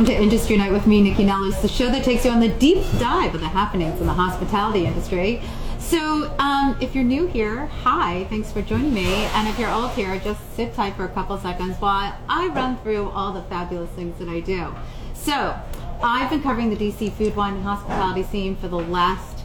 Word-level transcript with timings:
welcome 0.00 0.16
to 0.16 0.22
Industry 0.22 0.56
Night 0.56 0.72
with 0.72 0.86
me, 0.86 1.02
Nycci 1.02 1.26
Nellis, 1.26 1.60
the 1.60 1.68
show 1.68 1.90
that 1.90 2.02
takes 2.02 2.24
you 2.24 2.30
on 2.30 2.40
the 2.40 2.48
deep 2.48 2.78
dive 2.98 3.34
of 3.34 3.42
the 3.42 3.48
happenings 3.48 4.00
in 4.00 4.06
the 4.06 4.14
hospitality 4.14 4.86
industry. 4.86 5.42
So, 5.78 6.34
um, 6.38 6.74
if 6.80 6.94
you're 6.94 7.04
new 7.04 7.26
here, 7.26 7.66
hi, 7.66 8.24
thanks 8.30 8.50
for 8.50 8.62
joining 8.62 8.94
me. 8.94 9.04
And 9.04 9.46
if 9.46 9.58
you're 9.58 9.68
old 9.68 9.90
here, 9.90 10.18
just 10.20 10.40
sit 10.56 10.72
tight 10.72 10.96
for 10.96 11.04
a 11.04 11.08
couple 11.10 11.36
seconds 11.36 11.76
while 11.80 12.16
I 12.30 12.46
run 12.46 12.78
through 12.78 13.10
all 13.10 13.34
the 13.34 13.42
fabulous 13.42 13.90
things 13.90 14.18
that 14.20 14.30
I 14.30 14.40
do. 14.40 14.74
So, 15.12 15.54
I've 16.02 16.30
been 16.30 16.42
covering 16.42 16.70
the 16.70 16.76
DC 16.76 17.12
food, 17.12 17.36
wine, 17.36 17.56
and 17.56 17.62
hospitality 17.62 18.22
scene 18.22 18.56
for 18.56 18.68
the 18.68 18.78
last 18.78 19.44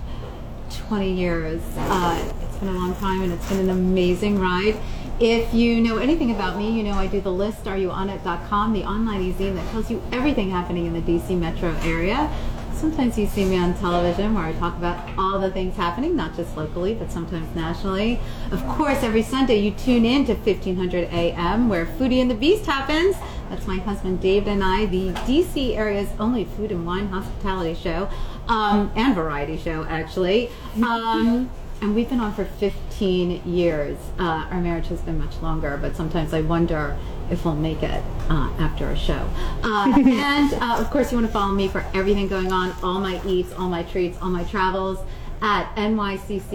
20 0.87 1.11
years. 1.11 1.61
Uh, 1.75 2.31
it's 2.43 2.55
been 2.59 2.69
a 2.69 2.71
long 2.71 2.95
time 2.95 3.23
and 3.23 3.33
it's 3.33 3.49
been 3.49 3.59
an 3.59 3.71
amazing 3.71 4.39
ride. 4.39 4.77
If 5.19 5.53
you 5.53 5.79
know 5.79 5.97
anything 5.97 6.31
about 6.31 6.57
me, 6.57 6.71
you 6.71 6.83
know 6.83 6.91
I 6.91 7.07
do 7.07 7.21
the 7.21 7.31
list, 7.31 7.63
areyouonit.com, 7.63 8.73
the 8.73 8.83
online 8.83 9.21
e-zine 9.21 9.55
that 9.55 9.71
tells 9.71 9.89
you 9.89 10.03
everything 10.11 10.51
happening 10.51 10.87
in 10.87 10.93
the 10.93 10.99
DC 10.99 11.39
metro 11.39 11.73
area. 11.83 12.29
Sometimes 12.73 13.17
you 13.17 13.25
see 13.25 13.45
me 13.45 13.55
on 13.55 13.73
television 13.75 14.33
where 14.33 14.43
I 14.43 14.51
talk 14.53 14.75
about 14.77 15.17
all 15.17 15.39
the 15.39 15.49
things 15.49 15.77
happening, 15.77 16.17
not 16.17 16.35
just 16.35 16.57
locally, 16.57 16.95
but 16.95 17.09
sometimes 17.09 17.55
nationally. 17.55 18.19
Of 18.51 18.67
course, 18.67 19.03
every 19.03 19.21
Sunday 19.21 19.59
you 19.59 19.71
tune 19.71 20.03
in 20.03 20.25
to 20.25 20.33
1500 20.33 21.05
AM 21.13 21.69
where 21.69 21.85
Foodie 21.85 22.19
and 22.19 22.29
the 22.29 22.35
Beast 22.35 22.65
happens. 22.65 23.15
That's 23.49 23.65
my 23.67 23.77
husband 23.77 24.19
David 24.19 24.49
and 24.49 24.63
I, 24.65 24.85
the 24.87 25.11
DC 25.11 25.77
area's 25.77 26.09
only 26.19 26.43
food 26.43 26.73
and 26.73 26.85
wine 26.85 27.07
hospitality 27.07 27.75
show, 27.75 28.09
um, 28.49 28.91
and 28.97 29.15
variety 29.15 29.55
show 29.55 29.85
actually. 29.85 30.49
Um, 30.83 31.49
and 31.81 31.95
we've 31.95 32.09
been 32.09 32.19
on 32.19 32.33
for 32.33 32.45
15 32.45 33.41
years. 33.45 33.97
Uh, 34.17 34.47
our 34.49 34.61
marriage 34.61 34.87
has 34.87 35.01
been 35.01 35.19
much 35.19 35.37
longer, 35.41 35.77
but 35.77 35.95
sometimes 35.95 36.33
I 36.33 36.41
wonder 36.41 36.97
if 37.29 37.45
we'll 37.45 37.55
make 37.55 37.83
it 37.83 38.03
uh, 38.29 38.49
after 38.59 38.89
a 38.89 38.97
show. 38.97 39.29
Uh, 39.63 39.93
and 39.97 40.53
uh, 40.53 40.77
of 40.79 40.89
course, 40.89 41.11
you 41.11 41.17
want 41.17 41.27
to 41.27 41.33
follow 41.33 41.53
me 41.53 41.67
for 41.67 41.85
everything 41.93 42.27
going 42.27 42.51
on, 42.51 42.73
all 42.83 42.99
my 42.99 43.21
eats, 43.25 43.53
all 43.53 43.69
my 43.69 43.83
treats, 43.83 44.17
all 44.21 44.29
my 44.29 44.43
travels 44.45 44.99
at 45.41 45.75
NYCCI-N-E-L-L-I-S 45.75 46.53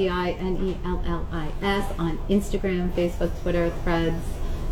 on 1.99 2.19
Instagram, 2.29 2.91
Facebook, 2.93 3.31
Twitter, 3.43 3.71
Threads, 3.83 4.25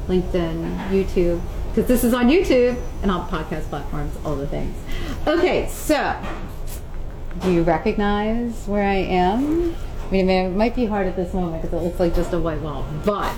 LinkedIn, 0.09 0.89
YouTube, 0.89 1.41
because 1.69 1.87
this 1.87 2.03
is 2.03 2.15
on 2.15 2.29
YouTube 2.29 2.81
and 3.03 3.11
all 3.11 3.27
podcast 3.29 3.65
platforms, 3.69 4.17
all 4.25 4.35
the 4.35 4.47
things. 4.47 4.75
Okay, 5.27 5.69
so 5.69 6.17
do 7.43 7.53
you 7.53 7.63
recognize 7.63 8.67
where 8.67 8.89
I 8.89 8.97
am? 8.97 9.68
I 10.09 10.11
mean, 10.11 10.31
it 10.31 10.51
might 10.51 10.75
be 10.75 10.87
hard 10.87 11.07
at 11.07 11.17
this 11.17 11.35
moment 11.35 11.61
because 11.61 11.79
it 11.79 11.85
looks 11.85 12.01
like 12.01 12.15
just 12.15 12.33
a 12.33 12.39
white 12.39 12.63
wall, 12.63 12.87
but 13.05 13.37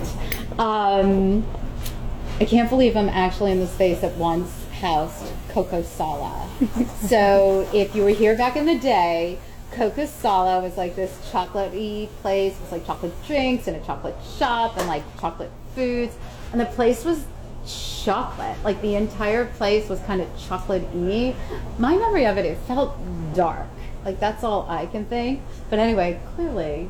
um, 0.56 1.44
I 2.38 2.44
can't 2.44 2.70
believe 2.70 2.96
I'm 2.96 3.08
actually 3.08 3.50
in 3.50 3.58
the 3.58 3.66
space 3.66 4.00
that 4.02 4.16
once 4.16 4.52
housed 4.80 5.32
Coco 5.48 5.82
Sala. 5.82 6.48
so 7.08 7.68
if 7.74 7.96
you 7.96 8.04
were 8.04 8.10
here 8.10 8.36
back 8.36 8.54
in 8.54 8.66
the 8.66 8.78
day, 8.78 9.36
Coco 9.72 10.06
Sala 10.06 10.60
was 10.60 10.76
like 10.76 10.94
this 10.94 11.10
chocolatey 11.32 12.08
place. 12.22 12.54
It 12.54 12.60
was 12.60 12.72
like 12.72 12.86
chocolate 12.86 13.14
drinks 13.26 13.66
and 13.66 13.76
a 13.76 13.80
chocolate 13.80 14.16
shop 14.38 14.76
and 14.76 14.86
like 14.86 15.02
chocolate 15.20 15.50
foods. 15.74 16.16
And 16.52 16.60
the 16.60 16.66
place 16.66 17.04
was 17.04 17.26
chocolate. 17.66 18.56
Like 18.62 18.80
the 18.80 18.94
entire 18.94 19.46
place 19.46 19.88
was 19.88 19.98
kind 20.00 20.20
of 20.20 20.28
chocolate-y. 20.38 21.34
My 21.78 21.96
memory 21.96 22.26
of 22.26 22.38
it, 22.38 22.44
it 22.44 22.58
felt 22.58 22.96
dark. 23.34 23.66
Like 24.04 24.20
that's 24.20 24.44
all 24.44 24.66
I 24.68 24.86
can 24.86 25.04
think. 25.04 25.40
But 25.68 25.78
anyway, 25.78 26.20
clearly 26.34 26.88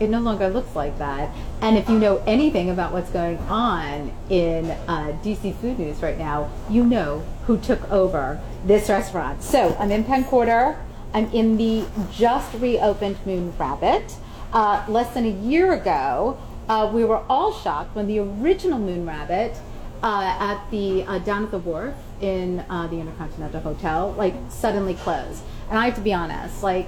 it 0.00 0.10
no 0.10 0.20
longer 0.20 0.48
looks 0.48 0.74
like 0.74 0.98
that. 0.98 1.30
And 1.60 1.78
if 1.78 1.88
you 1.88 1.98
know 1.98 2.22
anything 2.26 2.70
about 2.70 2.92
what's 2.92 3.10
going 3.10 3.38
on 3.38 4.12
in 4.28 4.70
uh, 4.88 5.16
DC 5.22 5.54
food 5.56 5.78
news 5.78 6.02
right 6.02 6.18
now, 6.18 6.50
you 6.68 6.84
know 6.84 7.24
who 7.46 7.58
took 7.58 7.90
over 7.90 8.40
this 8.64 8.88
restaurant. 8.88 9.42
So 9.42 9.76
I'm 9.78 9.90
in 9.90 10.04
Penn 10.04 10.24
Quarter. 10.24 10.78
I'm 11.14 11.30
in 11.32 11.56
the 11.56 11.84
just 12.10 12.52
reopened 12.54 13.18
Moon 13.26 13.52
Rabbit. 13.58 14.16
Uh, 14.52 14.84
less 14.88 15.14
than 15.14 15.24
a 15.24 15.30
year 15.30 15.72
ago, 15.72 16.38
uh, 16.68 16.90
we 16.92 17.04
were 17.04 17.22
all 17.28 17.52
shocked 17.52 17.94
when 17.94 18.06
the 18.06 18.18
original 18.18 18.78
Moon 18.78 19.06
Rabbit 19.06 19.56
uh, 20.02 20.36
at 20.38 20.70
the 20.70 21.04
uh, 21.04 21.18
down 21.18 21.44
at 21.44 21.50
the 21.50 21.58
wharf 21.58 21.94
in 22.20 22.64
uh, 22.68 22.86
the 22.88 22.96
Intercontinental 22.96 23.60
Hotel 23.60 24.12
like 24.16 24.34
suddenly 24.48 24.94
closed. 24.94 25.42
And 25.72 25.78
I 25.78 25.86
have 25.86 25.94
to 25.94 26.02
be 26.02 26.12
honest, 26.12 26.62
like 26.62 26.86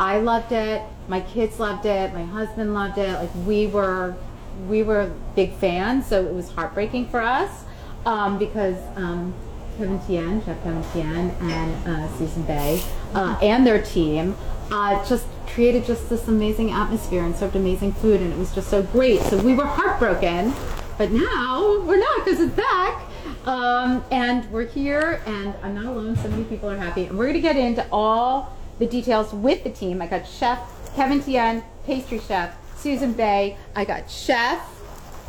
I 0.00 0.20
loved 0.20 0.50
it, 0.50 0.80
my 1.06 1.20
kids 1.20 1.60
loved 1.60 1.84
it, 1.84 2.14
my 2.14 2.24
husband 2.24 2.72
loved 2.72 2.96
it. 2.96 3.12
Like 3.12 3.28
we 3.44 3.66
were 3.66 4.16
we 4.70 4.82
were 4.82 5.12
big 5.34 5.52
fans, 5.52 6.06
so 6.06 6.24
it 6.24 6.32
was 6.32 6.50
heartbreaking 6.50 7.10
for 7.10 7.20
us 7.20 7.64
um, 8.06 8.38
because 8.38 8.78
um, 8.96 9.34
Kevin 9.76 10.00
Tien, 10.06 10.42
Chef 10.46 10.62
Kevin 10.62 10.82
Tien, 10.94 11.30
and 11.42 11.86
uh, 11.86 12.08
Susan 12.16 12.42
Bae, 12.44 12.80
uh, 13.12 13.38
and 13.42 13.66
their 13.66 13.82
team 13.82 14.34
uh, 14.70 15.06
just 15.06 15.26
created 15.48 15.84
just 15.84 16.08
this 16.08 16.26
amazing 16.26 16.70
atmosphere 16.70 17.22
and 17.22 17.36
served 17.36 17.54
amazing 17.54 17.92
food, 17.92 18.22
and 18.22 18.32
it 18.32 18.38
was 18.38 18.54
just 18.54 18.70
so 18.70 18.82
great. 18.82 19.20
So 19.24 19.36
we 19.36 19.52
were 19.52 19.66
heartbroken, 19.66 20.54
but 20.96 21.12
now 21.12 21.82
we're 21.82 21.98
not 21.98 22.24
because 22.24 22.40
it's 22.40 22.56
back. 22.56 23.02
Um, 23.46 24.04
and 24.10 24.50
we're 24.50 24.66
here, 24.66 25.22
and 25.24 25.54
I'm 25.62 25.76
not 25.76 25.86
alone. 25.86 26.16
So 26.16 26.28
many 26.28 26.42
people 26.44 26.68
are 26.68 26.76
happy, 26.76 27.04
and 27.04 27.16
we're 27.16 27.26
going 27.26 27.34
to 27.34 27.40
get 27.40 27.56
into 27.56 27.86
all 27.92 28.56
the 28.80 28.86
details 28.86 29.32
with 29.32 29.62
the 29.62 29.70
team. 29.70 30.02
I 30.02 30.08
got 30.08 30.26
Chef 30.26 30.58
Kevin 30.96 31.22
Tien, 31.22 31.62
pastry 31.84 32.18
chef 32.18 32.56
Susan 32.76 33.12
Bae. 33.12 33.56
I 33.76 33.84
got 33.84 34.10
Chef 34.10 34.60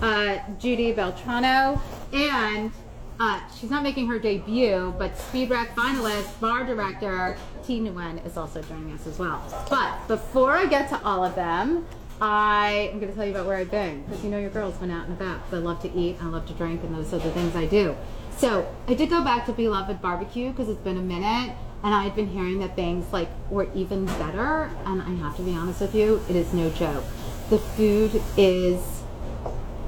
uh, 0.02 0.40
Judy 0.58 0.94
Beltrano, 0.94 1.80
and 2.12 2.72
uh, 3.20 3.40
she's 3.56 3.70
not 3.70 3.84
making 3.84 4.08
her 4.08 4.18
debut, 4.18 4.96
but 4.98 5.16
Speed 5.18 5.52
Rack 5.52 5.76
finalist, 5.76 6.40
bar 6.40 6.64
director 6.64 7.38
Thi 7.64 7.82
Nguyen 7.82 8.26
is 8.26 8.36
also 8.36 8.64
joining 8.64 8.94
us 8.94 9.06
as 9.06 9.20
well. 9.20 9.44
But 9.70 10.08
before 10.08 10.54
I 10.54 10.66
get 10.66 10.90
to 10.90 11.04
all 11.04 11.24
of 11.24 11.36
them, 11.36 11.86
I 12.20 12.90
am 12.92 13.00
going 13.00 13.12
to 13.12 13.16
tell 13.16 13.26
you 13.26 13.32
about 13.32 13.46
where 13.46 13.58
I've 13.58 13.70
been 13.70 14.02
because 14.04 14.24
you 14.24 14.32
know 14.32 14.40
your 14.40 14.50
girls 14.50 14.80
went 14.80 14.92
out 14.92 15.06
and 15.06 15.14
about. 15.14 15.42
I 15.52 15.58
love 15.58 15.82
to 15.84 15.94
eat, 15.94 16.18
I 16.22 16.26
love 16.26 16.48
to 16.48 16.54
drink, 16.54 16.84
and 16.84 16.96
those 16.96 17.14
are 17.14 17.20
the 17.20 17.32
things 17.32 17.56
I 17.56 17.66
do. 17.66 17.96
So 18.38 18.72
I 18.88 18.96
did 18.96 19.10
go 19.10 19.24
back 19.24 19.46
to 19.46 19.54
Beloved 19.54 20.02
Barbecue 20.02 20.50
because 20.50 20.70
it's 20.70 20.82
been 20.82 20.98
a 20.98 21.02
minute, 21.02 21.56
and 21.84 21.94
I 21.94 22.04
had 22.04 22.16
been 22.16 22.28
hearing 22.28 22.60
that 22.60 22.76
things 22.76 23.12
like 23.14 23.30
were 23.52 23.68
even 23.76 24.06
better. 24.06 24.72
And 24.86 25.02
I 25.02 25.14
have 25.16 25.36
to 25.38 25.44
be 25.44 25.54
honest 25.54 25.82
with 25.82 25.94
you, 25.94 26.22
it 26.28 26.36
is 26.36 26.54
no 26.54 26.72
joke. 26.72 27.04
The 27.50 27.60
food 27.60 28.22
is 28.36 29.04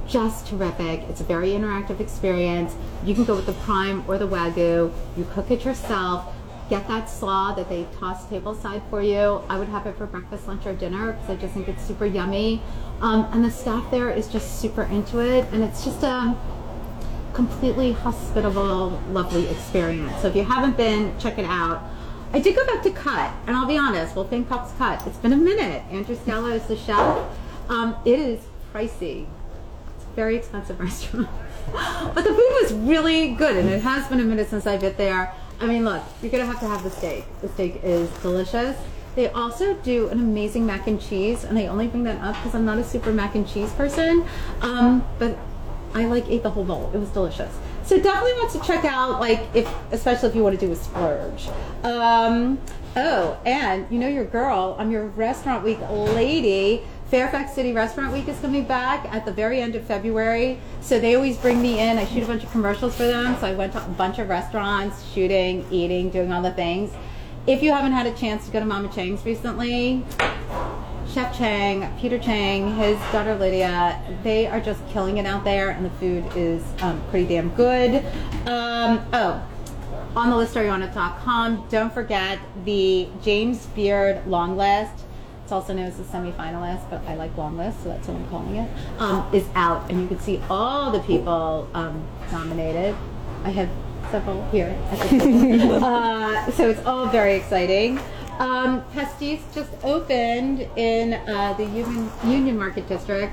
just 0.06 0.46
terrific. 0.46 1.00
It's 1.08 1.20
a 1.20 1.24
very 1.24 1.50
interactive 1.50 2.00
experience. 2.00 2.74
You 3.04 3.14
can 3.14 3.24
go 3.24 3.36
with 3.36 3.46
the 3.46 3.52
prime 3.52 4.04
or 4.08 4.18
the 4.18 4.28
wagyu. 4.28 4.92
You 5.16 5.26
cook 5.32 5.50
it 5.50 5.64
yourself. 5.64 6.32
Get 6.70 6.86
that 6.86 7.10
slaw 7.10 7.52
that 7.54 7.68
they 7.68 7.84
toss 7.98 8.24
tableside 8.26 8.88
for 8.90 9.02
you. 9.02 9.42
I 9.48 9.58
would 9.58 9.66
have 9.70 9.88
it 9.88 9.96
for 9.96 10.06
breakfast, 10.06 10.46
lunch, 10.46 10.64
or 10.66 10.72
dinner 10.72 11.14
because 11.14 11.30
I 11.30 11.34
just 11.34 11.52
think 11.52 11.66
it's 11.66 11.84
super 11.84 12.06
yummy. 12.06 12.62
Um, 13.00 13.28
and 13.32 13.44
the 13.44 13.50
staff 13.50 13.90
there 13.90 14.08
is 14.08 14.28
just 14.28 14.60
super 14.60 14.84
into 14.84 15.18
it, 15.18 15.46
and 15.50 15.64
it's 15.64 15.84
just 15.84 16.04
a 16.04 16.36
completely 17.34 17.90
hospitable, 17.90 19.02
lovely 19.10 19.48
experience. 19.48 20.22
So 20.22 20.28
if 20.28 20.36
you 20.36 20.44
haven't 20.44 20.76
been, 20.76 21.18
check 21.18 21.38
it 21.38 21.44
out. 21.44 21.82
I 22.32 22.38
did 22.38 22.54
go 22.54 22.64
back 22.64 22.84
to 22.84 22.90
Cut, 22.92 23.32
and 23.48 23.56
I'll 23.56 23.66
be 23.66 23.76
honest, 23.76 24.14
Wolfgang 24.14 24.44
Puck's 24.44 24.72
Cut. 24.78 25.04
It's 25.08 25.18
been 25.18 25.32
a 25.32 25.36
minute. 25.36 25.82
Andrew 25.90 26.14
Scala 26.14 26.54
is 26.54 26.66
the 26.68 26.76
chef. 26.76 27.18
Um, 27.68 27.96
it 28.04 28.20
is 28.20 28.44
pricey. 28.72 29.26
It's 29.96 30.04
a 30.04 30.14
very 30.14 30.36
expensive 30.36 30.78
restaurant. 30.80 31.28
but 31.72 32.22
the 32.22 32.30
food 32.30 32.52
was 32.62 32.72
really 32.74 33.32
good, 33.32 33.56
and 33.56 33.68
it 33.68 33.82
has 33.82 34.06
been 34.06 34.20
a 34.20 34.24
minute 34.24 34.48
since 34.48 34.68
I've 34.68 34.80
been 34.82 34.94
there. 34.96 35.34
I 35.60 35.66
mean, 35.66 35.84
look, 35.84 36.02
you're 36.22 36.30
gonna 36.32 36.46
have 36.46 36.60
to 36.60 36.66
have 36.66 36.82
the 36.82 36.90
steak. 36.90 37.24
The 37.42 37.48
steak 37.48 37.80
is 37.82 38.08
delicious. 38.22 38.76
They 39.14 39.28
also 39.28 39.74
do 39.74 40.08
an 40.08 40.18
amazing 40.18 40.64
mac 40.64 40.86
and 40.86 41.00
cheese, 41.00 41.44
and 41.44 41.58
I 41.58 41.66
only 41.66 41.88
bring 41.88 42.04
that 42.04 42.20
up 42.22 42.34
because 42.36 42.54
I'm 42.54 42.64
not 42.64 42.78
a 42.78 42.84
super 42.84 43.12
mac 43.12 43.34
and 43.34 43.46
cheese 43.46 43.72
person. 43.72 44.24
Um, 44.62 45.04
but 45.18 45.36
I 45.94 46.04
like 46.06 46.28
ate 46.28 46.42
the 46.42 46.50
whole 46.50 46.64
bowl. 46.64 46.90
It 46.94 46.98
was 46.98 47.10
delicious. 47.10 47.52
So 47.84 47.98
definitely 47.98 48.34
want 48.34 48.52
to 48.52 48.60
check 48.60 48.84
out, 48.84 49.20
like, 49.20 49.40
if 49.52 49.68
especially 49.90 50.28
if 50.28 50.34
you 50.34 50.42
want 50.42 50.58
to 50.58 50.66
do 50.66 50.72
a 50.72 50.76
splurge. 50.76 51.48
Um, 51.82 52.58
oh, 52.96 53.38
and 53.44 53.86
you 53.90 53.98
know 53.98 54.08
your 54.08 54.24
girl. 54.24 54.76
I'm 54.78 54.90
your 54.90 55.06
restaurant 55.06 55.64
week 55.64 55.80
lady. 55.90 56.82
Fairfax 57.10 57.54
City 57.54 57.72
Restaurant 57.72 58.12
Week 58.12 58.28
is 58.28 58.38
coming 58.38 58.64
back 58.64 59.12
at 59.12 59.24
the 59.24 59.32
very 59.32 59.60
end 59.60 59.74
of 59.74 59.84
February. 59.84 60.60
So 60.80 61.00
they 61.00 61.16
always 61.16 61.36
bring 61.36 61.60
me 61.60 61.80
in. 61.80 61.98
I 61.98 62.04
shoot 62.04 62.22
a 62.22 62.26
bunch 62.26 62.44
of 62.44 62.52
commercials 62.52 62.94
for 62.94 63.02
them. 63.02 63.36
So 63.40 63.48
I 63.48 63.54
went 63.54 63.72
to 63.72 63.84
a 63.84 63.88
bunch 63.88 64.20
of 64.20 64.28
restaurants, 64.28 65.10
shooting, 65.12 65.66
eating, 65.72 66.10
doing 66.10 66.32
all 66.32 66.40
the 66.40 66.52
things. 66.52 66.92
If 67.48 67.64
you 67.64 67.72
haven't 67.72 67.92
had 67.92 68.06
a 68.06 68.14
chance 68.14 68.46
to 68.46 68.52
go 68.52 68.60
to 68.60 68.64
Mama 68.64 68.92
Chang's 68.94 69.24
recently, 69.24 70.04
Chef 71.12 71.36
Chang, 71.36 71.92
Peter 71.98 72.18
Chang, 72.18 72.76
his 72.76 72.96
daughter 73.10 73.34
Lydia, 73.34 74.00
they 74.22 74.46
are 74.46 74.60
just 74.60 74.86
killing 74.90 75.18
it 75.18 75.26
out 75.26 75.42
there, 75.42 75.70
and 75.70 75.84
the 75.84 75.90
food 75.90 76.24
is 76.36 76.62
um, 76.80 77.02
pretty 77.10 77.26
damn 77.26 77.48
good. 77.56 78.04
Um, 78.46 79.04
oh, 79.12 79.44
on 80.14 80.30
the 80.30 80.36
list 80.36 80.54
areyouonit.com, 80.54 81.66
don't 81.70 81.92
forget 81.92 82.38
the 82.64 83.08
James 83.20 83.66
Beard 83.66 84.24
long 84.28 84.56
list. 84.56 85.06
It's 85.50 85.54
also 85.56 85.74
known 85.74 85.86
as 85.86 85.96
the 85.96 86.04
semi-finalist, 86.04 86.88
but 86.90 87.04
I 87.08 87.16
like 87.16 87.36
long 87.36 87.56
list, 87.56 87.82
so 87.82 87.88
that's 87.88 88.06
what 88.06 88.16
I'm 88.16 88.28
calling 88.28 88.54
it. 88.54 88.70
Um, 89.00 89.28
is 89.34 89.48
out, 89.56 89.90
and 89.90 90.00
you 90.00 90.06
can 90.06 90.20
see 90.20 90.40
all 90.48 90.92
the 90.92 91.00
people 91.00 91.68
um, 91.74 92.06
nominated. 92.30 92.94
I 93.42 93.50
have 93.50 93.68
several 94.12 94.48
here 94.52 94.78
at 94.92 95.10
the 95.10 95.18
table. 95.18 95.84
uh, 95.84 96.48
so 96.52 96.70
it's 96.70 96.86
all 96.86 97.06
very 97.06 97.34
exciting. 97.34 97.98
Um, 98.38 98.84
Pastis 98.94 99.40
just 99.52 99.72
opened 99.82 100.68
in 100.76 101.14
uh, 101.14 101.54
the 101.54 101.64
Union, 101.64 102.08
Union 102.24 102.56
Market 102.56 102.88
District. 102.88 103.32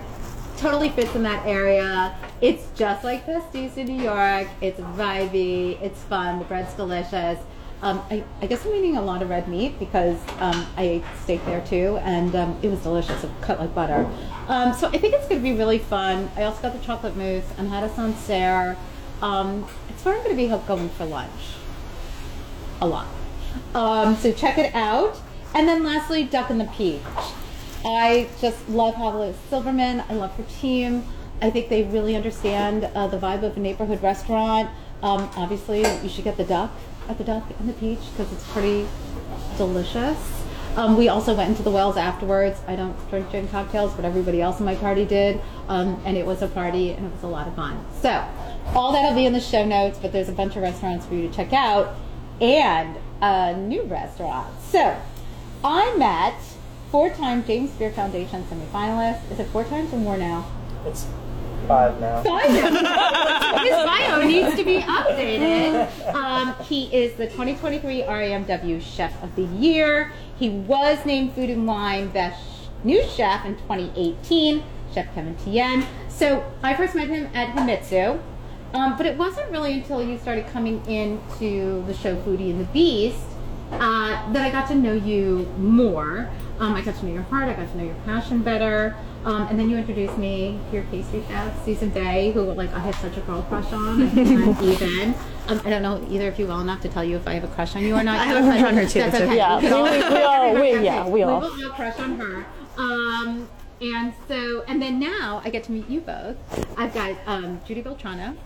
Totally 0.58 0.90
fits 0.90 1.14
in 1.14 1.22
that 1.22 1.46
area. 1.46 2.18
It's 2.42 2.66
just 2.76 3.04
like 3.04 3.28
Pastis 3.28 3.78
in 3.78 3.96
New 3.96 4.04
York. 4.04 4.48
It's 4.60 4.80
vibey. 4.80 5.80
It's 5.84 6.02
fun. 6.06 6.40
The 6.40 6.46
bread's 6.46 6.74
delicious. 6.74 7.38
Um, 7.82 8.02
I, 8.10 8.24
I 8.42 8.48
guess 8.48 8.66
I'm 8.66 8.74
eating 8.74 8.98
a 8.98 9.02
lot 9.02 9.22
of 9.22 9.30
red 9.30 9.48
meat 9.48 9.78
because 9.78 10.18
um, 10.40 10.66
I 10.76 10.84
ate 10.84 11.04
steak 11.24 11.46
there 11.46 11.64
too, 11.66 12.00
and 12.02 12.36
um, 12.36 12.58
it 12.64 12.70
was 12.70 12.82
delicious. 12.82 13.24
It 13.24 13.30
cut 13.42 13.60
like 13.60 13.74
butter. 13.76 14.10
Um, 14.48 14.74
so 14.74 14.88
I 14.88 14.98
think 14.98 15.14
it's 15.14 15.28
going 15.28 15.42
to 15.42 15.44
be 15.44 15.56
really 15.56 15.78
fun. 15.78 16.30
I 16.36 16.44
also 16.44 16.62
got 16.64 16.74
the 16.74 16.84
chocolate 16.84 17.16
mousse 17.16 17.46
and 17.58 17.70
had 17.70 17.84
a 17.84 17.90
Sancerre. 17.90 18.76
Um, 19.22 19.68
it's 19.90 20.04
where 20.04 20.16
I'm 20.16 20.24
going 20.24 20.36
to 20.36 20.42
be 20.42 20.48
going 20.68 20.90
for 20.90 21.06
lunch. 21.06 21.32
A 22.82 22.88
lot. 22.88 23.08
Um, 23.76 24.16
so 24.16 24.32
check 24.32 24.58
it 24.58 24.74
out. 24.74 25.20
And 25.54 25.68
then 25.68 25.84
lastly, 25.84 26.24
Duck 26.24 26.50
and 26.50 26.60
the 26.60 26.66
Peach. 26.66 27.02
I 27.86 28.28
just 28.42 28.68
love 28.70 28.96
Pavla 28.96 29.34
Silverman. 29.50 30.04
I 30.10 30.14
love 30.14 30.36
her 30.36 30.46
team. 30.60 31.04
I 31.42 31.52
think 31.52 31.70
they 31.70 31.84
really 31.84 32.16
understand 32.16 32.86
uh, 32.96 33.06
the 33.08 33.18
vibe 33.18 33.44
of 33.44 33.56
a 33.56 33.60
neighborhood 33.60 34.02
restaurant. 34.02 34.70
Obviously, 35.04 35.82
you 36.02 36.10
should 36.10 36.24
get 36.24 36.38
the 36.38 36.44
duck 36.44 36.72
at 37.10 37.18
the 37.18 37.24
Duck 37.24 37.44
and 37.60 37.70
the 37.70 37.74
Peach 37.74 38.00
because 38.12 38.32
it's 38.32 38.48
pretty 38.52 38.88
delicious. 39.58 40.18
Um, 40.76 40.96
we 40.96 41.10
also 41.10 41.34
went 41.34 41.50
into 41.50 41.64
the 41.64 41.72
Wells 41.72 41.98
afterwards. 41.98 42.60
I 42.68 42.76
don't 42.76 42.96
drink 43.10 43.32
gin 43.32 43.48
cocktails, 43.48 43.94
but 43.96 44.06
everybody 44.06 44.42
else 44.42 44.60
in 44.60 44.66
my 44.66 44.76
party 44.76 45.06
did. 45.06 45.42
Um, 45.68 46.00
and 46.06 46.16
it 46.16 46.26
was 46.26 46.44
a 46.44 46.48
party 46.48 46.92
and 46.92 47.08
it 47.08 47.12
was 47.12 47.24
a 47.24 47.28
lot 47.28 47.48
of 47.48 47.56
fun. 47.56 47.84
So, 48.02 48.24
all 48.76 48.92
that'll 48.92 49.16
be 49.16 49.26
in 49.26 49.34
the 49.34 49.40
show 49.40 49.66
notes, 49.66 49.98
but 50.00 50.12
there's 50.12 50.30
a 50.30 50.34
bunch 50.34 50.56
of 50.56 50.62
restaurants 50.62 51.06
for 51.08 51.16
you 51.16 51.28
to 51.28 51.34
check 51.34 51.52
out 51.52 51.96
and 52.40 52.96
a 53.22 53.58
new 53.58 53.84
restaurant. 53.84 54.54
So, 54.62 54.96
I 55.64 55.96
met 55.98 56.36
four 56.92 57.10
time 57.10 57.44
James 57.44 57.72
Beard 57.72 57.96
Foundation 57.96 58.44
semifinalist. 58.44 59.32
Is 59.32 59.40
it 59.40 59.48
four 59.48 59.64
times 59.64 59.92
or 59.94 59.98
more 59.98 60.18
now? 60.18 60.46
It's 60.86 61.08
five 61.68 62.00
now. 62.00 62.22
His 63.62 63.72
bio 63.72 64.22
needs 64.26 64.56
to 64.56 64.64
be 64.64 64.80
updated. 64.80 66.14
Um, 66.14 66.56
he 66.64 66.86
is 66.96 67.14
the 67.16 67.26
2023 67.26 68.04
RAMW 68.04 68.82
Chef 68.82 69.22
of 69.22 69.36
the 69.36 69.44
Year. 69.44 70.12
He 70.38 70.50
was 70.50 71.06
named 71.06 71.34
Food 71.34 71.50
and 71.50 71.68
Wine 71.68 72.08
Best 72.10 72.42
New 72.84 73.04
Chef 73.04 73.46
in 73.46 73.56
2018. 73.58 74.64
Chef 74.94 75.14
Kevin 75.14 75.36
Tien. 75.36 75.86
So 76.08 76.44
I 76.64 76.74
first 76.74 76.96
met 76.96 77.08
him 77.08 77.30
at 77.34 77.56
Himitsu. 77.56 78.22
Um, 78.74 78.98
but 78.98 79.06
it 79.06 79.18
wasn't 79.18 79.50
really 79.52 79.74
until 79.74 80.04
you 80.04 80.18
started 80.18 80.48
coming 80.48 80.86
into 80.88 81.86
the 81.86 81.94
show 81.94 82.16
Foodie 82.18 82.50
and 82.50 82.60
the 82.60 82.66
Beast 82.66 83.24
uh, 83.72 84.32
that 84.34 84.46
I 84.46 84.50
got 84.52 84.68
to 84.70 84.76
know 84.76 84.94
you 84.94 85.52
more. 85.58 86.30
Um, 86.60 86.74
I 86.74 86.82
got 86.82 86.96
to 86.96 87.06
know 87.06 87.14
your 87.14 87.24
heart, 87.24 87.48
I 87.50 87.54
got 87.54 87.72
to 87.72 87.78
know 87.78 87.86
your 87.86 87.96
passion 88.06 88.42
better. 88.42 88.96
Um, 89.28 89.46
and 89.50 89.60
then 89.60 89.70
you 89.70 89.76
introduced 89.76 90.18
me 90.18 90.58
to 90.70 90.78
your 90.78 90.86
pastry 90.86 91.22
chef, 91.28 91.66
Susan 91.66 91.90
Bae, 91.90 92.32
who 92.34 92.44
like 92.54 92.72
I 92.74 92.80
had 92.80 92.96
such 92.96 93.18
a 93.18 93.20
girl 93.22 93.42
crush 93.42 93.74
on. 93.74 94.04
and 94.04 94.62
even 94.62 95.14
um, 95.50 95.62
I 95.66 95.70
don't 95.70 95.82
know 95.82 96.02
either 96.10 96.30
of 96.30 96.40
you 96.40 96.48
well 96.48 96.62
enough 96.62 96.80
to 96.84 96.90
tell 96.90 97.04
you 97.04 97.18
if 97.18 97.28
I 97.28 97.34
have 97.34 97.44
a 97.44 97.50
crush 97.50 97.76
on 97.76 97.84
you 97.84 97.94
or 97.94 98.04
not. 98.04 98.20
I 98.22 98.24
have 98.24 98.38
a 98.38 98.48
crush 98.48 98.64
on 98.64 98.76
her 98.76 98.86
too. 98.86 99.00
That's 99.00 99.16
okay. 99.16 99.36
yeah, 99.36 99.60
We 99.60 99.66
we, 99.66 100.16
we 100.16 100.24
all, 100.24 100.54
we, 100.54 100.80
yeah, 100.82 101.06
we 101.06 101.24
all. 101.24 101.42
We 101.42 101.66
all 101.66 101.72
crush 101.72 102.00
on 102.00 102.18
her. 102.18 102.46
Um, 102.78 103.50
and 103.82 104.14
so, 104.30 104.64
and 104.70 104.82
then 104.82 104.98
now 104.98 105.42
I 105.44 105.50
get 105.50 105.66
to 105.66 105.74
meet 105.74 105.90
you 105.90 106.00
both. 106.00 106.38
I've 106.78 106.94
got 106.94 107.18
um, 107.26 107.60
Judy 107.66 107.84
Beltrano. 107.84 108.38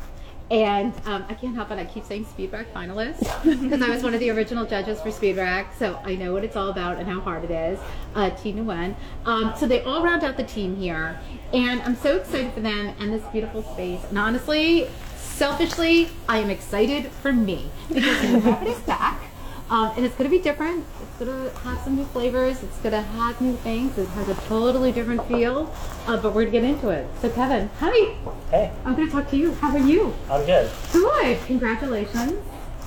And 0.52 0.94
um, 1.06 1.24
I 1.30 1.34
can't 1.34 1.56
help 1.56 1.72
it. 1.72 1.80
I 1.80 1.86
keep 1.86 2.04
saying 2.04 2.26
Speed 2.26 2.52
Rack 2.52 2.74
finalist 2.74 3.20
because 3.44 3.82
I 3.88 3.90
was 3.90 4.04
one 4.04 4.14
of 4.14 4.20
the 4.20 4.30
original 4.32 4.66
judges 4.66 5.00
for 5.00 5.10
Speed 5.10 5.38
Rack, 5.38 5.74
so 5.80 5.98
I 6.04 6.16
know 6.16 6.34
what 6.34 6.44
it's 6.44 6.58
all 6.58 6.70
about 6.70 6.98
and 6.98 7.08
how 7.08 7.22
hard 7.22 7.46
it 7.46 7.52
is. 7.52 7.80
Uh, 8.16 8.30
Thi 8.32 8.52
Nguyen. 8.52 8.96
Um, 9.26 9.54
so 9.58 9.66
they 9.66 9.82
all 9.84 10.04
round 10.04 10.26
out 10.26 10.36
the 10.36 10.44
team 10.44 10.76
here, 10.76 11.18
and 11.54 11.82
I'm 11.84 11.96
so 11.96 12.18
excited 12.18 12.52
for 12.52 12.60
them 12.60 12.94
and 13.00 13.14
this 13.14 13.24
beautiful 13.32 13.64
space. 13.64 14.04
And 14.10 14.18
honestly, 14.18 14.90
selfishly, 15.16 16.10
I 16.28 16.40
am 16.40 16.50
excited 16.50 17.08
for 17.08 17.32
me 17.32 17.72
because 17.88 18.44
carpet 18.44 18.68
is 18.68 18.80
back. 18.80 19.31
Um, 19.72 19.94
and 19.96 20.06
it's 20.06 20.14
going 20.16 20.30
to 20.30 20.38
be 20.38 20.44
different. 20.44 20.86
It's 21.02 21.18
going 21.18 21.32
to 21.32 21.58
have 21.60 21.80
some 21.82 21.96
new 21.96 22.04
flavors. 22.06 22.62
It's 22.62 22.78
going 22.80 22.92
to 22.92 23.02
have 23.02 23.40
new 23.40 23.56
things. 23.56 23.98
It 23.98 24.08
has 24.10 24.28
a 24.28 24.36
totally 24.42 24.92
different 24.92 25.26
feel. 25.30 25.74
Uh, 26.06 26.18
but 26.18 26.34
we're 26.34 26.44
going 26.44 26.52
to 26.52 26.60
get 26.60 26.64
into 26.66 26.90
it. 26.90 27.08
So, 27.22 27.30
Kevin, 27.30 27.70
hi. 27.80 28.16
Hey, 28.50 28.72
I'm 28.84 28.96
going 28.96 29.08
to 29.08 29.12
talk 29.14 29.30
to 29.30 29.38
you. 29.38 29.54
How 29.54 29.72
are 29.72 29.80
you? 29.80 30.14
I'm 30.30 30.46
good. 30.46 30.70
Good. 30.92 31.40
Congratulations. 31.46 32.34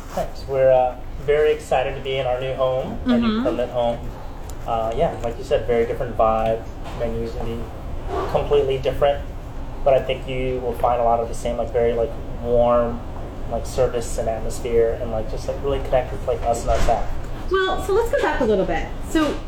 Thanks. 0.09 0.47
We're 0.47 0.71
uh, 0.71 1.01
very 1.23 1.53
excited 1.53 1.95
to 1.95 2.03
be 2.03 2.19
in 2.19 2.27
our 2.27 2.39
new 2.39 2.53
home, 2.53 3.01
our 3.07 3.19
new 3.19 3.43
permanent 3.43 3.73
home. 3.73 3.99
Uh, 4.67 4.93
yeah, 4.95 5.19
like 5.25 5.39
you 5.39 5.45
said, 5.45 5.67
very 5.67 5.87
different 5.87 6.17
vibe. 6.17 6.63
Menus 6.99 7.33
gonna 7.33 7.57
be 7.57 7.63
completely 8.31 8.79
different, 8.79 9.25
but 9.85 9.93
I 9.95 10.03
think 10.03 10.29
you 10.29 10.61
will 10.61 10.75
find 10.75 11.01
a 11.01 11.05
lot 11.05 11.19
of 11.21 11.29
the 11.29 11.35
same, 11.35 11.57
like 11.57 11.73
very 11.73 11.95
like 11.95 12.11
warm, 12.43 13.01
like 13.55 13.67
service 13.67 14.19
and 14.19 14.29
atmosphere, 14.29 14.99
and 15.01 15.11
like 15.11 15.31
just 15.31 15.49
like 15.49 15.63
really 15.63 15.79
connect 15.85 16.13
with 16.13 16.27
like 16.27 16.41
us 16.43 16.63
and 16.63 16.71
our 16.71 16.79
staff. 16.81 17.13
Well, 17.51 17.83
so 17.85 17.93
let's 17.93 18.11
go 18.11 18.21
back 18.23 18.41
a 18.41 18.45
little 18.45 18.65
bit. 18.65 18.89
So, 19.11 19.39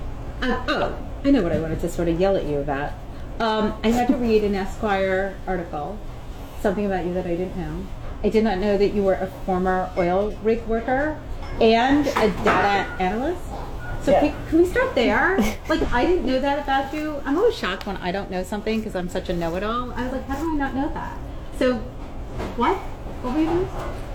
uh, 0.42 0.64
oh, 0.68 0.98
I 1.24 1.30
know 1.30 1.42
what 1.42 1.52
I 1.52 1.58
wanted 1.58 1.80
to 1.80 1.88
sort 1.88 2.08
of 2.08 2.20
yell 2.20 2.36
at 2.36 2.44
you 2.44 2.58
about. 2.58 2.92
Um, 3.40 3.78
I 3.82 3.88
had 3.88 4.08
to 4.08 4.16
read 4.16 4.44
an 4.44 4.54
Esquire 4.54 5.36
article, 5.46 5.98
something 6.60 6.86
about 6.86 7.04
you 7.04 7.12
that 7.14 7.26
I 7.26 7.30
didn't 7.36 7.56
know. 7.56 7.84
I 8.24 8.28
did 8.30 8.44
not 8.44 8.58
know 8.58 8.78
that 8.78 8.88
you 8.94 9.02
were 9.02 9.14
a 9.14 9.26
former 9.44 9.90
oil 9.96 10.36
rig 10.42 10.64
worker 10.66 11.18
and 11.60 12.06
a 12.06 12.28
data 12.44 12.90
analyst. 12.98 13.42
So 14.02 14.12
Yeah. 14.12 14.20
can, 14.20 14.48
can 14.48 14.58
we 14.58 14.66
start 14.66 14.94
there? 14.94 15.36
like 15.68 15.82
I 15.92 16.06
didn't 16.06 16.26
know 16.26 16.40
that 16.40 16.60
about 16.60 16.94
you. 16.94 17.20
I'm 17.24 17.36
always 17.36 17.56
shocked 17.56 17.86
when 17.86 17.96
I 17.98 18.12
don't 18.12 18.30
know 18.30 18.42
something 18.42 18.78
because 18.80 18.94
I'm 18.94 19.08
such 19.08 19.28
a 19.28 19.32
know-it-all. 19.34 19.92
I 19.92 20.04
was 20.04 20.12
like, 20.12 20.26
how 20.28 20.36
do 20.36 20.52
I 20.52 20.56
not 20.56 20.74
know 20.74 20.88
that? 20.94 21.18
So, 21.58 21.74
what? 22.56 22.78
What 23.22 23.34
were 23.34 23.40
you 23.40 23.46
doing? 23.46 23.68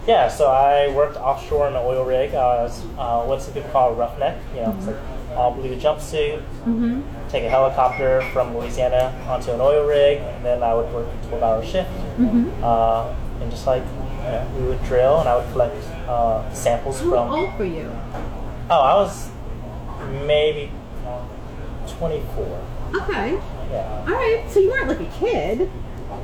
Yeah, 0.07 0.27
so 0.29 0.47
I 0.47 0.87
worked 0.95 1.17
offshore 1.17 1.67
in 1.67 1.73
an 1.73 1.81
oil 1.83 2.03
rig. 2.03 2.33
I 2.33 2.63
was 2.63 2.83
uh, 2.97 3.23
what 3.23 3.41
some 3.41 3.53
people 3.53 3.69
call 3.69 3.91
a 3.91 3.93
roughneck. 3.93 4.41
You 4.55 4.61
know, 4.61 4.75
it's 4.77 4.87
like 4.87 4.97
all 5.35 5.53
blue 5.53 5.75
jumpsuit. 5.75 6.39
Mm-hmm. 6.65 7.01
Take 7.29 7.43
a 7.43 7.49
helicopter 7.49 8.21
from 8.33 8.57
Louisiana 8.57 9.13
onto 9.27 9.51
an 9.51 9.61
oil 9.61 9.85
rig, 9.87 10.17
and 10.19 10.43
then 10.43 10.63
I 10.63 10.73
would 10.73 10.91
work 10.93 11.07
a 11.07 11.27
12-hour 11.27 11.63
shift. 11.65 11.89
Mm-hmm. 12.17 12.63
Uh, 12.63 13.13
and 13.41 13.51
just 13.51 13.67
like 13.67 13.83
you 13.83 14.31
know, 14.31 14.51
we 14.57 14.67
would 14.67 14.83
drill, 14.83 15.19
and 15.19 15.29
I 15.29 15.37
would 15.37 15.51
collect 15.51 15.75
uh, 16.07 16.51
samples 16.53 16.99
How 16.99 17.09
from. 17.09 17.27
How 17.27 17.35
old 17.35 17.59
were 17.59 17.65
you? 17.65 17.91
Oh, 18.69 18.79
I 18.79 18.95
was 18.95 19.29
maybe 20.25 20.71
24. 21.97 22.61
Okay. 23.01 23.39
Yeah, 23.71 24.05
All 24.07 24.13
right. 24.13 24.43
So 24.49 24.59
you 24.59 24.69
weren't 24.69 24.87
like 24.87 24.99
a 24.99 25.11
kid. 25.17 25.69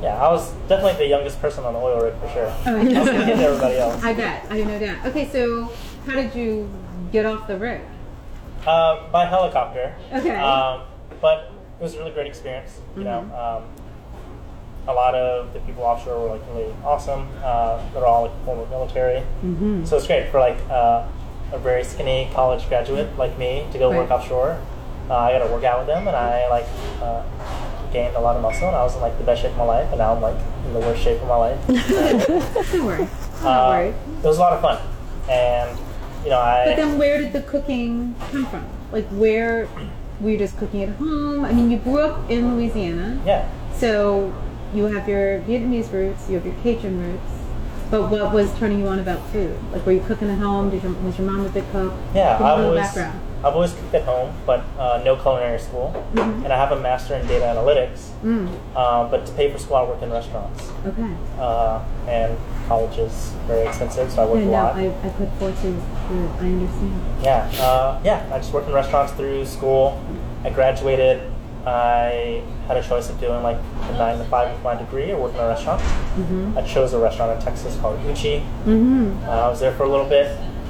Yeah. 0.02 0.22
I 0.22 0.32
was 0.32 0.52
definitely 0.70 0.94
the 1.04 1.08
youngest 1.08 1.40
person 1.42 1.64
on 1.64 1.74
the 1.74 1.80
oil 1.80 2.02
rig 2.02 2.14
for 2.20 2.30
sure. 2.30 2.54
Oh, 2.66 2.76
I 2.78 2.84
was 2.84 2.94
gonna 2.94 3.10
everybody 3.34 3.78
else. 3.78 4.04
I 4.04 4.14
bet. 4.14 4.46
I 4.50 4.62
know 4.64 4.80
that. 4.80 5.06
Okay, 5.08 5.28
so 5.30 5.72
how 6.06 6.14
did 6.16 6.34
you 6.36 6.70
get 7.12 7.26
off 7.26 7.48
the 7.48 7.58
rig? 7.58 7.82
Uh, 8.66 9.10
by 9.12 9.26
helicopter. 9.26 9.96
Okay. 10.14 10.36
Um, 10.36 10.82
but 11.22 11.52
it 11.80 11.84
was 11.84 11.96
a 11.96 12.00
really 12.00 12.12
great 12.12 12.28
experience. 12.28 12.80
You 12.96 13.04
know, 13.04 13.20
um, 13.20 13.64
a 14.88 14.94
lot 14.94 15.16
of 15.16 15.54
the 15.54 15.60
people 15.62 15.84
offshore 15.84 16.20
were 16.22 16.30
like 16.38 16.42
really 16.54 16.74
awesome. 16.84 17.28
Uh, 17.44 17.82
they're 17.94 18.06
all 18.06 18.24
like 18.24 18.46
former 18.46 18.66
military, 18.70 19.22
Mm-hmm. 19.44 19.86
so 19.86 19.98
it's 19.98 20.08
great 20.08 20.30
for 20.32 20.40
like 20.40 20.58
uh, 20.70 21.08
a 21.52 21.58
very 21.60 21.84
skinny 21.84 22.30
college 22.34 22.68
graduate 22.68 23.18
like 23.18 23.38
me 23.38 23.66
to 23.72 23.78
go 23.78 23.90
work 23.90 24.10
offshore. 24.12 24.60
Uh, 25.10 25.16
I 25.16 25.32
got 25.38 25.46
to 25.46 25.52
work 25.54 25.64
out 25.64 25.78
with 25.80 25.88
them, 25.88 26.08
and 26.08 26.16
I 26.18 26.50
like 26.50 26.66
uh, 27.02 27.24
gained 27.92 28.16
a 28.16 28.20
lot 28.20 28.36
of 28.36 28.42
muscle, 28.42 28.68
and 28.68 28.76
I 28.76 28.84
was 28.84 28.96
in 28.96 29.02
like 29.02 29.18
the 29.18 29.24
best 29.24 29.42
shape 29.42 29.52
of 29.52 29.58
my 29.58 29.64
life, 29.66 29.88
and 29.90 29.98
now 30.00 30.14
I'm 30.16 30.22
like 30.22 30.38
in 30.66 30.74
the 30.74 30.80
worst 30.80 31.02
shape 31.04 31.22
of 31.22 31.28
my 31.28 31.36
life. 31.36 31.68
Don't 31.68 32.86
worry. 32.86 33.08
Not 33.44 33.46
Uh, 33.46 33.70
worried. 33.70 33.96
it 34.24 34.28
was 34.28 34.38
a 34.38 34.42
lot 34.42 34.54
of 34.54 34.62
fun, 34.62 34.80
and 35.30 35.78
you 36.24 36.30
know 36.30 36.40
I. 36.40 36.66
But 36.66 36.76
then 36.78 36.98
where 36.98 37.18
did 37.20 37.34
the 37.34 37.42
cooking 37.42 38.16
come 38.32 38.46
from? 38.48 38.66
Like 38.92 39.08
where 39.10 39.68
were 40.20 40.30
you 40.32 40.38
just 40.38 40.58
cooking 40.58 40.84
at 40.84 40.90
home? 40.96 41.46
I 41.46 41.54
mean, 41.54 41.70
you 41.72 41.78
grew 41.78 42.00
up 42.00 42.30
in 42.30 42.56
Louisiana, 42.56 43.20
yeah. 43.26 43.48
so 43.76 44.34
you 44.74 44.86
have 44.86 45.08
your 45.08 45.40
Vietnamese 45.42 45.92
roots, 45.94 46.28
you 46.30 46.36
have 46.36 46.46
your 46.46 46.56
Cajun 46.64 47.00
roots. 47.02 47.34
But 47.90 48.10
what 48.12 48.34
was 48.34 48.54
turning 48.60 48.80
you 48.82 48.88
on 48.88 49.00
about 49.00 49.26
food? 49.30 49.58
Like, 49.72 49.86
were 49.86 49.94
you 49.94 50.02
cooking 50.02 50.30
at 50.30 50.40
home? 50.40 50.70
Did 50.72 50.84
your, 50.84 50.92
was 51.04 51.18
your 51.18 51.32
mom 51.32 51.46
a 51.46 51.50
big 51.50 51.64
cook? 51.72 51.94
Yeah, 52.14 52.34
Give 52.34 52.42
me 52.42 52.46
a 52.46 52.52
I've 52.52 52.58
little 52.60 52.72
always, 52.72 52.86
background. 52.88 53.22
I've 53.44 53.54
always 53.54 53.72
cooked 53.74 53.94
at 53.94 54.04
home, 54.04 54.34
but 54.46 54.62
uh, 54.80 55.02
no 55.06 55.16
culinary 55.16 55.60
school. 55.60 55.94
Mhm. 56.16 56.44
And 56.44 56.52
I 56.54 56.58
have 56.58 56.72
a 56.72 56.80
master 56.80 57.16
in 57.16 57.28
data 57.28 57.46
analytics, 57.46 58.10
Mm, 58.24 58.50
uh, 58.76 59.04
but 59.10 59.26
to 59.28 59.32
pay 59.34 59.52
for 59.52 59.60
school, 59.60 59.78
I 59.78 59.84
work 59.84 60.02
in 60.02 60.12
restaurants. 60.12 60.72
okay. 60.86 61.12
Uh, 61.40 61.80
and 62.08 62.36
college 62.68 62.98
is 62.98 63.34
very 63.48 63.68
expensive, 63.68 64.12
so 64.12 64.24
I 64.24 64.26
work 64.26 64.36
Yeah, 64.40 64.42
a 64.42 64.46
no, 64.46 64.52
lot. 64.52 64.76
I, 64.76 64.86
I 64.88 65.10
put 65.10 65.30
fortune 65.40 65.82
through 66.08 66.26
it. 66.26 66.32
I 66.42 66.46
understand. 66.46 67.02
yeah, 67.22 67.50
uh, 67.64 68.00
yeah. 68.04 68.24
I 68.34 68.38
just 68.40 68.52
worked 68.54 68.68
in 68.68 68.74
restaurants 68.74 69.14
through 69.14 69.46
school. 69.46 70.00
I 70.44 70.50
graduated 70.50 71.22
I 71.66 72.42
had 72.70 72.78
a 72.78 72.82
choice 72.82 73.10
of 73.10 73.20
doing 73.20 73.44
like 73.44 73.58
a 73.90 73.98
nine 73.98 74.18
to 74.20 74.24
five 74.26 74.50
with 74.54 74.64
my 74.64 74.74
degree 74.76 75.12
or 75.12 75.18
working 75.24 75.38
in 75.40 75.44
a 75.44 75.48
restaurant. 75.50 75.82
I 76.58 76.62
chose 76.62 76.94
a 76.94 76.98
restaurant 77.00 77.38
in 77.38 77.46
Texas 77.46 77.76
called 77.82 78.00
Uchi. 78.06 78.40
Mm-hmm. 78.66 79.28
Uh, 79.28 79.32
I 79.32 79.50
was 79.50 79.60
there 79.60 79.74
for 79.74 79.84
a 79.84 79.90
little 79.90 80.06
bit, 80.08 80.28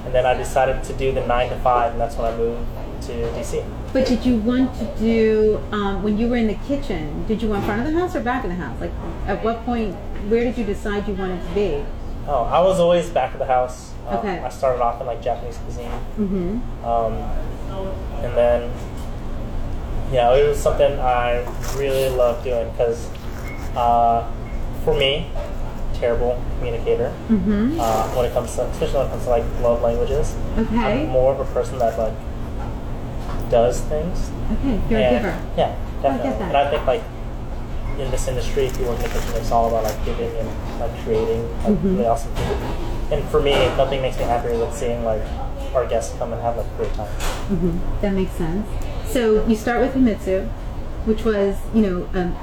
and 0.07 0.15
then 0.15 0.25
I 0.25 0.33
decided 0.33 0.81
to 0.85 0.93
do 0.93 1.11
the 1.11 1.25
nine 1.27 1.49
to 1.49 1.57
five, 1.59 1.91
and 1.91 1.99
that's 1.99 2.15
when 2.15 2.31
I 2.33 2.37
moved 2.37 2.63
to 3.07 3.11
DC. 3.35 3.61
But 3.91 4.07
did 4.07 4.25
you 4.25 4.37
want 4.37 4.73
to 4.79 4.85
do 4.97 5.61
um, 5.73 6.01
when 6.01 6.17
you 6.17 6.29
were 6.29 6.37
in 6.37 6.47
the 6.47 6.55
kitchen? 6.65 7.25
Did 7.27 7.41
you 7.41 7.49
want 7.49 7.65
front 7.65 7.85
of 7.85 7.91
the 7.93 7.99
house 7.99 8.15
or 8.15 8.21
back 8.21 8.45
of 8.45 8.49
the 8.49 8.55
house? 8.55 8.79
Like, 8.79 8.91
at 9.27 9.43
what 9.43 9.65
point? 9.65 9.93
Where 10.29 10.43
did 10.45 10.57
you 10.57 10.63
decide 10.63 11.07
you 11.09 11.13
wanted 11.13 11.45
to 11.45 11.53
be? 11.53 11.83
Oh, 12.25 12.43
I 12.43 12.61
was 12.61 12.79
always 12.79 13.09
back 13.09 13.33
of 13.33 13.39
the 13.39 13.45
house. 13.45 13.91
Uh, 14.07 14.17
Okay. 14.19 14.39
I 14.39 14.47
started 14.49 14.81
off 14.81 15.01
in 15.01 15.07
like 15.07 15.21
Japanese 15.21 15.57
cuisine, 15.57 15.91
Mm-hmm. 16.17 16.85
um, 16.85 17.13
and 18.23 18.37
then 18.37 18.71
yeah, 20.11 20.33
it 20.33 20.47
was 20.47 20.57
something 20.57 20.97
I 20.99 21.43
really 21.75 22.07
loved 22.15 22.45
doing 22.45 22.69
because 22.71 23.09
uh, 23.75 24.25
for 24.85 24.93
me, 24.97 25.29
terrible 25.99 26.41
communicator. 26.57 27.13
Mm-hmm. 27.29 27.77
Uh, 27.79 28.07
when 28.15 28.25
it 28.25 28.33
comes 28.33 28.55
to, 28.55 28.63
especially 28.65 28.97
when 28.99 29.07
it 29.07 29.09
comes 29.11 29.23
to 29.23 29.29
like 29.29 29.43
love 29.61 29.81
languages, 29.81 30.35
Okay. 30.57 31.03
I'm 31.03 31.09
more 31.09 31.33
of 31.33 31.39
a 31.39 31.45
person 31.53 31.77
that 31.79 31.97
like 31.97 32.13
does 33.49 33.81
things. 33.81 34.29
Okay. 34.59 34.79
You're 34.89 34.99
a 34.99 35.09
giver. 35.09 35.41
Yeah, 35.57 35.75
I 35.99 36.01
get 36.01 36.01
definitely. 36.03 36.29
that. 36.39 36.47
And 36.49 36.57
I 36.57 36.69
think 36.69 36.85
like 36.85 37.03
in 37.99 38.11
this 38.11 38.27
industry, 38.27 38.65
if 38.65 38.77
you 38.79 38.85
work 38.85 38.97
in 38.97 39.03
the 39.03 39.09
kitchen, 39.09 39.33
it's 39.35 39.51
all 39.51 39.67
about 39.69 39.83
like 39.83 40.05
giving 40.05 40.29
and 40.37 40.79
like 40.79 40.91
creating 41.03 41.41
like 41.63 41.73
Mhm. 41.73 41.83
really 41.83 42.05
awesome 42.05 42.33
food. 42.35 42.57
And 43.11 43.23
for 43.29 43.41
me, 43.41 43.53
nothing 43.77 44.01
makes 44.01 44.17
me 44.17 44.23
happier 44.25 44.57
than 44.57 44.71
seeing 44.73 45.03
like 45.05 45.21
our 45.73 45.85
guests 45.85 46.15
come 46.19 46.33
and 46.33 46.41
have 46.41 46.57
like 46.57 46.65
a 46.67 46.77
great 46.77 46.93
time. 46.93 47.07
hmm 47.49 47.77
That 48.01 48.13
makes 48.13 48.31
sense. 48.33 48.67
So 49.07 49.45
you 49.47 49.55
start 49.55 49.79
with 49.81 49.93
Himitsu, 49.95 50.47
which 51.05 51.23
was, 51.23 51.55
you 51.73 51.81
know, 51.81 52.09
um, 52.13 52.35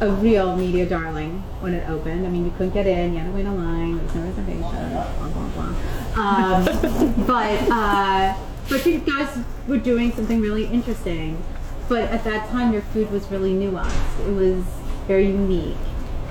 a 0.00 0.10
real 0.10 0.56
media 0.56 0.86
darling 0.86 1.42
when 1.60 1.74
it 1.74 1.88
opened. 1.88 2.26
I 2.26 2.30
mean, 2.30 2.44
you 2.44 2.50
couldn't 2.52 2.72
get 2.72 2.86
in, 2.86 3.12
you 3.12 3.18
had 3.18 3.26
to 3.26 3.32
wait 3.32 3.44
in 3.44 3.56
line, 3.56 3.96
there 3.96 4.04
was 4.04 4.14
no 4.14 4.22
reservation, 4.22 4.90
blah 4.90 5.28
blah 5.28 5.48
blah. 5.48 5.74
Um, 6.22 7.24
but 7.26 7.70
uh, 7.70 8.36
but 8.68 8.86
you 8.86 8.98
guys 8.98 9.38
were 9.68 9.78
doing 9.78 10.12
something 10.12 10.40
really 10.40 10.66
interesting. 10.66 11.42
But 11.88 12.04
at 12.04 12.24
that 12.24 12.48
time, 12.50 12.72
your 12.72 12.82
food 12.82 13.10
was 13.10 13.26
really 13.30 13.52
nuanced. 13.52 14.26
It 14.26 14.32
was 14.32 14.64
very 15.08 15.26
unique. 15.26 15.76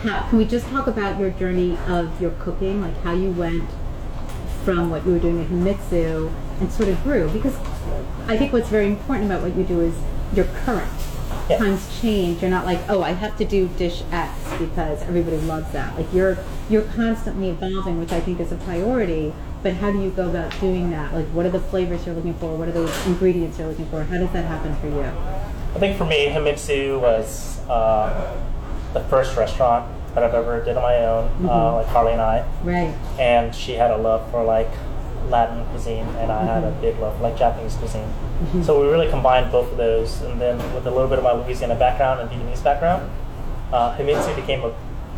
How, 0.03 0.27
can 0.29 0.38
we 0.38 0.45
just 0.45 0.65
talk 0.67 0.88
about 0.88 1.19
your 1.19 1.31
journey 1.31 1.77
of 1.88 2.21
your 2.21 2.31
cooking, 2.31 2.81
like 2.81 2.95
how 3.01 3.11
you 3.11 3.31
went 3.31 3.69
from 4.63 4.89
what 4.89 5.05
you 5.05 5.11
were 5.11 5.19
doing 5.19 5.41
at 5.41 5.47
Himitsu 5.47 6.31
and 6.59 6.71
sort 6.71 6.89
of 6.89 7.01
grew 7.03 7.29
because 7.29 7.55
I 8.27 8.38
think 8.38 8.53
what's 8.53 8.69
very 8.69 8.88
important 8.88 9.25
about 9.25 9.41
what 9.41 9.55
you 9.55 9.63
do 9.63 9.81
is 9.81 9.95
you're 10.33 10.45
current. 10.63 10.91
Yeah. 11.50 11.58
Times 11.58 12.00
change. 12.01 12.41
You're 12.41 12.51
not 12.51 12.65
like, 12.65 12.79
oh, 12.89 13.01
I 13.01 13.12
have 13.12 13.36
to 13.38 13.46
do 13.46 13.68
dish 13.70 14.03
X 14.12 14.32
because 14.60 15.01
everybody 15.03 15.38
loves 15.38 15.72
that. 15.74 15.96
Like 15.98 16.12
you're 16.13 16.38
you're 16.70 16.84
constantly 16.84 17.50
evolving, 17.50 18.00
which 18.00 18.12
I 18.12 18.20
think 18.20 18.39
is 18.39 18.51
a 18.51 18.56
priority. 18.58 19.34
But 19.63 19.74
how 19.74 19.91
do 19.91 20.00
you 20.01 20.12
go 20.12 20.29
about 20.29 20.58
doing 20.62 20.89
that? 20.91 21.13
Like, 21.13 21.25
what 21.27 21.46
are 21.46 21.50
the 21.50 21.60
flavors 21.60 22.06
you're 22.06 22.15
looking 22.15 22.36
for? 22.36 22.56
What 22.56 22.70
are 22.70 22.72
the 22.72 22.89
ingredients 23.08 23.58
you're 23.60 23.68
looking 23.68 23.88
for? 23.88 24.03
How 24.03 24.18
does 24.18 24.32
that 24.32 24.46
happen 24.46 24.74
for 24.77 24.88
you? 24.88 25.01
I 25.01 25.79
think 25.79 25.98
for 25.98 26.06
me, 26.06 26.27
Himitsu 26.27 27.00
was 27.01 27.60
uh, 27.68 28.38
the 28.94 29.01
first 29.06 29.36
restaurant 29.36 29.86
that 30.15 30.24
I've 30.24 30.34
ever 30.34 30.63
did 30.63 30.77
on 30.77 30.84
my 30.84 30.98
own, 31.06 31.25
uh, 31.46 31.50
Mhm. 31.50 31.75
like 31.75 31.88
Carlie 31.88 32.13
and 32.13 32.22
I. 32.22 32.44
Right. 32.63 32.94
And 33.20 33.53
she 33.53 33.74
had 33.74 33.91
a 33.91 33.98
love 33.98 34.29
for 34.32 34.44
like 34.44 34.70
Latin 35.29 35.65
cuisine, 35.71 36.07
and 36.19 36.31
I 36.31 36.43
had 36.43 36.63
a 36.63 36.67
Mm-hmm. 36.71 36.81
big 36.81 36.99
love 36.99 37.15
for 37.17 37.23
like 37.23 37.38
Japanese 37.38 37.75
cuisine. 37.75 38.07
So 38.63 38.79
we 38.81 38.88
really 38.88 39.09
combined 39.09 39.51
both 39.51 39.71
of 39.71 39.77
those, 39.77 40.21
and 40.21 40.39
then 40.39 40.57
with 40.73 40.88
a 40.88 40.91
little 40.91 41.07
bit 41.09 41.17
of 41.19 41.23
my 41.23 41.33
Louisiana 41.33 41.75
background 41.75 42.21
and 42.21 42.29
Vietnamese 42.29 42.63
background, 42.63 43.09
uh, 43.73 43.95
Himitsu 43.97 44.35
became 44.35 44.63
a, 44.63 44.71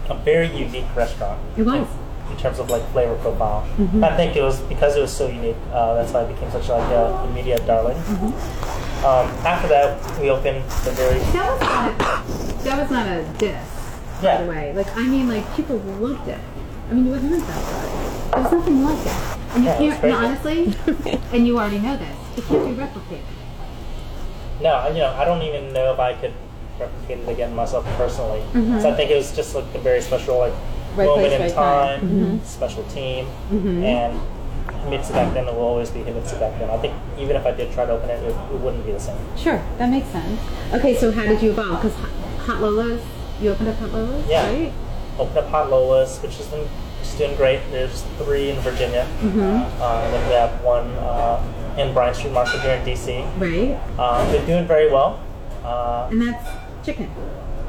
a 0.09 0.15
very 0.25 0.47
unique 0.47 0.87
restaurant. 0.95 1.39
It 1.57 1.63
was. 1.63 1.87
in 2.31 2.37
terms 2.37 2.59
of 2.59 2.69
like 2.69 2.81
flavor 2.93 3.15
profile. 3.15 3.67
Mhm. 3.77 4.01
I 4.03 4.15
think 4.15 4.37
it 4.37 4.41
was 4.41 4.59
because 4.71 4.95
it 4.95 5.01
was 5.01 5.11
so 5.11 5.27
unique. 5.27 5.57
Uh, 5.73 5.95
that's 5.95 6.13
why 6.13 6.21
it 6.23 6.29
became 6.33 6.49
such 6.49 6.69
like 6.69 6.89
a 6.91 7.27
media 7.35 7.57
darling. 7.67 7.97
Mm-hmm. 7.97 8.31
Um, 9.05 9.27
after 9.45 9.67
that, 9.67 9.99
we 10.19 10.29
opened 10.29 10.63
the 10.85 10.91
very 10.91 11.19
That 11.35 11.51
was 11.51 11.59
not 11.61 11.91
a, 11.91 12.63
that 12.63 12.75
was 12.81 12.89
not 12.91 13.05
a 13.07 13.23
diss, 13.37 13.67
by 14.21 14.23
Yeah. 14.23 14.43
the 14.43 14.49
way. 14.49 14.73
Like 14.73 14.87
I 14.95 15.07
mean, 15.07 15.27
like 15.27 15.43
people 15.57 15.75
loved 15.99 16.27
it. 16.29 16.39
I 16.91 16.93
mean, 16.93 17.05
you 17.05 17.11
wouldn't 17.11 17.31
have 17.31 17.47
that 17.47 17.63
good. 17.63 18.33
There 18.33 18.43
was 18.43 18.51
nothing 18.51 18.83
like 18.83 19.05
it, 19.05 19.55
and 19.55 19.63
you 19.63 19.91
can't. 19.91 20.03
And 20.03 20.13
honestly, 20.13 21.19
and 21.33 21.47
you 21.47 21.57
already 21.57 21.79
know 21.79 21.95
this. 21.95 22.17
It 22.37 22.43
can't 22.45 22.65
be 22.65 22.83
replicated. 22.83 23.23
no, 24.61 24.87
you 24.89 24.99
know, 24.99 25.13
I 25.17 25.23
don't 25.25 25.41
even 25.41 25.71
know 25.73 25.93
if 25.93 25.99
I 25.99 26.13
could 26.15 26.33
replicate 26.79 27.19
it 27.19 27.29
again 27.29 27.55
myself 27.55 27.85
personally. 27.97 28.43
Mhm. 28.53 28.81
So 28.81 28.89
I 28.89 28.95
think 28.95 29.09
it 29.09 29.15
was 29.15 29.33
just 29.35 29.55
like 29.55 29.65
a 29.73 29.79
very 29.79 30.01
special 30.01 30.37
like 30.39 30.53
Right 30.95 31.05
moment 31.07 31.27
place, 31.29 31.33
in 31.33 31.41
right 31.41 31.53
time, 31.55 31.99
time. 32.01 32.39
Mhm. 32.41 32.45
special 32.45 32.83
team, 32.83 33.27
Mhm. 33.51 33.83
and 33.83 34.19
Himitsu 34.83 35.13
back 35.13 35.33
then 35.33 35.45
will 35.45 35.59
always 35.61 35.89
be 35.89 35.99
Himitsu 36.01 36.39
back 36.39 36.59
then. 36.59 36.69
I 36.69 36.77
think 36.77 36.93
even 37.17 37.35
if 37.37 37.45
I 37.45 37.51
did 37.51 37.71
try 37.71 37.85
to 37.85 37.93
open 37.93 38.09
it, 38.09 38.21
it, 38.23 38.35
it 38.35 38.59
wouldn't 38.59 38.85
be 38.85 38.91
the 38.91 38.99
same. 38.99 39.15
Sure, 39.37 39.61
that 39.77 39.89
makes 39.89 40.07
sense. 40.07 40.39
Okay, 40.73 40.93
so 40.95 41.11
how 41.11 41.23
did 41.23 41.41
you 41.41 41.51
evolve? 41.51 41.81
Because 41.81 41.95
Hot 42.47 42.59
Lola's, 42.61 42.99
you 43.41 43.51
opened 43.51 43.69
up 43.69 43.77
Hot 43.79 43.93
Lola's, 43.93 44.25
Yeah. 44.27 44.47
right? 44.49 44.71
Opened 45.19 45.37
up 45.37 45.47
Hot 45.49 45.69
Lola's, 45.69 46.19
which 46.19 46.37
has 46.37 46.47
been 46.47 46.67
just 46.99 47.17
doing 47.17 47.35
great. 47.35 47.59
There's 47.71 48.03
three 48.17 48.49
in 48.51 48.59
Virginia. 48.61 49.07
Mm-hmm. 49.21 49.39
Uh, 49.81 50.01
and 50.05 50.13
then 50.13 50.27
we 50.27 50.33
have 50.33 50.61
one 50.63 50.87
uh, 50.97 51.75
in 51.77 51.93
Bryant 51.93 52.15
Street 52.17 52.33
Market 52.33 52.61
here 52.61 52.71
in 52.75 52.85
DC. 52.85 53.23
Right, 53.39 53.79
Uh, 53.99 54.31
they're 54.31 54.45
doing 54.45 54.65
very 54.67 54.89
well. 54.91 55.19
Uh, 55.63 56.07
and 56.11 56.21
that's 56.21 56.49
chicken, 56.85 57.09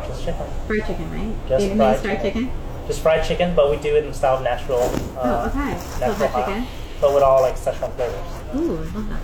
just 0.07 0.25
chicken. 0.25 0.47
fried 0.67 0.87
chicken, 0.87 1.11
right? 1.13 1.49
Just 1.49 1.77
fried 1.77 1.99
fried 2.01 2.23
chicken. 2.23 2.51
Just 2.87 3.01
fried 3.01 3.25
chicken, 3.25 3.55
but 3.55 3.71
we 3.71 3.77
do 3.77 3.95
it 3.97 4.05
in 4.05 4.11
the 4.11 4.17
style 4.17 4.37
of 4.37 4.43
Nashville. 4.43 4.81
Uh, 5.17 5.21
Oh, 5.23 5.47
okay. 5.61 5.79
So 5.79 6.01
Nashville 6.01 6.29
hot 6.29 6.47
chicken. 6.49 6.67
But 7.01 7.15
with 7.15 7.23
all 7.23 7.43
like 7.43 7.55
Szechuan 7.57 7.93
flavors. 7.95 8.15
Ooh, 8.55 8.79
I 8.79 8.97
love 8.97 9.09
that. 9.11 9.21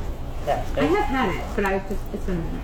Yeah. 0.76 0.82
I 0.82 0.84
have 0.84 1.04
had 1.06 1.34
it, 1.34 1.44
but 1.56 1.64
I 1.64 1.78
just 1.78 2.00
it's 2.12 2.24
been 2.24 2.36
a 2.36 2.38
minute. 2.40 2.62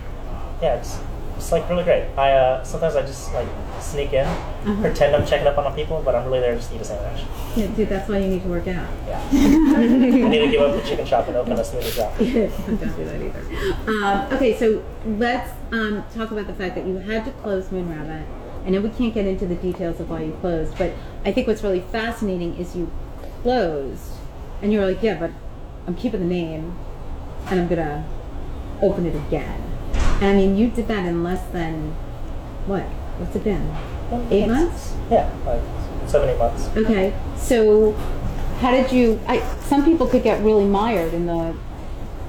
Yeah, 0.63 0.75
it's, 0.77 0.99
it's 1.37 1.51
like 1.53 1.69
really 1.69 1.85
great. 1.85 2.07
I 2.17 2.33
uh, 2.33 2.65
sometimes 2.65 2.97
I 2.97 3.03
just 3.03 3.33
like 3.35 3.49
sneak 3.81 4.13
in, 4.13 4.27
Uh-huh. 4.27 4.81
pretend 4.81 5.15
I'm 5.15 5.27
checking 5.27 5.47
up 5.47 5.59
on 5.59 5.75
people, 5.75 6.01
but 6.05 6.15
I'm 6.15 6.25
really 6.27 6.41
there 6.41 6.53
to 6.55 6.57
just 6.59 6.73
eat 6.73 6.81
a 6.81 6.85
sandwich. 6.85 7.25
Yeah, 7.57 7.67
dude, 7.69 7.89
that's 7.89 8.09
why 8.09 8.19
you 8.19 8.29
need 8.29 8.43
to 8.43 8.49
work 8.49 8.67
out. 8.69 8.89
Yeah. 9.07 9.21
I 9.33 9.87
need 9.87 10.39
to 10.39 10.49
give 10.51 10.61
up 10.63 10.81
the 10.81 10.89
chicken 10.89 11.07
shop 11.07 11.29
and 11.29 11.37
open 11.37 11.53
a 11.53 11.57
smoothie 11.57 11.93
shop. 11.93 12.17
Don't 12.19 12.97
do 12.97 13.05
that 13.05 13.21
either. 13.21 14.05
Um, 14.05 14.33
okay, 14.33 14.57
so 14.57 14.83
let's 15.07 15.51
um, 15.73 16.05
talk 16.15 16.31
about 16.31 16.47
the 16.47 16.55
fact 16.55 16.75
that 16.77 16.87
you 16.87 16.97
had 16.99 17.25
to 17.27 17.31
close 17.43 17.71
Moon 17.71 17.89
Rabbit. 17.91 18.27
I 18.67 18.71
know 18.71 18.81
we 18.81 18.89
can't 18.91 19.13
get 19.13 19.27
into 19.27 19.45
the 19.47 19.57
details 19.57 20.01
of 20.01 20.09
why 20.09 20.23
you 20.23 20.33
closed, 20.41 20.79
but 20.79 20.93
I 21.25 21.33
think 21.33 21.47
what's 21.47 21.63
really 21.63 21.81
fascinating 21.93 22.57
is 22.57 22.75
you 22.75 22.91
closed, 23.43 24.11
and 24.63 24.73
you 24.73 24.81
were 24.81 24.87
like, 24.87 25.03
"Yeah, 25.03 25.19
but 25.19 25.31
I'm 25.87 25.95
keeping 25.95 26.21
the 26.21 26.27
name, 26.27 26.75
and 27.49 27.61
I'm 27.61 27.69
gonna 27.69 28.07
open 28.81 29.05
it 29.05 29.15
again." 29.15 29.61
I 30.21 30.33
mean, 30.33 30.57
you 30.57 30.69
did 30.69 30.89
that 30.89 31.05
in 31.07 31.23
less 31.23 31.45
than 31.53 31.93
what? 32.67 32.83
What's 33.19 33.37
it 33.37 33.45
been? 33.45 33.75
Eight 34.31 34.49
months? 34.49 34.95
Yeah, 35.11 35.31
like 35.45 35.61
seven, 36.09 36.29
eight 36.29 36.39
months. 36.39 36.69
Okay, 36.77 37.15
so 37.37 37.93
how 38.61 38.71
did 38.71 38.93
you? 38.93 39.21
I 39.27 39.41
some 39.63 39.85
people 39.85 40.07
could 40.07 40.23
get 40.23 40.43
really 40.43 40.65
mired 40.65 41.15
in 41.15 41.27
the, 41.27 41.57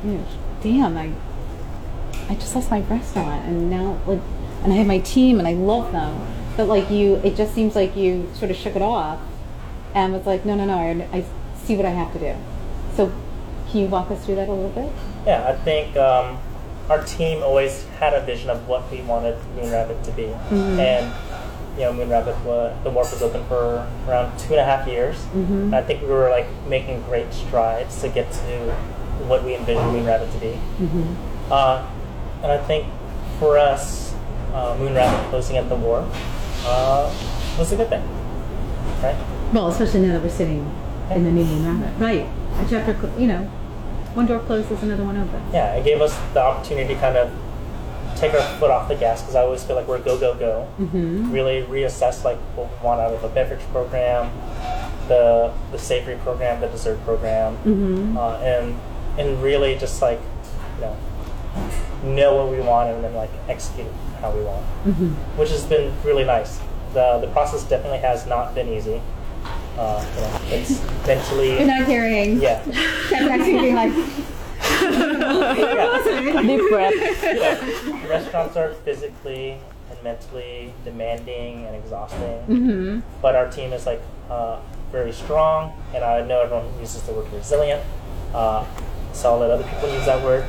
you 0.03 0.11
know, 0.11 0.25
damn, 0.61 0.97
I, 0.97 1.11
I 2.29 2.35
just 2.35 2.55
lost 2.55 2.71
my 2.71 2.81
restaurant 2.81 3.45
and 3.45 3.69
now 3.69 3.99
like, 4.07 4.21
and 4.63 4.73
I 4.73 4.77
have 4.77 4.87
my 4.87 4.99
team 4.99 5.37
and 5.39 5.47
I 5.47 5.53
love 5.53 5.91
them, 5.91 6.25
but 6.57 6.67
like 6.67 6.89
you, 6.89 7.15
it 7.17 7.35
just 7.35 7.53
seems 7.53 7.75
like 7.75 7.95
you 7.95 8.29
sort 8.33 8.51
of 8.51 8.57
shook 8.57 8.75
it 8.75 8.81
off, 8.81 9.19
and 9.93 10.13
was 10.13 10.25
like, 10.25 10.45
no, 10.45 10.55
no, 10.55 10.65
no, 10.65 10.77
I, 10.77 11.17
I 11.17 11.25
see 11.63 11.75
what 11.75 11.85
I 11.85 11.91
have 11.91 12.11
to 12.13 12.19
do. 12.19 12.35
So, 12.95 13.11
can 13.69 13.81
you 13.81 13.87
walk 13.87 14.09
us 14.11 14.25
through 14.25 14.35
that 14.35 14.49
a 14.49 14.51
little 14.51 14.69
bit? 14.69 14.91
Yeah, 15.25 15.47
I 15.47 15.55
think 15.63 15.95
um, 15.97 16.37
our 16.89 17.03
team 17.03 17.41
always 17.43 17.83
had 17.99 18.13
a 18.13 18.21
vision 18.25 18.49
of 18.49 18.67
what 18.67 18.89
we 18.91 19.01
wanted 19.01 19.37
Moon 19.55 19.71
Rabbit 19.71 20.03
to 20.03 20.11
be, 20.11 20.23
Mm-hmm. 20.23 20.79
and 20.79 21.13
you 21.77 21.81
know, 21.81 21.91
Moon 21.93 22.09
Rabbit 22.09 22.39
was, 22.45 22.73
the 22.83 22.89
wharf 22.89 23.11
was 23.11 23.21
open 23.21 23.43
for 23.47 23.85
around 24.07 24.37
two 24.39 24.53
and 24.53 24.61
a 24.61 24.63
half 24.63 24.87
years. 24.87 25.17
Mm-hmm. 25.35 25.73
I 25.73 25.81
think 25.81 26.01
we 26.01 26.07
were 26.07 26.29
like 26.29 26.47
making 26.69 27.01
great 27.01 27.33
strides 27.33 27.99
to 28.01 28.07
get 28.07 28.31
to 28.31 28.71
what 29.27 29.43
we 29.43 29.55
envisioned 29.55 29.91
Moon 29.91 30.05
Rabbit 30.05 30.31
to 30.31 30.37
be. 30.37 30.53
Mm-hmm. 30.79 31.51
Uh, 31.51 31.85
and 32.43 32.51
I 32.51 32.57
think 32.59 32.87
for 33.39 33.57
us, 33.57 34.13
uh, 34.53 34.75
Moon 34.79 34.93
Rabbit 34.93 35.29
closing 35.29 35.57
at 35.57 35.67
the 35.67 35.75
wharf 35.75 36.05
uh, 36.65 37.11
was 37.59 37.73
a 37.73 37.75
good 37.75 37.89
thing, 37.89 38.03
right? 39.03 39.17
Well, 39.53 39.67
especially 39.67 40.01
now 40.01 40.13
that 40.13 40.23
we're 40.23 40.29
sitting 40.29 40.71
in 41.11 41.23
the 41.25 41.31
new 41.31 41.43
Moon 41.43 41.81
Rabbit, 41.81 41.99
right? 41.99 42.29
A 42.65 42.69
chapter, 42.69 42.95
you 43.19 43.27
know, 43.27 43.51
one 44.15 44.25
door 44.25 44.39
closes, 44.39 44.81
another 44.81 45.03
one 45.03 45.17
opens. 45.17 45.53
yeah, 45.53 45.75
it 45.75 45.83
gave 45.83 46.01
us 46.01 46.17
the 46.33 46.41
opportunity 46.41 46.93
to 46.93 46.99
kind 46.99 47.17
of 47.17 47.31
take 48.15 48.33
our 48.33 48.41
foot 48.59 48.71
off 48.71 48.87
the 48.87 48.95
gas 48.95 49.21
because 49.21 49.35
I 49.35 49.41
always 49.41 49.63
feel 49.63 49.75
like 49.75 49.87
we're 49.87 49.99
go 49.99 50.17
go 50.17 50.33
go. 50.35 50.67
Mm-hmm. 50.79 51.31
Really 51.31 51.63
reassess 51.63 52.23
like 52.23 52.37
what 52.55 52.69
we 52.71 52.85
want 52.85 53.01
out 53.01 53.13
of 53.13 53.21
the 53.21 53.27
beverage 53.27 53.61
program, 53.71 54.31
the 55.07 55.51
the 55.71 55.77
savory 55.77 56.15
program, 56.17 56.61
the 56.61 56.67
dessert 56.67 57.03
program, 57.03 57.57
Mm-hmm. 57.57 58.17
uh, 58.17 58.37
and 58.37 58.75
and 59.19 59.41
really 59.43 59.77
just 59.77 60.01
like 60.01 60.19
you 60.77 60.81
know 60.81 60.95
know 62.03 62.35
what 62.35 62.51
we 62.51 62.59
want 62.61 62.89
and 62.89 63.03
then 63.03 63.13
like 63.15 63.31
execute 63.49 63.91
how 64.21 64.31
we 64.31 64.41
want, 64.43 64.63
Mm-hmm. 64.85 65.07
which 65.37 65.49
has 65.49 65.65
been 65.65 65.93
really 66.03 66.23
nice. 66.23 66.59
the 66.93 67.17
The 67.19 67.27
process 67.27 67.63
definitely 67.63 67.99
has 67.99 68.25
not 68.25 68.55
been 68.55 68.69
easy. 68.69 69.01
Uh, 69.77 70.05
you 70.15 70.21
know, 70.21 70.39
it's 70.55 71.07
mentally. 71.07 71.57
You're 71.57 71.67
not 71.67 71.85
hearing. 71.85 72.41
yeah. 72.41 72.63
Chef 73.09 73.27
next 73.27 73.45
being 73.45 73.75
like, 73.75 73.93
yeah. 74.81 76.41
Deep 76.41 76.69
breath. 76.69 76.93
Yeah. 77.23 78.07
Restaurants 78.07 78.55
are 78.55 78.73
physically 78.73 79.57
and 79.89 80.03
mentally 80.03 80.73
demanding 80.83 81.65
and 81.65 81.75
exhausting, 81.75 82.39
mm-hmm. 82.47 82.99
but 83.21 83.35
our 83.35 83.49
team 83.51 83.73
is 83.73 83.85
like 83.85 84.01
uh, 84.29 84.59
very 84.91 85.11
strong, 85.11 85.73
and 85.93 86.03
I 86.03 86.25
know 86.25 86.41
everyone 86.41 86.67
uses 86.79 87.01
the 87.03 87.13
word 87.13 87.31
resilient. 87.33 87.83
Uh, 88.33 88.65
so 89.13 89.33
I'll 89.33 89.39
let 89.39 89.51
other 89.51 89.63
people 89.63 89.93
use 89.93 90.05
that 90.05 90.23
word, 90.23 90.45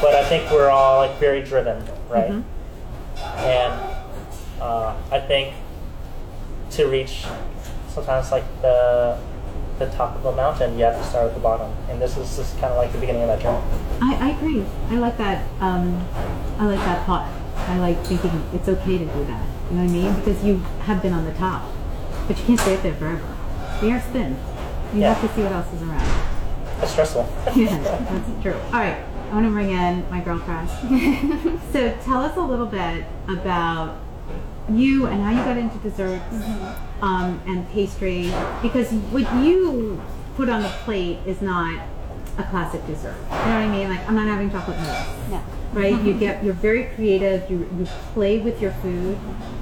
but 0.00 0.14
I 0.14 0.24
think 0.28 0.50
we're 0.50 0.70
all 0.70 0.98
like 0.98 1.18
very 1.18 1.42
driven, 1.42 1.82
right? 2.08 2.42
And 3.16 3.72
uh, 4.60 4.96
I 5.10 5.20
think 5.20 5.54
to 6.72 6.86
reach 6.86 7.24
sometimes 7.92 8.32
like 8.32 8.44
the 8.62 9.18
the 9.78 9.86
top 9.90 10.14
of 10.16 10.24
a 10.26 10.36
mountain, 10.36 10.78
you 10.78 10.84
have 10.84 10.96
to 10.96 11.04
start 11.04 11.26
at 11.28 11.34
the 11.34 11.40
bottom, 11.40 11.72
and 11.88 12.00
this 12.00 12.16
is 12.16 12.36
just 12.36 12.52
kind 12.60 12.72
of 12.72 12.76
like 12.76 12.92
the 12.92 12.98
beginning 12.98 13.22
of 13.22 13.28
that 13.28 13.40
journey. 13.40 13.62
I, 14.02 14.28
I 14.28 14.30
agree. 14.36 14.64
I 14.90 14.94
like 14.96 15.16
that. 15.18 15.44
Um, 15.60 16.04
I 16.58 16.66
like 16.66 16.78
that 16.80 17.04
thought. 17.06 17.28
I 17.56 17.78
like 17.78 17.98
thinking 18.04 18.30
it's 18.52 18.68
okay 18.68 18.98
to 18.98 19.04
do 19.04 19.24
that. 19.24 19.44
You 19.70 19.76
know 19.78 19.82
what 19.84 19.90
I 19.90 19.92
mean? 19.92 20.14
Because 20.16 20.44
you 20.44 20.58
have 20.86 21.00
been 21.02 21.12
on 21.12 21.24
the 21.24 21.32
top, 21.34 21.62
but 22.28 22.38
you 22.38 22.44
can't 22.44 22.60
stay 22.60 22.76
up 22.76 22.82
there 22.82 22.94
forever. 22.94 23.34
The 23.80 23.88
air's 23.88 24.02
thin. 24.04 24.36
You 24.92 25.00
Yeah. 25.00 25.14
have 25.14 25.28
to 25.28 25.34
see 25.34 25.42
what 25.42 25.52
else 25.52 25.72
is 25.72 25.82
around. 25.82 26.82
It's 26.82 26.92
stressful. 26.92 27.26
yeah, 27.56 27.78
that's 27.78 28.42
true. 28.42 28.54
All 28.66 28.72
right, 28.80 29.02
I 29.30 29.34
want 29.34 29.46
to 29.46 29.50
bring 29.50 29.70
in 29.70 30.08
my 30.10 30.20
girl 30.20 30.38
crush. 30.38 30.70
so 31.72 31.96
tell 32.04 32.20
us 32.22 32.36
a 32.36 32.40
little 32.40 32.66
bit 32.66 33.04
about 33.28 33.96
you 34.70 35.06
and 35.06 35.22
how 35.22 35.30
you 35.30 35.44
got 35.44 35.56
into 35.56 35.76
desserts 35.78 36.34
um, 37.00 37.40
and 37.46 37.68
pastry, 37.70 38.32
because 38.62 38.90
what 39.10 39.22
you 39.44 40.00
put 40.36 40.48
on 40.48 40.62
the 40.62 40.68
plate 40.84 41.18
is 41.26 41.42
not 41.42 41.86
a 42.38 42.42
classic 42.44 42.86
dessert. 42.86 43.16
You 43.16 43.28
know 43.28 43.36
what 43.36 43.46
I 43.46 43.68
mean? 43.68 43.88
Like 43.88 44.08
I'm 44.08 44.14
not 44.14 44.26
having 44.26 44.50
chocolate 44.50 44.78
mousse. 44.78 45.08
Yeah. 45.30 45.42
Right? 45.72 46.00
You 46.02 46.14
get 46.18 46.44
you're 46.44 46.54
very 46.54 46.84
creative. 46.94 47.50
You 47.50 47.68
you 47.78 47.86
play 48.14 48.38
with 48.38 48.60
your 48.60 48.72
food. 48.72 49.18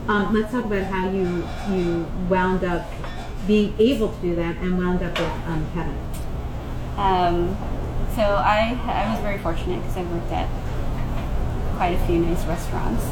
Um, 0.08 0.34
let's 0.34 0.52
talk 0.52 0.64
about 0.64 0.84
how 0.84 1.10
you 1.10 1.46
you 1.70 2.06
wound 2.28 2.64
up 2.64 2.88
being 3.46 3.74
able 3.78 4.12
to 4.12 4.20
do 4.20 4.34
that 4.36 4.56
and 4.58 4.78
wound 4.78 5.02
up 5.02 5.18
with 5.18 5.46
um, 5.46 5.66
Kevin. 5.74 5.98
Um, 6.96 7.56
so 8.14 8.22
I 8.22 8.78
I 8.84 9.10
was 9.12 9.20
very 9.20 9.38
fortunate 9.38 9.80
because 9.80 9.96
I 9.96 10.02
worked 10.04 10.32
at 10.32 10.48
quite 11.80 11.94
a 11.94 12.06
few 12.06 12.18
nice 12.18 12.44
restaurants. 12.44 13.02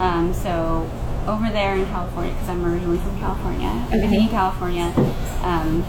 Um, 0.00 0.32
so 0.32 0.88
over 1.26 1.50
there 1.50 1.74
in 1.74 1.84
California, 1.86 2.32
because 2.32 2.48
I'm 2.50 2.64
originally 2.64 2.98
from 2.98 3.18
California, 3.18 3.84
everything 3.90 4.22
in 4.22 4.28
California, 4.28 4.92
um, 5.42 5.84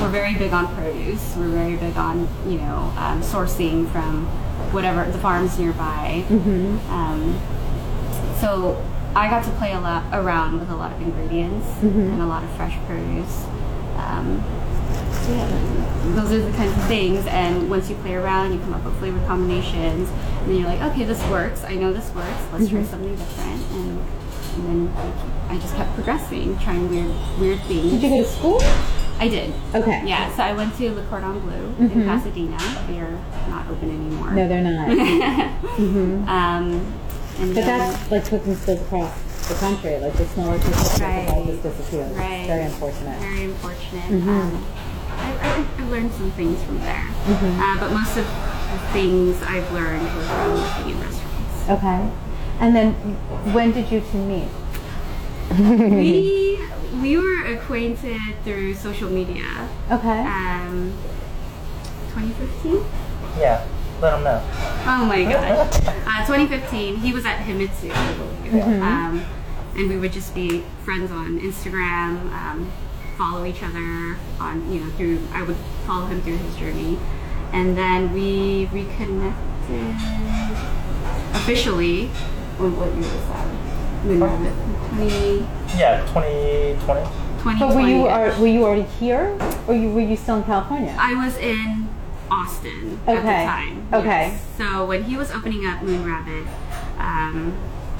we're 0.00 0.08
very 0.08 0.34
big 0.34 0.54
on 0.54 0.74
produce. 0.74 1.36
We're 1.36 1.48
very 1.48 1.76
big 1.76 1.94
on 1.98 2.26
you 2.46 2.56
know 2.56 2.90
um, 2.96 3.20
sourcing 3.20 3.86
from 3.92 4.24
whatever 4.72 5.04
the 5.12 5.18
farms 5.18 5.58
nearby. 5.58 6.24
Um, 6.88 7.38
so 8.40 8.82
I 9.14 9.28
got 9.28 9.44
to 9.44 9.50
play 9.58 9.72
a 9.74 9.80
lot 9.80 10.04
around 10.14 10.60
with 10.60 10.70
a 10.70 10.74
lot 10.76 10.90
of 10.92 11.02
ingredients 11.02 11.66
and 11.82 12.22
a 12.22 12.26
lot 12.26 12.42
of 12.44 12.50
fresh 12.56 12.76
produce. 12.86 13.44
Um, 13.96 14.42
yeah, 15.28 16.14
those 16.16 16.32
are 16.32 16.40
the 16.40 16.56
kinds 16.56 16.72
of 16.78 16.84
things. 16.86 17.26
And 17.26 17.68
once 17.68 17.90
you 17.90 17.96
play 17.96 18.14
around, 18.14 18.54
you 18.54 18.58
come 18.60 18.72
up 18.72 18.84
with 18.84 18.98
flavor 18.98 19.20
combinations, 19.26 20.08
and 20.48 20.56
then 20.56 20.60
you're 20.62 20.68
like, 20.70 20.80
okay, 20.92 21.04
this 21.04 21.22
works. 21.28 21.62
I 21.64 21.74
know 21.74 21.92
this 21.92 22.10
works. 22.14 22.42
Let's 22.52 22.68
try 22.70 22.82
something 22.84 23.14
different. 23.14 23.62
And, 23.72 23.98
and 24.56 24.88
then 24.88 24.96
I 25.50 25.58
just 25.58 25.74
kept 25.76 25.94
progressing, 25.94 26.58
trying 26.58 26.88
weird, 26.88 27.10
weird 27.38 27.60
things. 27.64 27.92
Did 27.92 28.02
you 28.02 28.08
go 28.08 28.22
to 28.22 28.28
school? 28.28 28.58
I 29.20 29.28
did. 29.28 29.52
Okay. 29.74 30.02
Yeah, 30.06 30.34
so 30.34 30.42
I 30.42 30.52
went 30.54 30.74
to 30.78 30.90
Le 30.94 31.04
Cordon 31.06 31.38
Bleu 31.40 31.74
in 31.80 32.04
Pasadena. 32.04 32.56
They're 32.88 33.18
not 33.48 33.68
open 33.68 33.90
anymore. 33.90 34.30
No, 34.30 34.48
they're 34.48 34.62
not. 34.62 34.88
Um, 36.28 36.94
and 37.40 37.54
But 37.54 37.64
then- 37.64 37.78
that's 37.78 38.10
like 38.10 38.24
cooking 38.26 38.56
schools 38.56 38.80
across 38.80 39.48
the 39.48 39.54
country. 39.54 39.98
Like 39.98 40.14
the 40.14 40.24
small 40.28 40.48
artistic 40.50 41.02
right. 41.02 41.28
all 41.28 41.44
just 41.44 41.62
Right. 41.64 41.76
disappeared. 41.76 42.16
Right. 42.16 42.46
Very 42.46 42.64
unfortunate. 42.64 43.20
Very 43.20 43.44
unfortunate. 43.44 44.04
Mm-hmm. 44.04 44.28
Um, 44.28 44.66
I, 45.10 45.32
I, 45.78 45.82
I 45.82 45.88
learned 45.88 46.12
some 46.12 46.30
things 46.32 46.62
from 46.64 46.78
there, 46.80 46.94
Mm-hmm. 47.26 47.60
uh, 47.60 47.80
but 47.80 47.92
most 47.92 48.16
of 48.16 48.24
the 48.72 48.78
things 48.92 49.42
I've 49.42 49.70
learned 49.72 50.02
were 50.14 50.22
from 50.22 50.54
working 50.54 50.90
in 50.92 51.00
restaurants. 51.00 51.68
Okay. 51.70 52.10
And 52.60 52.74
then 52.74 52.92
when 53.52 53.72
did 53.72 53.90
you 53.90 54.00
two 54.00 54.24
meet? 54.24 54.48
we 55.58 56.60
we 57.00 57.16
were 57.16 57.46
acquainted 57.46 58.20
through 58.44 58.74
social 58.74 59.10
media. 59.10 59.68
Okay. 59.90 60.20
Um, 60.20 60.92
2015. 62.14 62.84
Yeah, 63.38 63.66
let 64.00 64.10
them 64.12 64.24
know. 64.24 64.42
Oh 64.86 65.04
my 65.06 65.22
gosh. 65.32 65.86
Uh, 65.86 66.26
2015, 66.26 66.96
he 66.96 67.12
was 67.12 67.24
at 67.24 67.38
Himitsu, 67.38 67.90
I 67.92 68.14
believe. 68.14 68.82
Um, 68.82 69.24
and 69.76 69.88
we 69.88 69.96
would 69.96 70.12
just 70.12 70.34
be 70.34 70.64
friends 70.84 71.10
on 71.12 71.38
Instagram, 71.40 72.32
um, 72.32 72.70
follow 73.16 73.44
each 73.44 73.62
other 73.62 74.16
on, 74.40 74.70
you 74.72 74.80
know, 74.80 74.90
through, 74.92 75.20
I 75.32 75.42
would 75.42 75.56
follow 75.86 76.06
him 76.06 76.20
through 76.22 76.38
his 76.38 76.56
journey. 76.56 76.98
And 77.52 77.76
then 77.76 78.12
we 78.12 78.66
reconnected 78.72 79.96
officially. 81.34 82.06
What, 82.58 82.72
what 82.72 82.88
year 82.94 83.02
was 83.02 83.28
that? 83.28 84.04
Moon 84.04 84.22
Rabbit. 84.22 84.52
20, 84.94 85.46
Yeah, 85.78 86.00
2020. 86.06 86.78
2020. 87.42 87.58
but 87.60 87.74
were 87.74 87.80
you 87.88 88.06
are, 88.06 88.40
were 88.40 88.46
you 88.46 88.64
already 88.64 88.82
here, 88.98 89.36
or 89.66 89.74
you 89.74 89.90
were 89.90 90.00
you 90.00 90.16
still 90.16 90.36
in 90.36 90.44
California? 90.44 90.94
I 90.98 91.14
was 91.14 91.36
in 91.38 91.88
Austin 92.30 93.00
at 93.06 93.16
the 93.16 93.22
time. 93.22 93.88
Okay. 93.92 94.28
yes. 94.32 94.44
So 94.56 94.84
when 94.86 95.04
he 95.04 95.16
was 95.16 95.30
opening 95.30 95.66
up 95.66 95.82
Moon 95.82 96.04
Rabbit 96.04 96.46
um, 96.98 97.56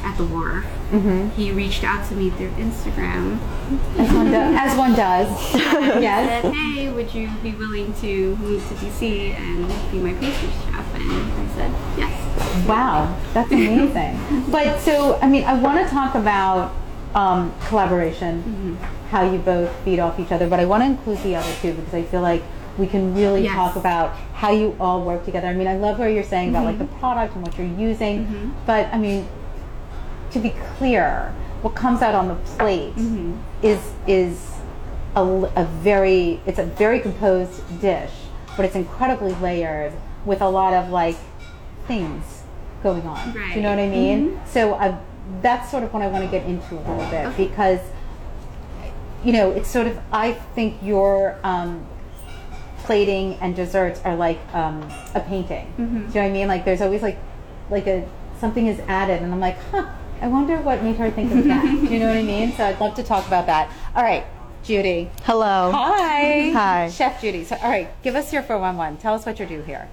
at 0.08 0.16
the 0.16 0.24
wharf, 0.24 0.64
Mm-hmm. 0.90 1.28
he 1.38 1.52
reached 1.52 1.84
out 1.84 2.08
to 2.08 2.14
me 2.14 2.30
through 2.30 2.48
Instagram. 2.52 3.38
As 3.98 4.10
one 4.14 4.30
does. 4.30 4.54
As 4.62 4.78
one 4.78 4.94
does. 4.94 5.54
yes. 6.02 6.42
Said, 6.42 6.54
"Hey, 6.54 6.90
would 6.90 7.12
you 7.12 7.28
be 7.42 7.52
willing 7.52 7.92
to 8.00 8.36
move 8.36 8.66
to 8.68 8.74
DC 8.74 9.34
and 9.34 9.68
be 9.92 9.98
my 9.98 10.14
pastry 10.14 10.48
chef?" 10.48 10.94
And 10.94 11.12
I 11.12 11.54
said, 11.54 11.70
"Yes." 11.98 12.66
Wow, 12.66 13.14
that's 13.34 13.52
amazing. 13.52 14.44
but 14.50 14.80
so, 14.80 15.18
I 15.20 15.28
mean, 15.28 15.44
I 15.44 15.60
want 15.60 15.84
to 15.86 15.92
talk 15.92 16.14
about 16.14 16.74
um, 17.14 17.52
collaboration, 17.66 18.78
how 19.10 19.30
you 19.30 19.38
both 19.38 19.70
feed 19.84 19.98
off 19.98 20.18
each 20.18 20.32
other, 20.32 20.48
but 20.48 20.58
I 20.58 20.64
want 20.64 20.82
to 20.82 20.86
include 20.86 21.18
the 21.22 21.36
other 21.36 21.52
two 21.60 21.74
because 21.74 21.92
I 21.92 22.02
feel 22.04 22.22
like 22.22 22.42
we 22.78 22.86
can 22.86 23.14
really 23.14 23.42
Yes. 23.42 23.54
talk 23.54 23.76
about 23.76 24.14
how 24.32 24.52
you 24.52 24.74
all 24.80 25.02
work 25.04 25.24
together. 25.26 25.48
I 25.48 25.52
mean, 25.52 25.66
I 25.66 25.76
love 25.76 25.98
what 25.98 26.06
you're 26.06 26.22
saying 26.22 26.50
about 26.50 26.64
like 26.64 26.78
the 26.78 26.84
product 26.98 27.34
and 27.34 27.42
what 27.44 27.58
you're 27.58 27.66
using, 27.66 28.54
but 28.66 28.86
I 28.94 28.98
mean, 28.98 29.26
to 30.42 30.48
be 30.48 30.54
clear, 30.76 31.34
what 31.62 31.74
comes 31.74 32.02
out 32.02 32.14
on 32.14 32.28
the 32.28 32.34
plate 32.56 32.92
is 33.62 33.80
is 34.06 34.52
a, 35.16 35.22
a 35.22 35.64
very 35.82 36.40
it's 36.46 36.58
a 36.58 36.64
very 36.64 37.00
composed 37.00 37.80
dish, 37.80 38.12
but 38.56 38.64
it's 38.64 38.74
incredibly 38.76 39.34
layered 39.34 39.92
with 40.24 40.40
a 40.40 40.48
lot 40.48 40.72
of 40.74 40.90
like 40.90 41.16
things 41.86 42.42
going 42.82 43.02
on. 43.02 43.32
Do 43.32 43.38
you 43.56 43.62
know 43.62 43.70
what 43.70 43.78
I 43.78 43.82
Right. 43.82 43.90
mean? 43.90 44.40
So 44.46 44.74
I, 44.74 44.96
that's 45.42 45.70
sort 45.70 45.82
of 45.82 45.92
what 45.92 46.02
I 46.02 46.06
want 46.08 46.24
to 46.24 46.30
get 46.30 46.46
into 46.46 46.74
a 46.74 46.82
little 46.88 47.10
bit 47.10 47.36
because 47.36 47.80
you 49.24 49.32
know 49.32 49.50
it's 49.50 49.68
sort 49.68 49.86
of 49.88 49.98
I 50.12 50.32
think 50.54 50.76
your 50.82 51.38
um, 51.42 51.84
plating 52.84 53.34
and 53.40 53.54
desserts 53.56 54.00
are 54.04 54.14
like 54.16 54.38
um, 54.54 54.88
a 55.14 55.20
painting. 55.20 55.72
Do 55.76 55.82
you 55.82 55.88
know 55.88 56.04
what 56.06 56.16
I 56.22 56.30
mean? 56.30 56.48
Like 56.48 56.64
there's 56.64 56.80
always 56.80 57.02
like 57.02 57.18
like 57.70 57.86
a 57.88 58.08
something 58.40 58.66
is 58.68 58.78
added, 58.86 59.20
and 59.22 59.32
I'm 59.32 59.40
like, 59.40 59.58
huh. 59.72 59.86
I 60.20 60.28
wonder 60.28 60.56
what 60.60 60.82
made 60.82 60.96
her 60.96 61.10
think 61.10 61.32
of 61.32 61.44
that. 61.44 61.62
Do 61.88 61.92
you 61.92 61.98
know 62.00 62.08
what 62.08 62.16
I 62.16 62.22
mean? 62.22 62.52
So 62.52 62.64
I'd 62.64 62.80
love 62.80 62.94
to 62.96 63.02
talk 63.02 63.26
about 63.26 63.46
that. 63.46 63.70
All 63.94 64.02
right, 64.02 64.24
Judy. 64.62 65.10
Hello. 65.24 65.70
Hi. 65.72 66.50
Hi. 66.50 66.88
Chef 66.90 67.20
Judy. 67.20 67.44
So, 67.44 67.56
all 67.62 67.70
right, 67.70 67.88
give 68.02 68.14
us 68.16 68.32
your 68.32 68.42
411. 68.42 68.98
Tell 68.98 69.14
us 69.14 69.24
what 69.26 69.38
you 69.38 69.46
do 69.46 69.62
here. 69.62 69.88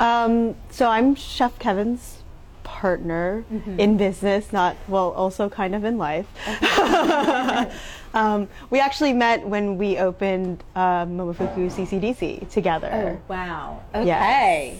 Um, 0.00 0.56
so 0.70 0.88
I'm 0.88 1.14
Chef 1.14 1.58
Kevin's 1.58 2.18
partner 2.62 3.44
Mm-hmm. 3.52 3.78
in 3.80 3.96
business, 3.96 4.52
not 4.52 4.76
well, 4.88 5.10
also 5.12 5.48
kind 5.48 5.74
of 5.74 5.84
in 5.84 5.96
life. 5.98 6.26
um, 8.14 8.48
we 8.70 8.80
actually 8.80 9.12
met 9.12 9.46
when 9.46 9.78
we 9.78 9.98
opened 9.98 10.62
uh, 10.74 11.04
Momofuku 11.06 11.70
CCDC 11.70 12.50
together. 12.50 12.90
Oh, 12.92 13.32
wow. 13.32 13.82
Okay. 13.94 14.78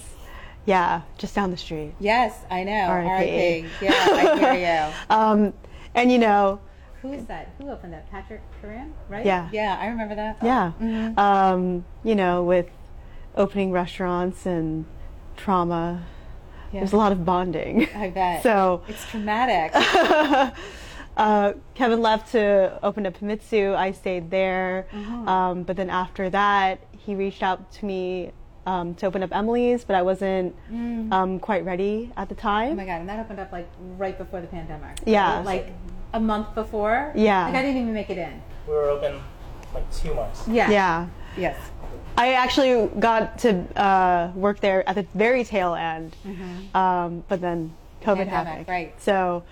Yeah, 0.67 1.03
just 1.19 1.35
down 1.35 1.51
the 1.51 1.57
street. 1.57 1.95
Yes, 2.01 2.35
I 2.51 2.65
know. 2.65 2.73
R.I.P.. 2.87 3.67
Yeah, 3.83 3.93
I 3.93 4.39
hear 4.55 4.89
you. 4.89 4.95
Um, 5.15 5.53
and 5.95 6.11
you 6.11 6.19
know. 6.19 6.61
Who 7.03 7.13
is 7.13 7.27
that? 7.27 7.51
Who 7.59 7.69
opened 7.69 7.93
that? 7.93 8.11
Patrick 8.11 8.41
Karam, 8.61 8.95
right? 9.11 9.27
Yeah. 9.27 9.49
Yeah, 9.53 9.77
I 9.79 9.89
remember 9.89 10.15
that. 10.15 10.39
yeah, 10.43 10.73
Mm-hmm. 10.81 11.19
um, 11.19 11.85
you 12.03 12.15
know, 12.15 12.43
with 12.43 12.67
opening 13.37 13.73
restaurants 13.73 14.47
and 14.47 14.87
trauma 15.37 16.05
there's 16.81 16.93
a 16.93 16.97
lot 16.97 17.13
of 17.13 17.25
bonding. 17.25 17.89
I 17.95 18.11
bet. 18.11 18.43
So 18.43 18.83
it's 18.89 19.07
traumatic. 19.09 19.71
uh, 21.17 21.53
Kevin 21.75 22.03
left 22.03 22.33
to 22.33 22.79
open 22.83 23.07
up 23.07 23.19
Himitsu. 23.19 23.75
I 23.77 23.93
stayed 23.93 24.31
there. 24.31 24.89
Mm-hmm. 24.93 25.29
Um, 25.29 25.63
but 25.63 25.77
then 25.77 25.91
after 25.91 26.29
that, 26.31 26.81
he 26.91 27.15
reached 27.15 27.43
out 27.43 27.71
to 27.75 27.85
me 27.85 28.33
um, 28.67 28.95
to 28.97 29.07
open 29.07 29.23
up 29.23 29.31
Emilie's, 29.33 29.85
but 29.85 29.97
I 29.97 30.03
wasn't 30.03 30.55
um, 30.71 31.39
quite 31.39 31.65
ready 31.65 32.11
at 32.17 32.29
the 32.29 32.35
time. 32.35 32.73
oh 32.73 32.77
my 32.77 32.87
god! 32.87 33.01
And 33.01 33.09
that 33.09 33.21
opened 33.21 33.41
up 33.41 33.53
like 33.53 33.69
right 33.97 34.17
before 34.17 34.41
the 34.41 34.47
pandemic. 34.47 35.01
Yeah. 35.07 35.41
like 35.41 35.73
a 36.13 36.21
month 36.21 36.55
before. 36.55 37.13
Yeah. 37.15 37.47
Like 37.47 37.57
I 37.57 37.63
didn't 37.63 37.83
even 37.83 37.95
make 37.95 38.11
it 38.11 38.19
in. 38.19 38.43
We 38.67 38.73
were 38.73 38.89
open 38.89 39.21
like 39.75 39.93
two 39.93 40.15
months. 40.15 40.47
Yeah. 40.49 40.71
yeah. 40.71 41.07
Yes. 41.37 41.59
I 42.17 42.35
actually 42.35 42.89
got 43.01 43.39
to 43.41 43.65
uh, 43.81 44.33
work 44.37 44.61
there 44.61 44.89
at 44.89 44.95
the 44.95 45.07
very 45.15 45.43
tail 45.43 45.75
end, 45.75 46.15
um, 46.73 47.25
but 47.29 47.41
then 47.41 47.75
COVID 48.03 48.29
Pandemic, 48.29 48.29
happened. 48.29 48.69
right. 48.69 49.03
So, 49.03 49.43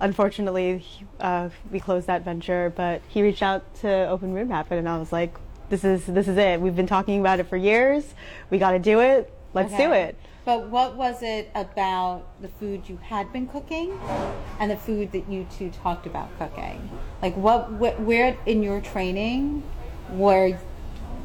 unfortunately, 0.00 0.84
uh, 1.18 1.48
we 1.70 1.80
closed 1.80 2.06
that 2.08 2.22
venture. 2.22 2.72
But 2.76 3.00
he 3.08 3.22
reached 3.22 3.42
out 3.42 3.74
to 3.76 4.06
open 4.08 4.34
Moon 4.34 4.48
Rabbit, 4.50 4.76
and 4.76 4.88
I 4.88 4.98
was 4.98 5.12
like, 5.12 5.34
"This 5.70 5.84
is 5.84 6.04
this 6.06 6.28
is 6.28 6.36
it. 6.36 6.60
We've 6.60 6.76
been 6.76 6.86
talking 6.86 7.20
about 7.20 7.40
it 7.40 7.48
for 7.48 7.56
years. 7.56 8.14
We 8.50 8.58
got 8.58 8.72
to 8.72 8.78
do 8.78 9.00
it. 9.00 9.32
Let's 9.54 9.74
do 9.74 9.92
it." 9.92 10.16
But 10.44 10.68
what 10.68 10.96
was 10.96 11.22
it 11.22 11.50
about 11.54 12.24
the 12.40 12.48
food 12.48 12.88
you 12.88 12.98
had 13.02 13.32
been 13.32 13.46
cooking 13.46 13.98
and 14.58 14.70
the 14.70 14.76
food 14.76 15.12
that 15.12 15.28
you 15.28 15.46
two 15.56 15.70
talked 15.70 16.06
about 16.06 16.36
cooking? 16.38 16.90
Like 17.22 17.36
what, 17.36 17.64
wh- 17.66 18.00
where 18.06 18.36
in 18.46 18.62
your 18.62 18.80
training 18.80 19.62
where 20.12 20.58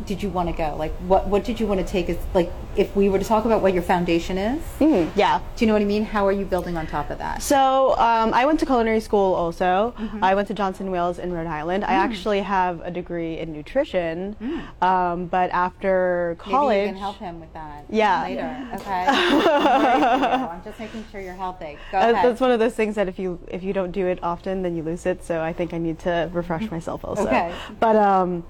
did 0.06 0.22
you 0.22 0.30
want 0.30 0.50
to 0.50 0.56
go? 0.56 0.76
Like 0.78 0.94
what 1.08 1.28
what 1.28 1.44
did 1.44 1.60
you 1.60 1.68
want 1.68 1.80
to 1.80 1.86
take 1.86 2.10
as 2.10 2.18
like 2.34 2.52
if 2.76 2.94
we 2.96 3.08
were 3.10 3.18
to 3.20 3.26
talk 3.26 3.46
about 3.46 3.62
what 3.62 3.74
your 3.74 3.84
foundation 3.84 4.38
is? 4.38 4.62
Mhm, 4.80 5.10
Yeah. 5.16 5.40
Do 5.56 5.64
you 5.64 5.68
know 5.68 5.74
what 5.74 5.82
I 5.82 5.86
mean? 5.86 6.04
How 6.04 6.26
are 6.28 6.32
you 6.32 6.46
building 6.46 6.76
on 6.78 6.86
top 6.88 7.10
of 7.10 7.18
that? 7.20 7.42
So 7.42 7.98
um, 7.98 8.34
I 8.34 8.46
went 8.46 8.60
to 8.60 8.66
culinary 8.66 9.00
school 9.00 9.34
also. 9.34 9.94
I 10.22 10.36
went 10.36 10.48
to 10.50 10.54
Johnson 10.54 10.92
Wales 10.92 11.18
in 11.20 11.32
Rhode 11.32 11.48
Island. 11.48 11.86
I 11.86 11.94
actually 11.94 12.42
have 12.42 12.82
a 12.82 12.92
degree 12.92 13.38
in 13.40 13.54
nutrition, 13.54 14.36
um, 14.82 15.28
but 15.28 15.50
after 15.52 16.36
college, 16.40 16.76
Maybe 16.76 16.88
you 16.88 16.94
can 16.94 17.00
help 17.02 17.18
him 17.18 17.40
with 17.40 17.54
that. 17.54 17.86
Yeah. 17.90 18.24
Later. 18.24 18.68
Okay. 18.76 19.06
I'm 19.08 19.38
worried 19.38 20.22
for 20.22 20.38
you. 20.38 20.46
I'm 20.48 20.64
just 20.64 20.80
making 20.80 21.06
sure 21.12 21.22
you're 21.22 21.34
healthy. 21.34 21.78
Go 21.92 21.98
Uh, 22.00 22.02
ahead. 22.12 22.26
that's 22.26 22.42
one 22.42 22.52
of 22.52 22.60
those 22.60 22.74
things 22.76 22.96
that 22.96 23.08
if 23.08 23.18
you 23.20 23.40
if 23.48 23.64
you 23.64 23.74
don't 23.74 23.92
do 23.92 24.06
it 24.08 24.20
often, 24.24 24.62
then 24.64 24.76
you 24.76 24.84
lose 24.84 25.06
it. 25.06 25.24
So 25.24 25.42
I 25.42 25.54
think 25.54 25.74
I 25.74 25.78
need 25.78 26.00
to 26.00 26.30
refresh 26.34 26.70
myself 26.78 27.04
also. 27.06 27.26
Okay. 27.28 27.54
But 27.80 27.96
um, 27.96 28.44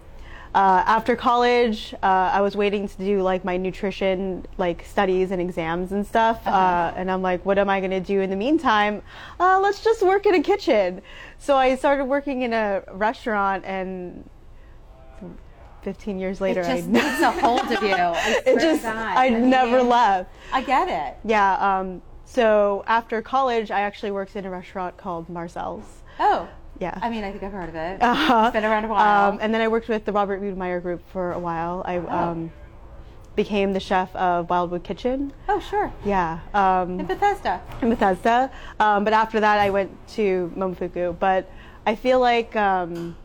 uh, 0.56 0.84
after 0.86 1.18
college, 1.18 1.94
uh, 2.02 2.06
I 2.06 2.39
was 2.39 2.56
waiting 2.56 2.88
to 2.88 2.98
do 2.98 3.22
like 3.22 3.44
my 3.44 3.58
nutrition 3.58 4.46
like 4.58 4.86
studies 4.86 5.32
and 5.32 5.41
exams 5.41 5.91
and 5.91 6.08
stuff. 6.08 6.48
uh 6.48 6.94
and 6.96 7.12
I'm 7.12 7.22
like, 7.22 7.46
what 7.46 7.58
am 7.58 7.70
I 7.70 7.82
gonna 7.82 8.00
do 8.00 8.22
in 8.22 8.30
the 8.30 8.38
meantime? 8.38 9.02
Uh, 9.38 9.60
let's 9.62 9.84
just 9.84 10.02
work 10.02 10.26
in 10.26 10.34
a 10.34 10.41
kitchen. 10.41 11.02
So 11.39 11.58
I 11.58 11.76
started 11.76 12.06
working 12.06 12.44
in 12.44 12.54
a 12.54 12.84
restaurant 12.91 13.65
and. 13.65 14.30
15 15.82 16.18
years 16.18 16.41
later, 16.41 16.62
it 16.62 16.78
just 16.78 16.89
I, 16.89 16.94
takes 17.00 17.22
a 17.22 17.32
hold 17.32 17.72
of 17.72 17.84
you. 17.84 17.94
I 17.94 18.41
it 18.44 18.60
just 18.60 18.82
God. 18.82 18.96
I 18.96 19.30
mean, 19.30 19.52
never 19.52 19.84
left. 19.84 20.32
I 20.52 20.63
get 20.63 20.88
it. 20.88 21.15
Yeah. 21.24 21.54
Um, 21.58 22.02
so 22.24 22.84
after 22.88 23.22
college, 23.22 23.70
I 23.70 23.82
actually 23.82 24.10
worked 24.10 24.36
in 24.36 24.46
a 24.46 24.50
restaurant 24.50 24.98
called 24.98 25.30
Marcel's. 25.30 26.02
Oh, 26.20 26.50
Yeah. 26.80 26.98
I 27.02 27.10
mean, 27.10 27.24
I 27.24 27.32
think 27.32 27.44
I've 27.44 27.52
heard 27.52 27.70
of 27.70 27.76
it. 27.76 28.02
Uh-huh. 28.02 28.44
It's 28.48 28.54
been 28.54 28.66
around 28.66 28.86
a 28.86 28.88
while. 28.90 29.32
Um, 29.34 29.40
and 29.42 29.54
then 29.54 29.62
I 29.62 29.68
worked 29.68 29.88
with 29.88 30.06
the 30.06 30.12
Robert 30.12 30.42
Wiedmaier 30.42 30.82
Group 30.82 31.02
for 31.12 31.32
a 31.32 31.40
while. 31.40 31.82
I 31.86 31.98
um, 31.98 32.52
became 33.36 33.74
the 33.74 33.80
chef 33.80 34.14
of 34.16 34.50
Wildwood 34.50 34.84
Kitchen. 34.84 35.34
oh, 35.48 35.60
sure. 35.60 35.92
Yeah. 36.04 36.40
Um, 36.54 37.00
In 37.00 37.06
Bethesda. 37.06 37.62
in 37.82 37.90
Bethesda. 37.90 38.52
Um, 38.80 39.04
but 39.04 39.14
after 39.14 39.40
that, 39.40 39.60
I 39.60 39.70
went 39.70 39.92
to 40.10 40.52
Momofuku. 40.56 41.18
But 41.18 41.50
I 41.86 41.96
feel 41.96 42.20
like, 42.20 42.56
um, 42.56 43.16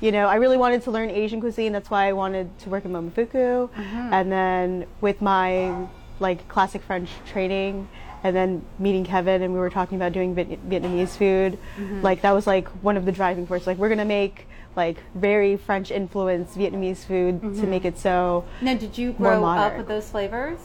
you 0.00 0.12
know, 0.12 0.26
I 0.28 0.36
really 0.36 0.56
wanted 0.56 0.82
to 0.82 0.90
learn 0.90 1.10
Asian 1.10 1.40
cuisine. 1.40 1.72
That's 1.72 1.90
why 1.90 2.06
I 2.06 2.12
wanted 2.12 2.56
to 2.60 2.70
work 2.70 2.84
in 2.84 2.92
Momofuku. 2.92 3.68
And 3.76 4.30
then 4.30 4.86
with 5.00 5.20
my 5.20 5.86
like 6.20 6.46
classic 6.48 6.82
French 6.82 7.10
training, 7.26 7.88
and 8.22 8.34
then 8.36 8.64
meeting 8.78 9.04
Kevin, 9.04 9.42
and 9.42 9.52
we 9.54 9.58
were 9.60 9.70
talking 9.70 9.96
about 9.96 10.12
doing 10.12 10.34
Vietnamese 10.34 11.16
food. 11.16 11.58
Like 12.02 12.22
that 12.22 12.32
was 12.32 12.46
like 12.46 12.68
one 12.82 12.96
of 12.96 13.04
the 13.04 13.12
driving 13.12 13.46
forces. 13.46 13.66
Like 13.66 13.78
we're 13.78 13.88
gonna 13.88 14.04
make 14.04 14.46
like 14.76 14.98
very 15.14 15.56
French 15.56 15.90
influenced 15.90 16.56
Vietnamese 16.56 17.04
food 17.04 17.40
to 17.56 17.66
make 17.66 17.84
it 17.84 17.98
so 17.98 18.44
Now, 18.60 18.74
did 18.74 18.96
you 18.96 19.12
grow 19.12 19.44
up 19.44 19.76
with 19.76 19.88
those 19.88 20.08
flavors? 20.08 20.58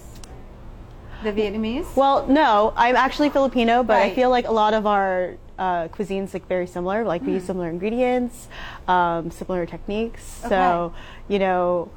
The 1.24 1.32
Vietnamese? 1.32 1.96
Well, 1.96 2.28
no, 2.28 2.74
I'm 2.76 2.96
actually 2.96 3.30
Filipino, 3.30 3.84
but 3.84 3.96
I 3.98 4.14
feel 4.14 4.30
like 4.30 4.48
a 4.48 4.52
lot 4.52 4.74
of 4.74 4.86
our 4.86 5.38
uh, 5.58 5.88
cuisines 5.88 6.34
like 6.34 6.48
very 6.48 6.68
similar. 6.68 7.04
Like 7.06 7.26
we 7.26 7.34
use 7.34 7.46
similar 7.46 7.70
ingredients, 7.70 8.48
um, 8.88 9.32
similar 9.32 9.66
techniques. 9.66 10.22
So, 10.48 10.94
you 11.30 11.40
know, 11.40 11.90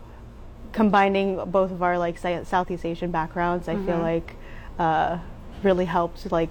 combining 0.73 1.45
both 1.51 1.71
of 1.73 1.83
our 1.83 1.99
like 1.99 2.17
Southeast 2.19 2.87
Asian 2.87 3.11
backgrounds, 3.11 3.69
I 3.69 3.75
Mm-hmm. 3.75 3.87
feel 3.87 3.99
like 3.99 4.37
uh, 4.79 5.19
really 5.65 5.87
helped 5.87 6.31
like 6.31 6.51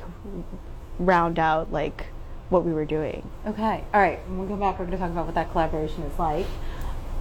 round 1.00 1.39
out 1.39 1.72
like 1.72 2.08
what 2.50 2.63
we 2.63 2.72
were 2.72 2.86
doing. 2.86 3.30
Okay. 3.46 3.84
All 3.93 4.02
right. 4.02 4.20
When 4.28 4.39
we 4.39 4.48
come 4.48 4.60
back, 4.60 4.80
we're 4.80 4.86
going 4.86 4.98
to 4.98 5.04
talk 5.04 5.12
about 5.12 5.26
what 5.26 5.36
that 5.36 5.52
collaboration 5.52 6.04
is 6.04 6.17
like. 6.17 6.46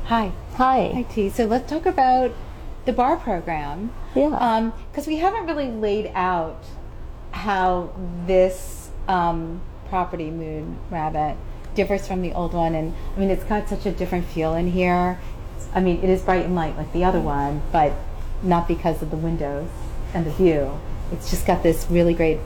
Hi. 0.04 0.32
Hi. 0.54 0.92
Hi, 0.94 1.02
Thi. 1.02 1.30
So 1.30 1.46
let's 1.46 1.68
talk 1.68 1.84
about 1.84 2.32
the 2.84 2.92
bar 2.92 3.16
program. 3.16 3.92
Yeah. 4.14 4.70
Because 4.90 5.06
we 5.06 5.16
haven't 5.16 5.46
really 5.46 5.68
laid 5.68 6.12
out 6.14 6.64
how 7.32 7.92
this 8.26 8.90
um, 9.08 9.60
property, 9.88 10.30
Moon 10.30 10.78
Rabbit, 10.90 11.36
differs 11.74 12.06
from 12.06 12.22
the 12.22 12.32
old 12.32 12.54
one. 12.54 12.74
And 12.74 12.94
I 13.16 13.20
mean, 13.20 13.30
it's 13.30 13.44
got 13.44 13.68
such 13.68 13.84
a 13.84 13.90
different 13.90 14.26
feel 14.26 14.54
in 14.54 14.70
here. 14.70 15.18
I 15.74 15.80
mean, 15.80 16.02
it 16.02 16.08
is 16.08 16.22
bright 16.22 16.44
and 16.44 16.54
light 16.54 16.76
like 16.76 16.92
the 16.92 17.04
other 17.04 17.20
one, 17.20 17.62
but 17.72 17.92
not 18.42 18.68
because 18.68 19.02
of 19.02 19.10
the 19.10 19.16
windows 19.16 19.68
and 20.14 20.24
the 20.24 20.30
view. 20.30 20.78
It's 21.12 21.30
just 21.30 21.46
got 21.46 21.62
this 21.62 21.86
really 21.90 22.14
great 22.14 22.38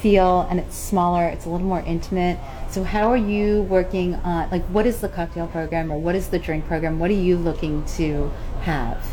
feel 0.00 0.46
and 0.50 0.60
it's 0.60 0.76
smaller, 0.76 1.26
it's 1.26 1.44
a 1.44 1.50
little 1.50 1.66
more 1.66 1.80
intimate. 1.80 2.38
So 2.70 2.84
how 2.84 3.10
are 3.10 3.16
you 3.16 3.62
working 3.62 4.14
on 4.16 4.50
like 4.50 4.64
what 4.66 4.86
is 4.86 5.00
the 5.00 5.08
cocktail 5.08 5.46
program 5.48 5.90
or 5.90 5.98
what 5.98 6.14
is 6.14 6.28
the 6.28 6.38
drink 6.38 6.66
program? 6.66 6.98
What 6.98 7.10
are 7.10 7.14
you 7.14 7.36
looking 7.36 7.84
to 7.96 8.30
have? 8.62 9.04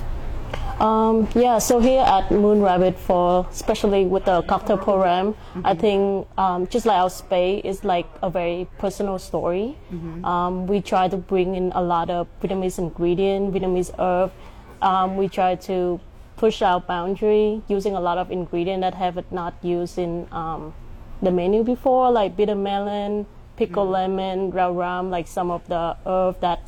Um, 0.80 1.30
yeah, 1.34 1.60
so 1.60 1.80
here 1.80 2.02
at 2.02 2.30
Moon 2.32 2.62
Rabbit, 2.62 3.00
for 3.00 3.48
especially 3.50 4.06
with 4.06 4.26
the 4.26 4.42
cocktail 4.42 4.78
program, 4.78 5.34
I 5.64 5.74
think 5.74 6.28
um, 6.38 6.68
just 6.68 6.86
like 6.86 6.98
our 6.98 7.10
space 7.10 7.62
is 7.64 7.86
like 7.86 8.06
a 8.22 8.30
very 8.30 8.68
personal 8.78 9.18
story. 9.18 9.78
Um, 10.26 10.68
we 10.68 10.82
try 10.82 11.08
to 11.08 11.16
bring 11.16 11.56
in 11.56 11.72
a 11.74 11.82
lot 11.82 12.10
of 12.10 12.28
Vietnamese 12.42 12.78
ingredient, 12.78 13.54
Vietnamese 13.54 13.98
herb. 13.98 14.34
Um, 14.82 15.16
we 15.16 15.30
try 15.30 15.56
to 15.56 16.00
push 16.46 16.62
our 16.62 16.80
boundary 16.80 17.64
using 17.68 17.96
a 17.96 18.00
lot 18.00 18.18
of 18.20 18.30
ingredient 18.30 18.82
that 18.82 18.94
have 18.94 19.18
it 19.18 19.26
not 19.32 19.54
used 19.64 19.98
in 19.98 20.28
um, 20.32 20.74
the 21.20 21.32
menu 21.32 21.64
before, 21.64 22.12
like 22.12 22.38
bitter 22.38 22.54
melon, 22.54 23.26
pickle 23.58 23.88
lemon, 23.98 24.52
rau 24.52 24.72
ram, 24.72 25.10
like 25.10 25.28
some 25.28 25.50
of 25.50 25.62
the 25.74 25.98
herb 26.06 26.40
that 26.42 26.60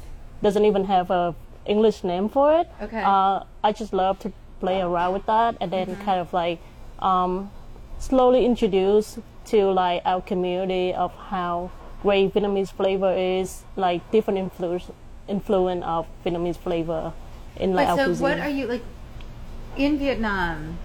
doesn't 0.41 0.65
even 0.65 0.85
have 0.85 1.11
a 1.11 1.35
English 1.67 2.03
name 2.03 2.27
for 2.27 2.47
it. 2.59 2.67
Okay. 2.81 3.03
Uh, 3.05 3.43
I 3.63 3.71
just 3.71 3.93
love 3.93 4.17
to 4.25 4.33
play 4.59 4.81
around 4.81 5.13
with 5.13 5.27
that 5.27 5.55
and 5.61 5.69
then 5.71 5.95
kind 5.97 6.19
of 6.19 6.33
like 6.33 6.59
um, 6.97 7.51
slowly 7.99 8.45
introduce 8.45 9.19
to 9.45 9.69
like 9.69 10.01
our 10.05 10.21
community 10.21 10.91
of 10.91 11.13
how 11.29 11.69
great 12.01 12.33
Vietnamese 12.33 12.73
flavor 12.73 13.13
is, 13.15 13.63
like 13.75 14.01
different 14.11 14.39
influence 14.39 14.89
influence 15.27 15.83
of 15.85 16.07
Vietnamese 16.25 16.57
flavor 16.57 17.13
in 17.57 17.73
like 17.75 17.85
But 17.87 17.91
our 17.91 17.97
so 17.97 18.05
cuisine. 18.05 18.23
what 18.23 18.39
are 18.39 18.49
you 18.49 18.65
like 18.65 18.85
in 19.77 19.97
Vietnam? 19.97 20.77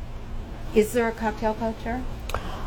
Is 0.75 0.93
there 0.93 1.09
a 1.09 1.13
cocktail 1.13 1.55
culture? 1.55 2.03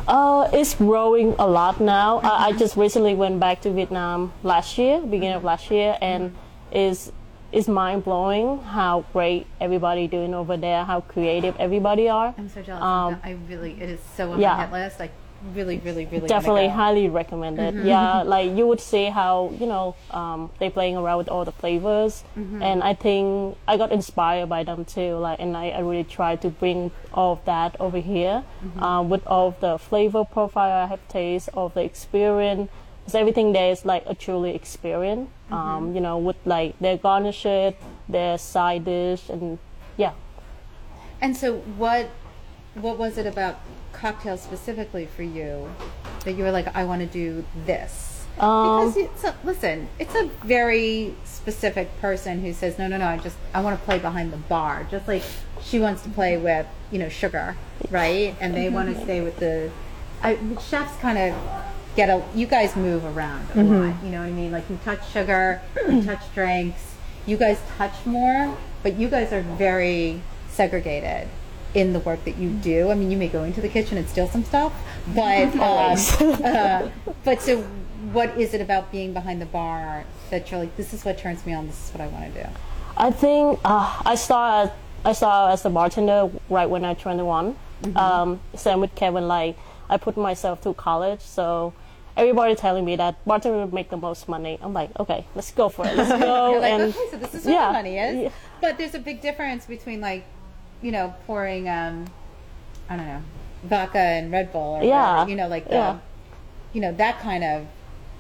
Uh, 0.08 0.50
it's 0.54 0.76
growing 0.76 1.34
a 1.40 1.48
lot 1.48 1.82
now. 1.82 2.20
I, 2.20 2.48
I 2.48 2.52
just 2.52 2.78
recently 2.78 3.16
went 3.16 3.40
back 3.40 3.62
to 3.62 3.72
Vietnam 3.72 4.34
last 4.44 4.78
year, 4.78 5.00
beginning 5.02 5.38
of 5.38 5.44
last 5.44 5.72
year, 5.72 5.98
and 6.02 6.36
is 6.72 7.12
it's 7.52 7.68
mind 7.68 8.04
blowing 8.04 8.60
how 8.60 9.06
great 9.14 9.48
everybody 9.62 10.08
doing 10.08 10.34
over 10.34 10.58
there, 10.58 10.84
how 10.84 11.02
creative 11.02 11.56
everybody 11.58 12.10
are. 12.10 12.36
I'm 12.38 12.50
so 12.50 12.62
jealous. 12.62 12.84
Um, 12.84 13.20
I 13.24 13.38
really 13.50 13.72
it 13.82 13.90
is 13.90 14.00
so 14.16 14.34
on 14.34 14.40
yeah. 14.40 14.58
my 14.58 14.66
hit 14.66 14.72
list. 14.72 15.02
I 15.02 15.10
really, 15.54 15.78
really, 15.80 16.06
really 16.06 16.28
Definitely 16.28 16.68
highly 16.70 17.10
recommended. 17.10 17.86
Yeah, 17.86 18.24
like 18.24 18.56
you 18.58 18.66
would 18.68 18.80
see 18.80 19.06
how 19.06 19.54
you 19.60 19.66
know 19.66 19.96
um, 20.12 20.52
they 20.60 20.70
playing 20.70 20.98
around 20.98 21.18
with 21.20 21.30
all 21.30 21.46
the 21.46 21.52
flavors, 21.52 22.24
and 22.36 22.84
I 22.84 22.94
think 22.94 23.58
I 23.68 23.78
got 23.78 23.92
inspired 23.92 24.48
by 24.50 24.64
them 24.64 24.86
too. 24.86 25.16
Like, 25.16 25.40
and 25.40 25.56
I, 25.56 25.70
I 25.70 25.80
really 25.80 26.04
tried 26.04 26.42
to 26.42 26.50
bring 26.50 26.92
all 27.14 27.34
of 27.34 27.46
that 27.46 27.76
over 27.80 28.00
here 28.00 28.44
uh, 28.80 29.04
with 29.08 29.26
all 29.28 29.50
of 29.50 29.60
the 29.60 29.78
flavor 29.78 30.26
profile 30.26 30.84
I 30.84 30.88
have 30.88 31.06
taste, 31.08 31.50
all 31.54 31.68
of 31.68 31.74
the 31.74 31.84
experience. 31.84 32.70
Because 33.02 33.16
everything 33.16 33.54
there 33.54 33.72
is 33.72 33.86
like 33.86 34.04
a 34.08 34.16
truly 34.16 34.56
experience. 34.56 35.30
Um, 35.52 35.94
you 35.94 36.02
know, 36.02 36.18
with 36.18 36.38
like 36.44 36.74
their 36.80 36.98
garnishes, 36.98 37.76
their 38.10 38.38
side 38.40 38.86
dish, 38.86 39.30
and 39.30 39.60
yeah. 39.96 40.14
And 41.22 41.38
so 41.38 41.58
what 41.78 42.10
what 42.74 42.98
was 42.98 43.18
it 43.18 43.26
about 43.28 43.60
cocktail 43.96 44.38
specifically 44.38 45.06
for 45.06 45.24
you 45.24 45.70
that 46.24 46.34
you 46.34 46.44
were 46.44 46.52
like, 46.52 46.76
I 46.76 46.84
want 46.84 47.02
to 47.02 47.08
do 47.08 47.46
this? 47.66 48.26
Um, 48.40 48.92
because 48.92 48.98
it's 48.98 49.24
a, 49.24 49.36
listen, 49.44 49.88
it's 49.98 50.14
a 50.14 50.30
very 50.44 51.16
specific 51.24 51.90
person 52.02 52.42
who 52.42 52.54
says, 52.54 52.78
no, 52.78 52.88
no, 52.88 52.98
no, 52.98 53.08
I 53.08 53.18
just 53.18 53.38
I 53.54 53.62
want 53.62 53.80
to 53.80 53.86
play 53.86 53.98
behind 53.98 54.34
the 54.34 54.38
bar, 54.38 54.86
just 54.92 55.08
like 55.08 55.24
she 55.62 55.80
wants 55.80 56.02
to 56.04 56.10
play 56.10 56.38
with 56.38 56.68
you 56.92 57.00
know 57.00 57.10
sugar, 57.10 57.56
right? 57.90 58.36
And 58.42 58.54
they 58.54 58.70
want 58.70 58.96
to 58.96 59.02
stay 59.04 59.22
with 59.22 59.38
the. 59.38 59.72
I, 60.22 60.38
chefs 60.70 60.98
kind 60.98 61.18
of 61.18 61.64
get 61.96 62.10
a. 62.10 62.24
You 62.36 62.46
guys 62.46 62.76
move 62.76 63.06
around 63.06 63.48
a 63.56 63.64
lot. 63.64 64.04
You 64.04 64.10
know 64.10 64.20
what 64.20 64.28
I 64.28 64.32
mean? 64.32 64.52
Like 64.52 64.70
you 64.70 64.80
touch 64.84 65.10
sugar, 65.12 65.62
you 65.88 66.04
touch 66.06 66.34
drinks. 66.34 66.96
You 67.26 67.38
guys 67.38 67.60
touch 67.78 68.06
more, 68.06 68.56
but 68.84 68.98
you 68.98 69.08
guys 69.08 69.32
are 69.34 69.42
very 69.42 70.22
segregated 70.50 71.28
in 71.76 71.94
the 71.94 72.00
work 72.00 72.24
that 72.26 72.38
you 72.38 72.50
do. 72.50 72.90
I 72.90 72.96
mean, 72.96 73.12
you 73.12 73.18
may 73.18 73.28
go 73.28 73.44
into 73.44 73.62
the 73.62 73.70
kitchen 73.70 73.98
and 73.98 74.08
steal 74.08 74.28
some 74.28 74.44
stuff, 74.44 74.74
but 75.16 75.56
um, 75.58 75.98
uh, 76.44 76.90
but 77.24 77.42
so 77.42 77.62
what 78.12 78.38
is 78.38 78.54
it 78.54 78.62
about 78.62 78.92
being 78.92 79.14
behind 79.14 79.42
the 79.42 79.46
bar 79.46 80.06
that 80.30 80.50
you're 80.50 80.60
like, 80.60 80.76
this 80.78 80.94
is 80.94 81.06
what 81.06 81.18
turns 81.18 81.46
me 81.46 81.54
on. 81.54 81.68
This 81.68 81.88
is 81.88 81.94
what 81.94 82.02
I 82.02 82.08
want 82.08 82.34
to 82.34 82.44
do. 82.44 82.50
I 82.98 83.12
think 83.12 83.60
uh, 83.64 84.02
I 84.06 84.16
started 84.16 84.74
I 85.04 85.14
started 85.14 85.54
as 85.54 85.66
a 85.66 85.70
bartender 85.70 86.32
right 86.50 86.66
when 86.66 86.84
I 86.84 86.96
turned 86.96 87.20
21. 87.20 87.56
Um, 87.96 88.40
same 88.56 88.80
with 88.80 88.96
Kevin. 88.96 89.28
Like 89.28 89.58
I 89.90 89.98
put 89.98 90.18
myself 90.18 90.64
through 90.64 90.76
college, 90.76 91.22
so 91.22 91.74
everybody 92.18 92.56
telling 92.56 92.86
me 92.86 92.96
that 92.96 93.24
bartender 93.26 93.60
would 93.60 93.74
make 93.74 93.90
the 93.90 93.98
most 93.98 94.28
money. 94.28 94.58
I'm 94.62 94.74
like, 94.74 94.90
okay, 95.00 95.26
let's 95.36 95.52
go 95.52 95.70
for 95.70 95.86
it. 95.86 95.96
Let's 95.96 96.10
go. 96.24 96.52
You're 96.52 96.62
like, 96.62 96.72
and 96.72 96.84
okay, 96.84 97.08
so 97.12 97.18
this 97.18 97.36
is 97.36 97.46
where 97.46 97.54
yeah, 97.54 97.68
the 97.68 97.74
money 97.74 97.98
is. 97.98 98.24
yeah. 98.24 98.30
But 98.62 98.78
there's 98.78 98.96
a 98.96 99.00
big 99.00 99.22
difference 99.22 99.66
between 99.66 100.02
like, 100.02 100.26
you 100.82 100.92
know, 100.92 101.14
pouring, 101.26 101.68
um, 101.70 102.06
I 102.90 102.98
don't 102.98 103.08
know, 103.08 103.22
vodka 103.64 103.98
and 104.00 104.32
Red 104.32 104.52
Bull 104.52 104.78
or 104.78 104.84
Yeah. 104.84 105.12
whatever, 105.14 105.30
you 105.30 105.36
know, 105.36 105.48
like 105.48 105.68
the, 105.68 105.76
Yeah. 105.76 105.98
you 106.74 106.82
know, 106.82 106.92
that 106.94 107.20
kind 107.20 107.44
of 107.44 107.66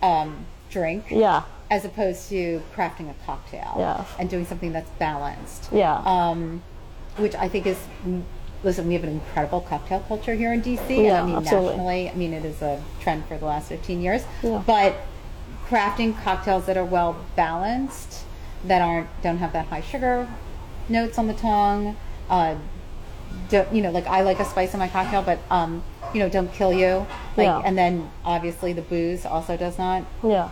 um, 0.01 0.45
drink. 0.69 1.05
yeah, 1.09 1.43
As 1.71 1.83
opposed 1.85 2.29
to 2.29 2.61
crafting 2.75 3.09
a 3.09 3.15
cocktail 3.25 3.75
Yeah. 3.77 4.03
and 4.19 4.29
doing 4.29 4.45
something 4.45 4.71
that's 4.71 4.89
balanced. 4.99 5.69
yeah, 5.71 6.01
um, 6.05 6.61
which 7.17 7.33
I 7.35 7.47
think 7.47 7.65
is. 7.65 7.77
Listen, 8.63 8.87
we 8.87 8.93
have 8.95 9.03
an 9.03 9.09
incredible 9.11 9.61
cocktail 9.61 9.99
culture 10.07 10.33
here 10.33 10.51
in 10.51 10.61
DC, 10.61 11.03
Yeah, 11.05 11.09
and 11.09 11.17
I 11.17 11.21
mean 11.23 11.35
absolutely. 11.37 11.69
nationally. 11.71 12.09
I 12.09 12.13
mean, 12.15 12.33
it 12.33 12.45
is 12.45 12.61
a 12.63 12.81
trend 12.99 13.25
for 13.27 13.37
the 13.37 13.45
last 13.45 13.67
15 13.69 14.01
years. 14.01 14.23
Yeah. 14.41 14.61
But 14.65 14.95
crafting 15.69 16.19
cocktails 16.23 16.65
that 16.65 16.75
are 16.75 16.83
well 16.85 17.15
balanced, 17.35 18.23
that 18.65 18.81
aren't 18.81 19.07
don't 19.21 19.37
have 19.37 19.53
that 19.53 19.67
high 19.67 19.81
sugar 19.81 20.27
notes 20.89 21.17
on 21.19 21.27
the 21.27 21.33
tongue, 21.33 21.95
uh, 22.29 22.55
don't, 23.49 23.73
you 23.73 23.81
know, 23.81 23.91
like 23.91 24.07
I 24.07 24.21
like 24.21 24.39
a 24.39 24.45
spice 24.45 24.73
in 24.73 24.79
my 24.79 24.87
cocktail, 24.87 25.21
but 25.21 25.39
um, 25.49 25.83
you 26.13 26.19
know, 26.19 26.29
don't 26.29 26.51
kill 26.53 26.73
you. 26.73 27.05
Like, 27.37 27.45
Yeah. 27.45 27.61
and 27.63 27.77
then 27.77 28.09
obviously 28.23 28.73
the 28.73 28.81
booze 28.81 29.25
also 29.25 29.57
does 29.57 29.77
not 29.77 30.03
yeah. 30.23 30.49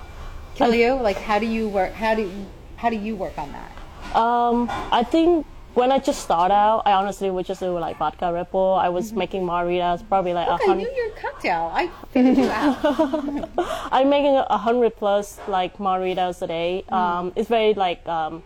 kill 0.56 0.74
you. 0.76 0.94
Like, 0.94 1.18
how 1.18 1.40
do 1.40 1.46
you 1.46 1.68
work? 1.68 1.94
How 1.94 2.16
do 2.16 2.30
how 2.78 2.90
do 2.90 2.98
you 2.98 3.16
work 3.16 3.38
on 3.38 3.52
that? 3.54 4.16
Um, 4.16 4.68
I 4.92 5.04
think 5.04 5.46
when 5.74 5.92
I 5.92 5.98
just 6.00 6.22
started 6.22 6.54
out, 6.54 6.84
I 6.86 6.92
honestly 6.94 7.30
would 7.32 7.46
just 7.46 7.60
do 7.60 7.78
like 7.80 7.98
vodka 7.98 8.32
Red 8.32 8.52
Bull. 8.52 8.74
I 8.74 8.90
was 8.90 9.12
making 9.14 9.44
margaritas, 9.44 10.08
probably 10.08 10.34
like 10.34 10.48
a 10.48 10.52
Look, 10.52 10.70
I 10.70 10.74
knew 10.76 10.92
your 10.92 11.10
cocktail. 11.12 11.72
I 11.74 11.90
figured 12.12 12.38
you 12.38 12.50
out. 12.50 13.50
I'm 13.92 14.10
making 14.10 14.36
a 14.36 14.58
hundred 14.58 14.96
plus 14.98 15.40
like 15.48 15.78
margaritas 15.78 16.42
a 16.42 16.48
day. 16.48 16.84
Um, 16.90 17.34
it's 17.36 17.50
very 17.50 17.74
like 17.74 18.08
um, 18.08 18.44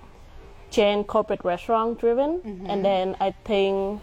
chain 0.70 1.04
corporate 1.04 1.44
restaurant 1.44 2.00
driven, 2.00 2.40
mm-hmm. 2.40 2.70
and 2.70 2.84
then 2.84 3.16
I 3.20 3.32
think 3.44 4.02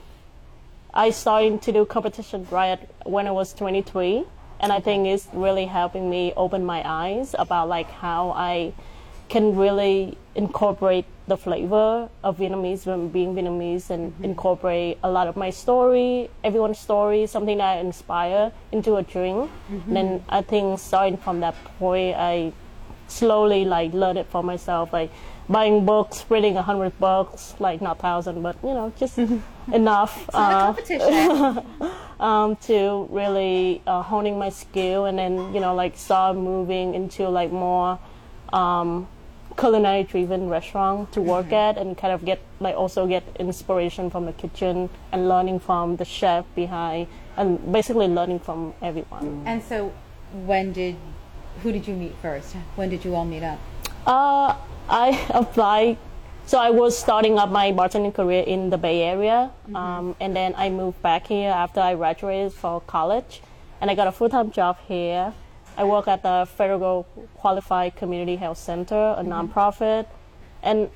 I 0.93 1.11
started 1.11 1.63
to 1.63 1.73
do 1.73 1.85
competition 1.85 2.47
right 2.51 2.79
when 3.05 3.27
I 3.27 3.33
was 3.33 3.53
23, 3.55 4.25
and 4.61 4.73
I 4.73 4.81
think 4.81 5.07
it's 5.07 5.29
really 5.33 5.67
helping 5.67 6.09
me 6.09 6.33
open 6.37 6.65
my 6.65 6.83
eyes 6.85 7.35
about 7.39 7.69
like 7.69 7.91
how 7.91 8.31
I 8.31 8.73
can 9.29 9.57
really 9.57 10.17
incorporate 10.35 11.07
the 11.27 11.37
flavor 11.37 12.09
of 12.23 12.39
Vietnamese 12.39 12.87
when 12.87 13.09
being 13.09 13.35
Vietnamese 13.35 13.89
and 13.91 14.13
mm-hmm. 14.13 14.25
incorporate 14.25 14.99
a 15.03 15.11
lot 15.11 15.27
of 15.27 15.37
my 15.37 15.51
story, 15.51 16.29
everyone's 16.43 16.79
story, 16.79 17.27
something 17.27 17.59
that 17.59 17.79
I 17.79 17.81
inspire 17.81 18.53
into 18.73 18.97
a 18.97 19.03
drink. 19.03 19.51
Mm-hmm. 19.51 19.75
And 19.89 19.97
then 19.97 20.25
I 20.29 20.43
think 20.43 20.79
starting 20.79 21.17
from 21.17 21.41
that 21.41 21.55
point, 21.79 22.17
I 22.17 22.53
slowly 23.09 23.65
like 23.65 23.93
learned 23.93 24.19
it 24.19 24.27
for 24.27 24.43
myself, 24.43 24.93
like 24.93 25.11
buying 25.49 25.85
books, 25.85 26.25
reading 26.29 26.57
a 26.57 26.63
hundred 26.63 26.99
books, 26.99 27.55
like 27.59 27.81
not 27.81 27.99
thousand, 27.99 28.43
but 28.43 28.57
you 28.63 28.71
know, 28.71 28.93
just 28.99 29.19
enough. 29.73 30.29
Uh, 30.33 30.73
competition. 30.73 31.67
um, 32.21 32.57
to 32.57 33.07
really 33.11 33.83
uh, 33.87 34.03
honing 34.03 34.39
my 34.39 34.49
skill 34.49 35.07
and 35.07 35.19
then 35.19 35.53
you 35.55 35.61
know 35.61 35.75
like 35.75 35.97
start 35.97 36.37
moving 36.37 36.95
into 36.95 37.29
like 37.29 37.51
more 37.51 37.99
um, 38.53 39.07
culinary 39.57 40.05
driven 40.05 40.49
restaurant 40.49 41.13
to 41.13 41.21
work 41.21 41.53
at 41.53 41.77
and 41.77 41.99
kind 41.99 42.13
of 42.13 42.25
get 42.25 42.41
like 42.61 42.75
also 42.75 43.07
get 43.07 43.25
inspiration 43.39 44.11
from 44.11 44.27
the 44.27 44.33
kitchen 44.33 44.89
and 45.13 45.29
learning 45.29 45.59
from 45.59 45.97
the 45.97 46.05
chef 46.05 46.45
behind 46.55 47.07
and 47.37 47.73
basically 47.73 48.07
learning 48.07 48.39
from 48.39 48.73
everyone 48.81 49.43
and 49.45 49.63
so, 49.63 49.93
when 50.47 50.73
did 50.73 50.97
who 51.63 51.73
did 51.73 51.87
you 51.87 51.95
meet 51.95 52.15
first? 52.21 52.55
When 52.77 52.91
did 52.91 53.05
you 53.05 53.15
all 53.15 53.25
meet 53.25 53.43
up? 53.43 53.59
Uh, 54.07 54.55
I 54.89 55.27
applied. 55.31 55.99
So 56.47 56.59
I 56.59 56.71
was 56.71 56.97
starting 56.97 57.39
up 57.39 57.51
my 57.51 57.73
bartending 57.73 58.15
career 58.15 58.43
in 58.43 58.69
the 58.69 58.77
Bay 58.77 59.01
Area, 59.01 59.51
um, 59.75 60.15
and 60.21 60.37
then 60.37 60.55
I 60.59 60.69
moved 60.69 61.01
back 61.01 61.27
here 61.27 61.51
after 61.51 61.81
I 61.81 61.95
graduated 61.95 62.53
for 62.53 62.83
college, 62.83 63.41
and 63.81 63.91
I 63.91 63.95
got 63.95 64.09
a 64.09 64.13
full-time 64.13 64.51
job 64.51 64.77
here. 64.87 65.33
I 65.79 65.85
work 65.85 66.07
at 66.07 66.23
the 66.23 66.47
Federal 66.55 67.05
Qualified 67.37 67.97
Community 67.97 68.37
Health 68.37 68.59
Center, 68.59 69.15
a 69.17 69.25
nonprofit, 69.25 70.07
and 70.63 70.91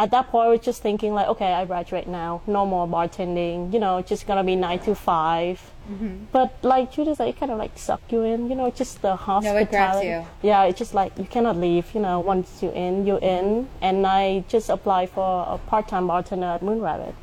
at 0.00 0.10
that 0.12 0.28
point 0.28 0.46
I 0.46 0.48
was 0.48 0.60
just 0.60 0.80
thinking 0.80 1.12
like, 1.12 1.28
okay, 1.28 1.52
I 1.52 1.66
graduate 1.66 2.08
now, 2.08 2.40
no 2.46 2.64
more 2.64 2.88
bartending, 2.88 3.70
you 3.72 3.78
know, 3.78 4.00
just 4.00 4.26
gonna 4.26 4.42
be 4.42 4.56
nine 4.56 4.78
to 4.80 4.94
5 4.94 5.60
mm-hmm. 5.92 6.24
But 6.32 6.54
like 6.62 6.90
Judy 6.90 7.14
said, 7.14 7.28
it 7.28 7.36
kind 7.38 7.52
of 7.52 7.58
like 7.58 7.76
suck 7.76 8.00
you 8.10 8.22
in, 8.22 8.48
you 8.48 8.56
know, 8.56 8.70
just 8.70 9.02
the 9.02 9.14
hospitality. 9.14 9.58
No, 9.58 9.60
it 9.60 9.70
grabs 9.70 10.04
you. 10.04 10.48
Yeah, 10.48 10.64
it's 10.64 10.78
just 10.78 10.94
like 10.94 11.12
you 11.18 11.26
cannot 11.26 11.56
leave. 11.58 11.86
You 11.94 12.00
know, 12.00 12.18
once 12.20 12.62
you're 12.62 12.72
in, 12.72 13.06
you're 13.06 13.24
in. 13.36 13.68
And 13.82 14.06
I 14.06 14.44
just 14.48 14.70
applied 14.70 15.10
for 15.10 15.44
a 15.46 15.58
part-time 15.70 16.06
bartender 16.06 16.46
at 16.46 16.62
Moon 16.62 16.80
Rabbit. 16.80 17.14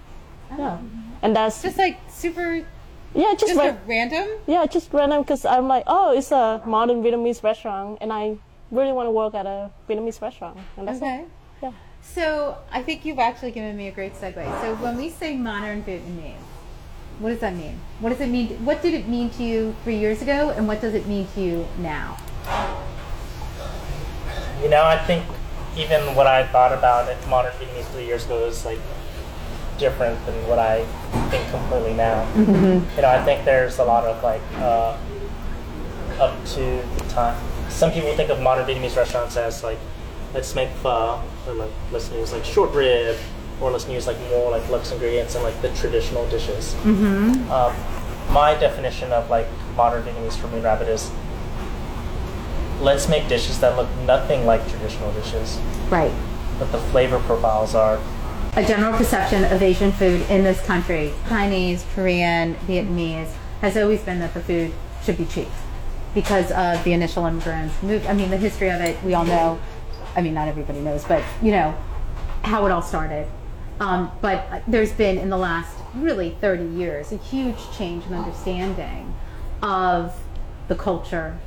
Oh. 0.51 0.55
Yeah, 0.59 0.77
and 1.23 1.35
that's 1.35 1.63
Just 1.63 1.79
like 1.79 1.97
super, 2.09 2.63
yeah, 3.15 3.33
just, 3.33 3.47
just 3.53 3.57
ra- 3.57 3.75
random. 3.87 4.27
yeah, 4.45 4.67
just 4.67 4.93
random 4.93 5.23
because 5.23 5.45
I'm 5.45 5.67
like, 5.67 5.83
oh, 5.87 6.15
it's 6.15 6.31
a 6.31 6.61
modern 6.65 7.01
Vietnamese 7.01 7.41
restaurant, 7.41 7.97
and 8.01 8.13
I 8.13 8.37
really 8.69 8.91
want 8.91 9.07
to 9.07 9.11
work 9.11 9.33
at 9.33 9.47
a 9.47 9.71
Vietnamese 9.89 10.21
restaurant. 10.21 10.57
And 10.77 10.87
that's 10.87 11.01
Okay. 11.01 11.21
it. 11.21 11.27
So 12.13 12.57
I 12.71 12.81
think 12.81 13.05
you've 13.05 13.19
actually 13.19 13.51
given 13.51 13.75
me 13.77 13.87
a 13.87 13.91
great 13.91 14.15
segue. 14.15 14.61
So 14.61 14.75
when 14.75 14.97
we 14.97 15.09
say 15.09 15.35
modern 15.37 15.83
Vietnamese, 15.83 16.35
what 17.19 17.29
does 17.29 17.39
that 17.39 17.55
mean? 17.55 17.79
What 17.99 18.09
does 18.09 18.21
it 18.21 18.29
mean? 18.29 18.49
What 18.65 18.81
did 18.81 18.93
it 18.93 19.07
mean 19.07 19.29
to 19.31 19.43
you 19.43 19.75
three 19.83 19.97
years 19.97 20.21
ago, 20.21 20.51
and 20.51 20.67
what 20.67 20.81
does 20.81 20.93
it 20.93 21.07
mean 21.07 21.27
to 21.35 21.41
you 21.41 21.67
now? 21.79 22.17
You 24.61 24.69
know, 24.69 24.83
I 24.85 24.97
think 25.05 25.25
even 25.75 26.15
what 26.15 26.27
I 26.27 26.47
thought 26.47 26.73
about 26.73 27.09
it 27.09 27.17
modern 27.27 27.51
Vietnamese 27.53 27.85
three 27.91 28.05
years 28.05 28.25
ago 28.25 28.45
is 28.45 28.65
like 28.65 28.79
different 29.77 30.23
than 30.25 30.47
what 30.47 30.57
I 30.59 30.85
think 31.29 31.49
completely 31.51 31.93
now. 31.93 32.27
You 32.35 33.01
know, 33.01 33.09
I 33.09 33.23
think 33.23 33.45
there's 33.45 33.77
a 33.79 33.83
lot 33.83 34.05
of 34.05 34.23
like 34.23 34.41
uh, 34.55 34.97
up 36.19 36.45
to 36.55 36.61
the 36.97 37.05
time. 37.09 37.39
Some 37.69 37.91
people 37.91 38.15
think 38.15 38.29
of 38.29 38.39
modern 38.41 38.65
Vietnamese 38.65 38.95
restaurants 38.95 39.37
as 39.37 39.63
like 39.63 39.77
let's 40.33 40.53
make 40.55 40.69
pho 40.81 41.21
or 41.47 41.53
like 41.53 41.71
let's 41.91 42.11
use 42.11 42.33
like 42.33 42.43
short 42.45 42.71
rib 42.71 43.17
or 43.61 43.71
let's 43.71 43.87
use 43.87 44.05
like 44.07 44.19
more 44.29 44.51
like 44.51 44.67
luxe 44.69 44.91
ingredients 44.91 45.35
and 45.35 45.43
like 45.43 45.59
the 45.61 45.69
traditional 45.69 46.27
dishes. 46.29 46.73
Mm-hmm. 46.83 47.51
Um, 47.51 47.73
my 48.33 48.53
definition 48.55 49.11
of 49.11 49.29
like 49.29 49.47
modern 49.75 50.03
Vietnamese 50.03 50.37
for 50.37 50.47
Moon 50.47 50.63
Rabbit 50.63 50.87
is 50.87 51.09
let's 52.81 53.07
make 53.09 53.27
dishes 53.27 53.59
that 53.59 53.75
look 53.75 53.89
nothing 54.05 54.45
like 54.45 54.67
traditional 54.69 55.11
dishes, 55.13 55.59
Right. 55.89 56.11
but 56.59 56.71
the 56.71 56.77
flavor 56.91 57.19
profiles 57.19 57.73
are 57.73 57.99
A 58.55 58.63
general 58.65 58.95
perception 58.97 59.43
of 59.45 59.61
Asian 59.63 59.91
food 59.91 60.21
in 60.29 60.43
this 60.43 60.61
country, 60.65 61.13
Chinese, 61.29 61.85
Korean, 61.95 62.55
Vietnamese, 62.67 63.31
has 63.61 63.77
always 63.77 64.01
been 64.01 64.19
that 64.19 64.33
the 64.33 64.41
food 64.41 64.73
should 65.03 65.17
be 65.17 65.25
cheap 65.25 65.47
because 66.13 66.51
of 66.51 66.83
the 66.83 66.93
initial 66.93 67.25
immigrants. 67.25 67.73
Move. 67.81 68.05
I 68.07 68.13
mean, 68.13 68.29
the 68.29 68.37
history 68.37 68.69
of 68.69 68.81
it, 68.81 69.01
we 69.03 69.13
all 69.13 69.25
know. 69.25 69.59
I 70.17 70.21
mean, 70.21 70.33
not 70.33 70.47
everybody 70.47 70.79
knows, 70.79 71.05
but 71.05 71.23
you 71.43 71.51
know 71.51 71.77
how 72.43 72.65
it 72.65 72.71
all 72.71 72.81
started. 72.81 73.27
Um, 73.79 74.11
but 74.19 74.47
uh, 74.51 74.59
there's 74.67 74.91
been 74.91 75.19
in 75.19 75.29
the 75.29 75.37
last 75.37 75.77
really 75.93 76.31
30 76.41 76.65
years 76.65 77.11
a 77.11 77.17
huge 77.17 77.57
change 77.77 78.05
in 78.07 78.13
understanding 78.13 79.13
of 79.61 80.19
the 80.67 80.75
culture 80.75 81.37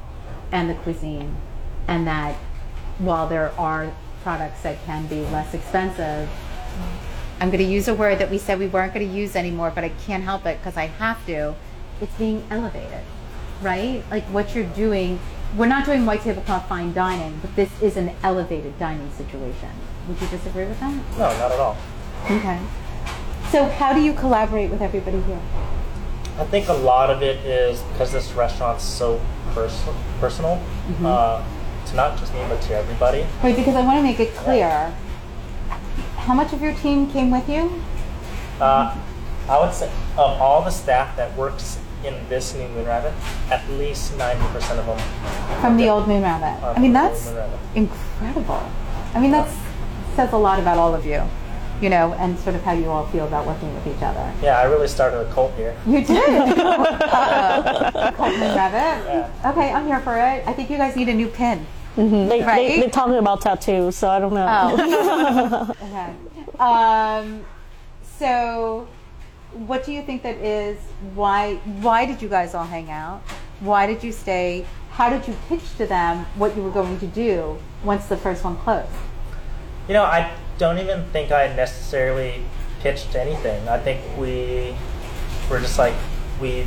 and 0.53 0.71
the 0.71 0.75
cuisine, 0.75 1.37
and 1.89 2.07
that 2.07 2.37
while 2.99 3.29
there 3.29 3.51
are 3.59 3.93
products 4.23 4.63
that 4.63 4.83
can 4.85 5.07
be 5.07 5.23
less 5.27 5.53
expensive, 5.53 6.29
I'm 7.41 7.49
going 7.49 7.65
to 7.65 7.71
use 7.71 7.89
a 7.89 7.95
word 7.95 8.19
that 8.19 8.31
we 8.31 8.39
said 8.39 8.59
we 8.59 8.67
weren't 8.69 8.95
going 8.95 9.09
to 9.09 9.13
use 9.13 9.35
anymore, 9.35 9.73
but 9.75 9.83
I 9.83 9.89
can't 10.07 10.23
help 10.23 10.47
it 10.47 10.59
because 10.59 10.77
I 10.77 10.87
have 10.87 11.25
to. 11.27 11.55
it's 12.01 12.15
being 12.15 12.45
elevated, 12.51 13.03
right? 13.63 14.05
Like 14.11 14.25
what 14.25 14.55
you're 14.55 14.65
doing, 14.67 15.19
we're 15.57 15.67
not 15.67 15.85
doing 15.85 16.07
white 16.07 16.23
tablecloth 16.23 16.69
fine 16.69 16.93
dining, 16.93 17.39
but 17.43 17.55
this 17.57 17.71
is 17.83 17.97
an 17.97 18.13
elevated 18.23 18.79
dining 18.79 19.11
situation. 19.13 19.69
Would 20.09 20.21
you 20.21 20.29
disagree 20.29 20.65
with 20.67 20.79
that? 20.81 20.95
No, 21.19 21.29
not 21.39 21.53
at 21.53 21.59
all. 21.61 21.77
Okay. 22.31 22.59
So 23.51 23.65
how 23.69 23.93
do 23.93 24.01
you 24.01 24.13
collaborate 24.15 24.71
with 24.71 24.81
everybody 24.81 25.21
here? 25.23 25.41
I 26.39 26.45
think 26.45 26.69
a 26.69 26.73
lot 26.75 27.11
of 27.11 27.23
it 27.23 27.45
is 27.45 27.81
because 27.93 28.13
this 28.13 28.33
restaurant's 28.33 28.85
so 28.85 29.21
pers- 29.55 29.83
personal 30.21 30.57
Mm-hmm. 30.89 31.07
uh, 31.07 31.43
to 31.87 31.97
not 31.97 32.19
just 32.19 32.33
me, 32.35 32.41
but 32.49 32.61
to 32.63 32.75
everybody. 32.77 33.27
Right, 33.43 33.57
because 33.57 33.75
I 33.75 33.83
want 33.83 33.99
to 33.99 34.03
make 34.03 34.21
it 34.21 34.35
clear. 34.35 34.95
How 36.17 36.35
much 36.35 36.53
of 36.53 36.63
your 36.63 36.75
team 36.75 37.11
came 37.11 37.31
with 37.31 37.49
you? 37.49 37.83
Uh, 38.61 38.97
I 39.49 39.59
would 39.59 39.75
say 39.75 39.87
of 40.17 40.41
all 40.41 40.63
the 40.63 40.71
staff 40.71 41.17
that 41.17 41.37
works 41.37 41.79
in 42.05 42.15
this 42.29 42.55
new 42.55 42.69
Moon 42.69 42.87
Rabbit, 42.87 43.13
at 43.51 43.69
least 43.71 44.13
90% 44.17 44.79
of 44.79 44.87
them 44.87 45.61
From 45.61 45.77
the 45.77 45.89
old 45.89 46.09
Moon 46.09 46.23
Rabbit. 46.23 46.63
I 46.65 46.79
mean, 46.81 46.93
that's 46.93 47.33
incredible. 47.75 48.63
I 49.15 49.21
mean, 49.21 49.31
that 49.33 49.49
says 50.17 50.33
a 50.33 50.37
lot 50.37 50.59
about 50.59 50.79
all 50.79 50.95
of 50.95 51.05
you, 51.05 51.23
you 51.81 51.91
know, 51.91 52.15
and 52.15 52.39
sort 52.39 52.55
of 52.57 52.63
how 52.63 52.73
you 52.73 52.87
all 52.91 53.07
feel 53.09 53.27
about 53.27 53.47
working 53.47 53.73
with 53.75 53.87
each 53.87 54.03
other. 54.03 54.33
Yeah, 54.43 54.59
I 54.59 54.65
really 54.65 54.89
started 54.89 55.21
a 55.21 55.33
cult 55.33 55.53
here. 55.55 55.77
You 55.87 56.05
did. 56.05 56.59
uh, 56.59 58.13
Cult 58.17 58.33
Moon 58.33 58.41
Rabbit. 58.55 59.07
Yeah. 59.07 59.51
Okay, 59.51 59.73
I'm 59.73 59.87
here 59.87 60.01
for 60.01 60.17
it. 60.17 60.45
I 60.47 60.53
think 60.53 60.71
you 60.71 60.77
guys 60.77 60.97
need 60.97 61.09
a 61.09 61.15
new 61.15 61.29
pin. 61.29 61.67
They, 61.97 62.41
Right? 62.43 62.69
they, 62.69 62.81
they're 62.81 62.89
talking 62.91 63.17
about 63.17 63.43
tattoos, 63.43 63.97
so 63.97 64.09
I 64.09 64.21
don't 64.21 64.33
know. 64.33 64.47
Oh. 64.49 65.75
okay. 65.83 66.15
Um, 66.59 67.45
so, 68.19 68.87
what 69.53 69.85
do 69.85 69.93
you 69.93 70.03
think 70.03 70.23
that 70.23 70.37
is? 70.37 70.79
Why? 71.15 71.57
Why 71.81 72.07
did 72.07 72.23
you 72.23 72.29
guys 72.29 72.55
all 72.55 72.65
hang 72.65 72.91
out? 72.91 73.23
Why 73.61 73.87
did 73.87 74.03
you 74.03 74.13
stay? 74.13 74.67
How 74.91 75.11
did 75.11 75.27
you 75.27 75.35
pitch 75.49 75.77
to 75.79 75.87
them 75.87 76.27
what 76.37 76.57
you 76.57 76.63
were 76.63 76.71
going 76.71 76.99
to 77.01 77.07
do 77.07 77.59
once 77.85 78.07
the 78.07 78.17
first 78.17 78.45
one 78.45 78.57
closed? 78.57 78.89
You 79.89 79.95
know, 79.95 80.05
I 80.05 80.33
don't 80.59 80.79
even 80.79 81.05
think 81.07 81.33
I 81.33 81.49
necessarily 81.55 82.43
pitched 82.81 83.15
anything. 83.15 83.69
I 83.69 83.79
think 83.79 84.01
we 84.19 84.75
were 85.51 85.61
just 85.61 85.79
like 85.79 85.95
we 86.41 86.67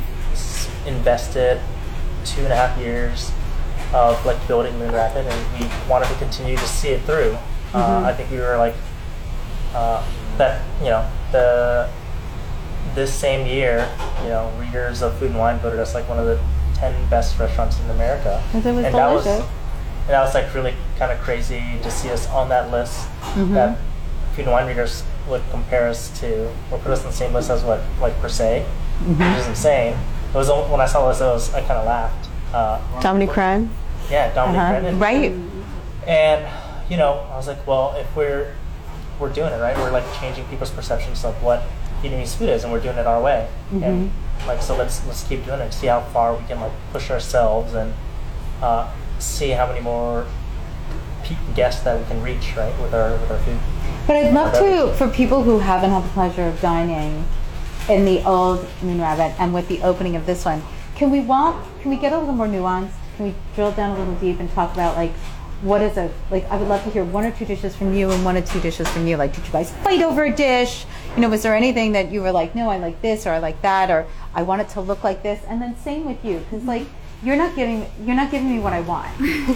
invested 0.86 1.60
two 2.24 2.42
and 2.42 2.52
a 2.52 2.56
half 2.56 2.78
years 2.78 3.30
of 3.92 4.24
like 4.26 4.46
building 4.48 4.76
Moon 4.78 4.92
Rabbit, 4.92 5.26
and 5.26 5.60
we 5.60 5.70
wanted 5.88 6.08
to 6.08 6.14
continue 6.16 6.56
to 6.56 6.66
see 6.66 6.88
it 6.88 7.02
through. 7.02 7.36
Uh, 7.72 8.02
I 8.04 8.12
think 8.12 8.30
we 8.30 8.38
were 8.38 8.56
like 8.56 8.74
uh, 9.74 10.06
that. 10.38 10.62
You 10.80 10.90
know, 10.90 11.10
the 11.32 11.90
this 12.94 13.12
same 13.12 13.46
year, 13.46 13.88
you 14.22 14.28
know, 14.28 14.52
readers 14.60 15.02
of 15.02 15.16
Food 15.18 15.30
and 15.30 15.38
Wine 15.38 15.58
voted 15.58 15.78
us 15.80 15.94
like 15.94 16.08
one 16.08 16.18
of 16.18 16.26
the 16.26 16.38
ten 16.74 16.94
best 17.08 17.38
restaurants 17.38 17.80
in 17.80 17.90
America. 17.90 18.42
and 18.52 18.62
that 18.64 19.12
was 19.12 19.26
and 19.26 19.44
that 20.12 20.20
was 20.20 20.34
like 20.34 20.52
really 20.54 20.74
kind 20.98 21.10
of 21.10 21.18
crazy 21.20 21.62
to 21.82 21.90
see 21.90 22.10
us 22.10 22.28
on 22.28 22.48
that 22.50 22.70
list. 22.70 23.08
Mm-hmm. 23.34 23.54
That 23.54 23.78
Food 24.34 24.42
and 24.44 24.52
Wine 24.52 24.66
readers 24.66 25.02
would 25.28 25.42
compare 25.50 25.88
us 25.88 26.10
to 26.20 26.48
or 26.70 26.78
put 26.78 26.90
us 26.92 27.00
on 27.00 27.06
the 27.06 27.16
same 27.16 27.32
list 27.32 27.50
as 27.50 27.62
what 27.64 27.80
like 28.00 28.18
per 28.20 28.28
se, 28.28 28.66
Mm-hmm. 29.02 29.18
which 29.22 29.40
is 29.40 29.46
insane. 29.48 29.96
It 30.28 30.34
was 30.36 30.48
when 30.70 30.80
I 30.80 30.86
saw 30.86 31.08
this, 31.08 31.20
it 31.20 31.24
was 31.24 31.52
I 31.54 31.60
kind 31.60 31.72
of 31.72 31.86
laughed. 31.86 32.28
Uh, 32.52 33.00
Dominique 33.00 33.30
Crenn. 33.30 33.68
yeah, 34.10 34.32
Dominique 34.34 34.60
Uh-huh. 34.92 34.96
Right. 34.98 35.32
And 36.06 36.46
you 36.90 36.96
know, 36.96 37.26
I 37.32 37.36
was 37.36 37.48
like, 37.48 37.66
well, 37.66 37.96
if 37.98 38.14
we're 38.14 38.54
we're 39.18 39.32
doing 39.32 39.52
it 39.52 39.60
right, 39.60 39.76
we're 39.76 39.90
like 39.90 40.04
changing 40.20 40.44
people's 40.46 40.70
perceptions 40.70 41.24
of 41.24 41.40
what 41.42 41.62
Vietnamese 42.02 42.36
food 42.36 42.48
is, 42.48 42.64
and 42.64 42.72
we're 42.72 42.80
doing 42.80 42.96
it 42.98 43.06
our 43.06 43.22
way. 43.22 43.48
And 43.82 44.10
like, 44.46 44.62
so 44.62 44.76
let's 44.76 45.06
let's 45.06 45.24
keep 45.24 45.44
doing 45.44 45.60
it. 45.60 45.72
See 45.72 45.86
how 45.86 46.00
far 46.00 46.36
we 46.36 46.44
can 46.46 46.60
like 46.60 46.72
push 46.92 47.10
ourselves, 47.10 47.74
and 47.74 47.94
uh, 48.60 48.92
see 49.18 49.50
how 49.50 49.66
many 49.66 49.80
more 49.80 50.26
guests 51.54 51.82
that 51.84 51.98
we 51.98 52.04
can 52.06 52.20
reach, 52.22 52.54
right, 52.56 52.78
with 52.80 52.92
our 52.94 53.12
with 53.12 53.30
our 53.30 53.38
food. 53.38 53.58
But 54.06 54.16
I'd 54.16 54.34
love 54.34 54.52
to, 54.54 54.92
for 54.98 55.08
people 55.08 55.42
who 55.44 55.60
haven't 55.60 55.90
had 55.90 56.04
the 56.04 56.08
pleasure 56.10 56.46
of 56.46 56.60
dining 56.60 57.24
in 57.88 58.04
the 58.04 58.22
old 58.24 58.66
Moon 58.82 59.00
Rabbit 59.00 59.34
and 59.40 59.54
with 59.54 59.68
the 59.68 59.80
opening 59.82 60.14
of 60.14 60.26
this 60.26 60.44
one, 60.44 60.62
can 60.94 61.10
we 61.10 61.20
walk, 61.20 61.64
can 61.80 61.90
we 61.90 61.96
get 61.96 62.12
a 62.12 62.18
little 62.18 62.34
more 62.34 62.46
nuanced? 62.46 62.92
Can 63.16 63.26
we 63.26 63.34
drill 63.54 63.72
down 63.72 63.96
a 63.96 63.98
little 63.98 64.14
deep 64.16 64.40
and 64.40 64.50
talk 64.50 64.74
about 64.74 64.96
like, 64.96 65.12
what 65.64 65.80
is 65.80 65.96
a, 65.96 66.12
like, 66.30 66.44
I 66.50 66.56
would 66.56 66.68
love 66.68 66.84
to 66.84 66.90
hear 66.90 67.04
one 67.04 67.24
or 67.24 67.30
two 67.30 67.46
dishes 67.46 67.74
from 67.74 67.94
you 67.94 68.10
and 68.10 68.24
one 68.24 68.36
or 68.36 68.42
two 68.42 68.60
dishes 68.60 68.86
from 68.88 69.06
you. 69.06 69.16
Like, 69.16 69.34
did 69.34 69.46
you 69.46 69.52
guys 69.52 69.72
fight 69.78 70.02
over 70.02 70.24
a 70.24 70.34
dish? 70.34 70.84
You 71.16 71.22
know, 71.22 71.30
was 71.30 71.42
there 71.42 71.56
anything 71.56 71.92
that 71.92 72.12
you 72.12 72.20
were 72.20 72.32
like, 72.32 72.54
no, 72.54 72.68
I 72.68 72.76
like 72.76 73.00
this 73.00 73.26
or 73.26 73.30
I 73.30 73.38
like 73.38 73.60
that 73.62 73.90
or 73.90 74.06
I 74.34 74.42
want 74.42 74.60
it 74.60 74.68
to 74.70 74.82
look 74.82 75.02
like 75.02 75.22
this? 75.22 75.42
And 75.48 75.62
then 75.62 75.76
same 75.78 76.04
with 76.04 76.22
you, 76.24 76.38
because 76.40 76.64
like, 76.64 76.86
you're 77.22 77.36
not 77.36 77.56
giving 77.56 77.86
you're 78.04 78.16
not 78.16 78.30
giving 78.30 78.50
me 78.54 78.60
what 78.60 78.74
I 78.74 78.80
want. 78.82 79.10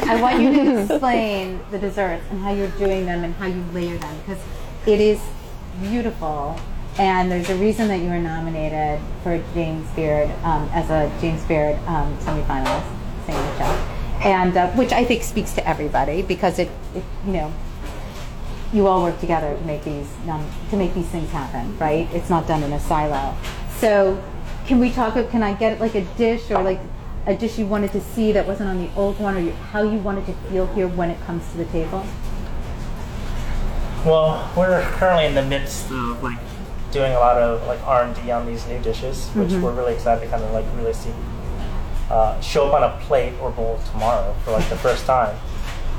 I 0.06 0.20
want 0.20 0.40
you 0.40 0.52
to 0.54 0.80
explain 0.84 1.60
the 1.70 1.78
desserts 1.78 2.24
and 2.30 2.40
how 2.40 2.52
you're 2.52 2.70
doing 2.70 3.04
them 3.04 3.24
and 3.24 3.34
how 3.34 3.46
you 3.46 3.62
layer 3.74 3.98
them 3.98 4.18
because 4.20 4.42
it 4.86 5.00
is 5.00 5.20
beautiful. 5.82 6.58
And 6.98 7.30
there's 7.30 7.50
a 7.50 7.56
reason 7.56 7.86
that 7.88 8.00
you 8.00 8.08
were 8.08 8.18
nominated 8.18 8.98
for 9.22 9.40
James 9.54 9.88
Beard 9.90 10.30
um, 10.42 10.68
as 10.72 10.88
a 10.90 11.12
James 11.20 11.44
Beard 11.44 11.76
um, 11.86 12.16
semifinalist, 12.18 12.88
singing 13.24 13.58
show, 13.58 13.97
and 14.20 14.56
uh, 14.56 14.70
which 14.72 14.92
I 14.92 15.04
think 15.04 15.22
speaks 15.22 15.52
to 15.54 15.66
everybody 15.66 16.22
because 16.22 16.58
it, 16.58 16.70
it 16.94 17.04
you 17.24 17.32
know 17.32 17.52
you 18.72 18.86
all 18.86 19.02
work 19.02 19.18
together 19.20 19.56
to 19.56 19.64
make 19.64 19.84
these 19.84 20.08
um, 20.28 20.46
to 20.70 20.76
make 20.76 20.94
these 20.94 21.06
things 21.06 21.30
happen, 21.30 21.76
right? 21.78 22.08
It's 22.12 22.28
not 22.28 22.46
done 22.46 22.62
in 22.62 22.72
a 22.72 22.80
silo. 22.80 23.36
So, 23.78 24.22
can 24.66 24.78
we 24.78 24.90
talk? 24.90 25.14
Can 25.30 25.42
I 25.42 25.54
get 25.54 25.80
like 25.80 25.94
a 25.94 26.04
dish 26.16 26.50
or 26.50 26.62
like 26.62 26.80
a 27.26 27.34
dish 27.34 27.58
you 27.58 27.66
wanted 27.66 27.92
to 27.92 28.00
see 28.00 28.32
that 28.32 28.46
wasn't 28.46 28.68
on 28.68 28.78
the 28.78 28.90
old 28.94 29.18
one, 29.20 29.36
or 29.36 29.40
you, 29.40 29.52
how 29.52 29.82
you 29.82 29.98
wanted 29.98 30.26
to 30.26 30.32
feel 30.50 30.66
here 30.74 30.88
when 30.88 31.10
it 31.10 31.20
comes 31.22 31.50
to 31.52 31.58
the 31.58 31.64
table? 31.66 32.04
Well, 34.04 34.50
we're 34.56 34.82
currently 34.92 35.26
in 35.26 35.34
the 35.34 35.44
midst 35.44 35.90
of 35.90 36.22
like 36.22 36.38
doing 36.92 37.12
a 37.12 37.18
lot 37.18 37.36
of 37.36 37.66
like 37.66 37.82
R 37.86 38.04
and 38.04 38.14
D 38.16 38.30
on 38.30 38.46
these 38.46 38.66
new 38.66 38.80
dishes, 38.80 39.28
which 39.28 39.52
we're 39.52 39.72
really 39.72 39.94
excited 39.94 40.24
to 40.24 40.30
kind 40.30 40.42
of 40.42 40.52
like 40.52 40.64
really 40.76 40.92
see 40.92 41.10
uh, 42.10 42.40
show 42.40 42.68
up 42.68 42.74
on 42.74 42.82
a 42.82 43.04
plate 43.04 43.34
or 43.40 43.50
bowl 43.50 43.78
tomorrow 43.90 44.34
for 44.44 44.52
like 44.52 44.68
the 44.68 44.76
first 44.76 45.06
time. 45.06 45.36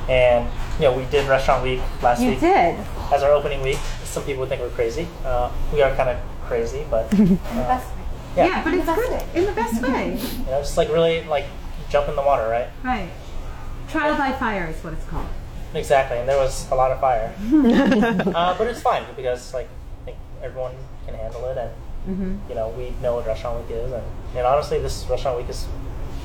And 0.10 0.50
you 0.80 0.86
know, 0.86 0.98
we 0.98 1.06
did 1.06 1.28
Restaurant 1.30 1.63
Week 1.63 1.82
last 2.02 2.22
You 2.22 2.30
week 2.32 2.39
did. 2.39 2.76
as 3.13 3.22
our 3.22 3.32
opening 3.32 3.62
week. 3.62 3.78
Some 4.04 4.24
people 4.24 4.41
would 4.41 4.50
think 4.50 4.62
we're 4.62 4.69
crazy. 4.69 5.08
Uh, 5.24 5.52
we 5.72 5.82
are 5.82 5.95
kind 5.95 6.10
of 6.10 6.17
crazy, 6.45 6.84
but 6.89 7.13
uh, 7.13 7.82
yeah, 8.36 8.63
but 8.63 8.74
it's 8.74 8.86
good 8.86 9.24
in 9.36 9.45
the 9.45 9.52
best 9.52 9.82
way. 9.84 10.17
you 10.39 10.45
know, 10.45 10.60
just 10.62 10.78
like 10.78 10.89
really 10.89 11.24
like 11.26 11.45
jump 11.89 12.10
in 12.10 12.15
the 12.15 12.22
water, 12.22 12.48
right? 12.48 12.69
right. 12.84 13.10
Trial 13.89 14.17
by 14.17 14.32
fire 14.32 14.67
is 14.67 14.84
what 14.84 14.93
it's 14.93 15.06
called. 15.06 15.28
Exactly, 15.76 16.17
and 16.17 16.28
there 16.28 16.38
was 16.38 16.69
a 16.72 16.76
lot 16.76 16.91
of 16.91 17.00
fire, 17.00 17.32
uh, 18.36 18.58
but 18.58 18.65
it's 18.65 18.82
fine 18.82 19.04
because 19.15 19.54
like 19.54 19.67
I 20.02 20.06
think 20.06 20.17
everyone 20.41 20.74
can 21.06 21.13
handle 21.13 21.45
it, 21.45 21.58
and 21.60 22.41
you 22.50 22.56
know 22.56 22.69
we 22.69 22.89
know 23.04 23.15
what 23.15 23.28
restaurant 23.28 23.67
week 23.67 23.78
is, 23.78 23.91
and, 23.91 24.04
and 24.36 24.48
honestly, 24.48 24.80
this 24.80 25.06
restaurant 25.08 25.38
week 25.38 25.50
is 25.50 25.67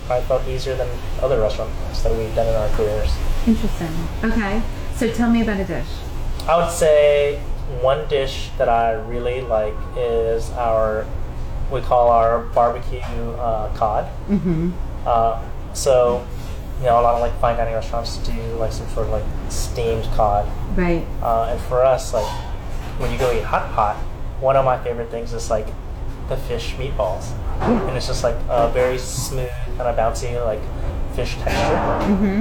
probably 0.06 0.26
felt 0.26 0.48
easier 0.48 0.74
than 0.76 0.88
other 1.20 1.40
restaurant 1.40 1.70
restaurants 1.70 2.02
that 2.02 2.12
we've 2.14 2.34
done 2.34 2.46
in 2.46 2.54
our 2.54 2.68
careers. 2.76 3.10
Interesting. 3.46 3.88
Okay. 4.22 4.62
So 4.96 5.12
tell 5.12 5.30
me 5.30 5.42
about 5.42 5.60
a 5.60 5.64
dish. 5.64 5.86
I 6.46 6.56
would 6.56 6.70
say 6.70 7.40
one 7.80 8.06
dish 8.08 8.50
that 8.58 8.68
I 8.68 8.92
really 8.92 9.40
like 9.40 9.74
is 9.96 10.50
our 10.52 11.06
we 11.70 11.80
call 11.80 12.10
our 12.10 12.40
barbecue 12.54 13.00
uh, 13.00 13.74
cod. 13.74 14.04
Mm-hmm. 14.28 14.72
Uh, 15.06 15.42
so 15.72 16.26
you 16.78 16.84
know 16.84 17.00
a 17.00 17.02
lot 17.02 17.14
of 17.14 17.20
like 17.20 17.38
fine 17.40 17.56
dining 17.56 17.74
restaurants 17.74 18.18
do 18.18 18.32
like 18.56 18.72
some 18.72 18.88
sort 18.90 19.06
of 19.06 19.12
like 19.12 19.24
steamed 19.48 20.04
cod. 20.14 20.46
Right. 20.76 21.06
Uh, 21.22 21.48
and 21.50 21.60
for 21.62 21.82
us, 21.84 22.12
like 22.12 22.26
when 22.98 23.10
you 23.10 23.18
go 23.18 23.32
eat 23.32 23.44
hot 23.44 23.72
pot, 23.72 23.96
one 24.40 24.56
of 24.56 24.64
my 24.64 24.82
favorite 24.82 25.10
things 25.10 25.32
is 25.32 25.50
like 25.50 25.66
the 26.28 26.36
fish 26.36 26.74
meatballs, 26.74 27.32
and 27.60 27.96
it's 27.96 28.06
just 28.06 28.24
like 28.24 28.36
a 28.48 28.70
very 28.72 28.98
smooth, 28.98 29.50
kind 29.76 29.88
of 29.88 29.96
bouncy, 29.96 30.42
like 30.44 30.60
fish 31.14 31.36
texture. 31.36 31.76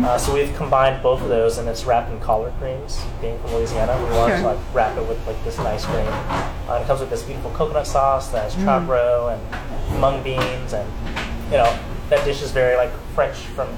Uh, 0.05 0.17
so 0.17 0.33
we've 0.33 0.53
combined 0.55 1.01
both 1.03 1.21
of 1.21 1.29
those, 1.29 1.57
and 1.57 1.67
it's 1.69 1.85
wrapped 1.85 2.11
in 2.11 2.19
collard 2.19 2.53
greens. 2.59 2.99
Being 3.21 3.39
from 3.39 3.53
Louisiana, 3.53 3.97
we 4.03 4.15
wanted 4.15 4.37
to 4.37 4.47
like 4.47 4.59
wrap 4.73 4.97
it 4.97 5.07
with 5.07 5.25
like 5.27 5.41
this 5.43 5.57
nice 5.59 5.85
cream. 5.85 6.07
Uh, 6.07 6.73
and 6.73 6.83
it 6.83 6.87
comes 6.87 6.99
with 6.99 7.09
this 7.09 7.23
beautiful 7.23 7.51
coconut 7.51 7.85
sauce 7.87 8.29
that 8.29 8.51
has 8.51 8.55
roe 8.87 9.29
and 9.29 9.99
mung 10.01 10.23
beans, 10.23 10.73
and 10.73 10.89
you 11.51 11.57
know 11.57 11.79
that 12.09 12.23
dish 12.25 12.41
is 12.41 12.51
very 12.51 12.75
like 12.75 12.91
French 13.13 13.37
from 13.37 13.69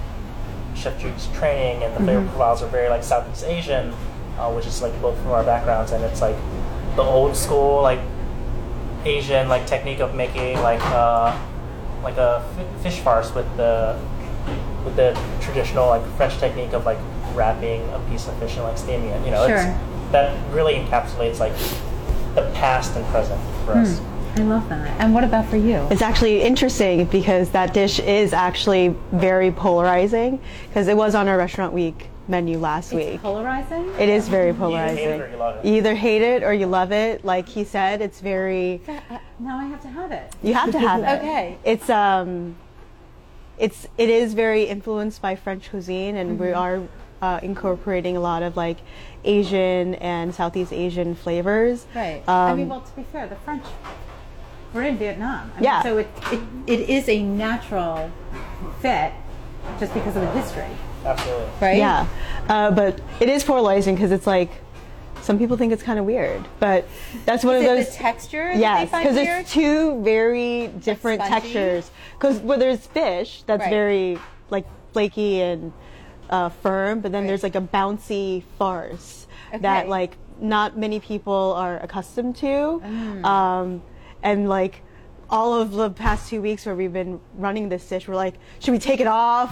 Chef 0.76 1.00
Jude's 1.00 1.28
training, 1.34 1.84
and 1.84 1.94
the 1.96 2.00
flavor 2.00 2.26
profiles 2.28 2.62
are 2.62 2.68
very 2.68 2.90
like 2.90 3.04
Southeast 3.04 3.44
Asian, 3.46 3.94
uh, 4.38 4.52
which 4.52 4.66
is 4.66 4.82
like 4.82 5.00
both 5.02 5.18
from 5.20 5.32
our 5.32 5.44
backgrounds, 5.44 5.92
and 5.92 6.04
it's 6.04 6.22
like 6.22 6.36
the 6.96 7.04
old 7.04 7.36
school 7.36 7.82
like 7.82 8.00
Asian 9.04 9.50
like 9.50 9.68
technique 9.68 10.00
of 10.00 10.16
making 10.16 10.60
like 10.62 10.82
uh, 10.86 11.38
like 12.06 12.18
a 12.18 12.46
f- 12.58 12.82
fish 12.84 13.00
farce 13.00 13.34
with 13.36 13.46
the 13.58 14.00
with 14.86 14.96
the 14.96 15.20
traditional 15.42 15.88
like 15.88 16.06
French 16.16 16.38
technique 16.38 16.72
of 16.74 16.86
like 16.86 17.00
wrapping 17.34 17.82
a 17.90 18.00
piece 18.10 18.28
of 18.28 18.38
fish 18.40 18.54
and 18.56 18.64
like 18.64 18.78
steaming 18.78 19.10
it. 19.10 19.26
You 19.26 19.32
know, 19.32 19.48
Sure. 19.48 19.58
it's, 19.58 20.12
that 20.12 20.54
really 20.54 20.76
encapsulates 20.76 21.40
like 21.40 21.54
the 22.36 22.50
past 22.54 22.96
and 22.96 23.06
present 23.08 23.42
for 23.66 23.74
us. 23.74 23.98
Hmm. 24.00 24.06
I 24.38 24.44
love 24.44 24.70
that. 24.70 25.02
And 25.02 25.14
what 25.14 25.24
about 25.24 25.46
for 25.48 25.56
you? 25.58 25.88
It's 25.90 26.02
actually 26.02 26.42
interesting 26.42 27.06
because 27.06 27.50
that 27.52 27.74
dish 27.74 28.00
is 28.00 28.34
actually 28.34 28.94
very 29.14 29.50
polarizing 29.52 30.40
because 30.68 30.88
it 30.88 30.96
was 30.98 31.16
on 31.16 31.28
our 31.28 31.38
restaurant 31.38 31.74
week 31.74 32.10
menu 32.28 32.58
last 32.58 32.94
week. 32.94 33.08
It's 33.16 33.24
polarizing. 33.24 33.90
It 34.00 34.10
is 34.10 34.28
very 34.28 34.48
hate 34.48 34.56
it 34.56 34.58
polarizing. 34.58 35.22
or 35.22 35.30
you 35.30 35.38
love 35.38 35.56
it. 35.58 35.66
You 35.68 35.76
either 35.76 35.96
hate 35.96 36.22
it 36.22 36.44
or 36.44 36.54
you 36.54 36.66
love 36.68 36.92
it. 36.92 37.24
Like 37.26 37.48
he 37.48 37.64
said, 37.64 38.02
it's 38.02 38.20
very. 38.22 38.82
Uh, 38.88 39.18
now 39.40 39.58
I 39.60 39.66
have 39.66 39.82
to 39.84 39.88
have 39.88 40.12
it. 40.12 40.34
You 40.42 40.54
have 40.54 40.72
to 40.72 40.80
have 40.80 41.02
it. 41.02 41.20
Okay. 41.24 41.58
It's 41.64 41.90
um, 41.90 42.56
it's 43.58 43.88
it 43.98 44.10
is 44.10 44.34
very 44.34 44.64
influenced 44.64 45.22
by 45.22 45.36
French 45.36 45.70
cuisine, 45.70 46.16
and 46.16 46.40
we 46.40 46.52
are 46.52 46.82
uh, 47.22 47.40
incorporating 47.44 48.18
a 48.18 48.20
lot 48.20 48.44
of 48.44 48.58
like 48.58 48.78
Asian 49.24 49.96
and 49.96 50.34
Southeast 50.34 50.74
Asian 50.74 51.16
flavors. 51.16 51.86
Right. 51.96 52.22
I 52.28 52.52
Um, 52.52 52.58
mean, 52.58 52.70
well, 52.70 52.82
to 52.82 52.96
be 52.96 53.04
fair, 53.04 53.28
the 53.28 53.36
French 53.38 53.64
we're 54.74 54.84
in 54.84 54.98
Vietnam. 54.98 55.50
I 55.54 55.56
mean, 55.56 55.64
Yeah. 55.64 55.84
so 55.84 55.98
it, 56.00 56.08
it 56.34 56.40
it 56.68 56.90
is 56.90 57.08
a 57.08 57.24
natural 57.24 58.12
fit 58.82 59.14
just 59.80 59.94
because 59.94 60.16
of 60.18 60.22
the 60.22 60.32
history, 60.32 60.68
Absolutely. 61.06 61.46
right? 61.62 61.78
Yeah, 61.78 62.08
uh, 62.50 62.72
but 62.72 63.00
it 63.20 63.30
is 63.30 63.44
polarizing 63.44 63.96
because 63.96 64.12
it's 64.12 64.28
like 64.28 64.50
some 65.22 65.38
people 65.40 65.58
think 65.58 65.74
it's 65.74 65.84
kind 65.84 65.98
of 66.00 66.06
weird, 66.06 66.44
but 66.60 66.86
that's 67.26 67.44
one 67.44 67.56
Is 67.56 67.64
of 67.66 67.72
it 67.72 67.76
those. 67.76 67.88
the 67.90 67.94
texture? 67.96 68.52
Yes, 68.54 68.90
because 68.92 69.16
weird? 69.16 69.42
it's 69.42 69.52
two 69.54 70.02
very 70.04 70.68
different 70.80 71.22
spongy? 71.22 71.42
textures. 71.42 71.92
Because 72.14 72.40
where 72.40 72.58
there's 72.58 72.86
fish 72.88 73.44
that's 73.48 73.62
Right. 73.62 73.70
very 73.70 74.20
like 74.50 74.66
flaky 74.94 75.42
and 75.42 75.74
uh, 76.30 76.50
firm, 76.50 77.00
but 77.02 77.12
then 77.12 77.24
Right. 77.24 77.28
there's 77.28 77.44
like 77.44 77.56
a 77.56 77.62
bouncy 77.62 78.44
farce 78.58 79.28
Okay. 79.50 79.60
that 79.62 79.88
like 79.90 80.18
not 80.42 80.78
many 80.78 81.00
people 81.00 81.54
are 81.56 81.78
accustomed 81.78 82.36
to, 82.38 82.82
Mm. 82.84 83.26
um, 83.26 83.82
and 84.24 84.50
like. 84.50 84.82
All 85.36 85.54
of 85.54 85.74
the 85.74 85.90
past 85.90 86.30
two 86.30 86.42
weeks 86.42 86.66
where 86.66 86.76
we've 86.76 86.94
been 86.94 87.20
running 87.34 87.68
this 87.68 87.86
dish, 87.90 88.08
we're 88.08 88.16
like, 88.16 88.36
should 88.62 88.72
we 88.72 88.80
take 88.80 89.02
it 89.02 89.08
off? 89.08 89.52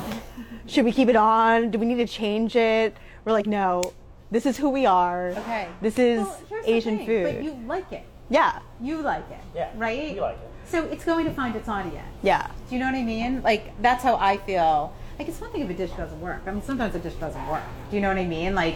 Should 0.66 0.86
we 0.86 0.94
keep 0.94 1.10
it 1.10 1.18
on? 1.18 1.72
Do 1.72 1.78
we 1.78 1.86
need 1.86 1.98
to 1.98 2.08
change 2.08 2.56
it? 2.56 2.96
We're 3.26 3.34
like, 3.34 3.48
no, 3.48 3.92
this 4.32 4.46
is 4.46 4.56
who 4.56 4.70
we 4.70 4.86
are. 4.86 5.32
Okay. 5.32 5.68
This 5.82 6.00
is 6.00 6.20
Well, 6.20 6.40
Asian 6.64 7.00
thing, 7.00 7.06
food. 7.06 7.36
But 7.36 7.44
you 7.44 7.52
like 7.68 7.92
it. 7.92 8.06
yeah. 8.30 8.60
You 8.80 9.02
like 9.02 9.30
it. 9.30 9.42
Yeah, 9.54 9.72
Right? 9.76 10.16
You 10.16 10.22
like 10.22 10.36
it. 10.38 10.50
So 10.66 10.86
it's 10.86 11.04
going 11.04 11.26
to 11.26 11.34
find 11.34 11.54
its 11.54 11.68
audience. 11.68 12.08
Yeah. 12.22 12.48
Do 12.70 12.76
you 12.76 12.80
know 12.80 12.86
what 12.86 12.96
I 12.96 13.04
mean? 13.04 13.42
Like 13.44 13.74
that's 13.82 14.04
how 14.06 14.16
I 14.16 14.38
feel. 14.38 14.96
Like 15.20 15.28
it's 15.28 15.42
one 15.42 15.52
thing 15.52 15.64
if 15.64 15.70
a 15.70 15.74
dish 15.74 15.92
doesn't 15.98 16.22
work. 16.22 16.44
I 16.48 16.52
mean, 16.52 16.62
sometimes 16.64 16.96
a 16.96 17.00
dish 17.00 17.16
doesn't 17.16 17.46
work. 17.50 17.62
Do 17.90 17.98
you 17.98 18.02
know 18.02 18.08
what 18.08 18.18
I 18.18 18.26
mean? 18.26 18.56
Like 18.56 18.76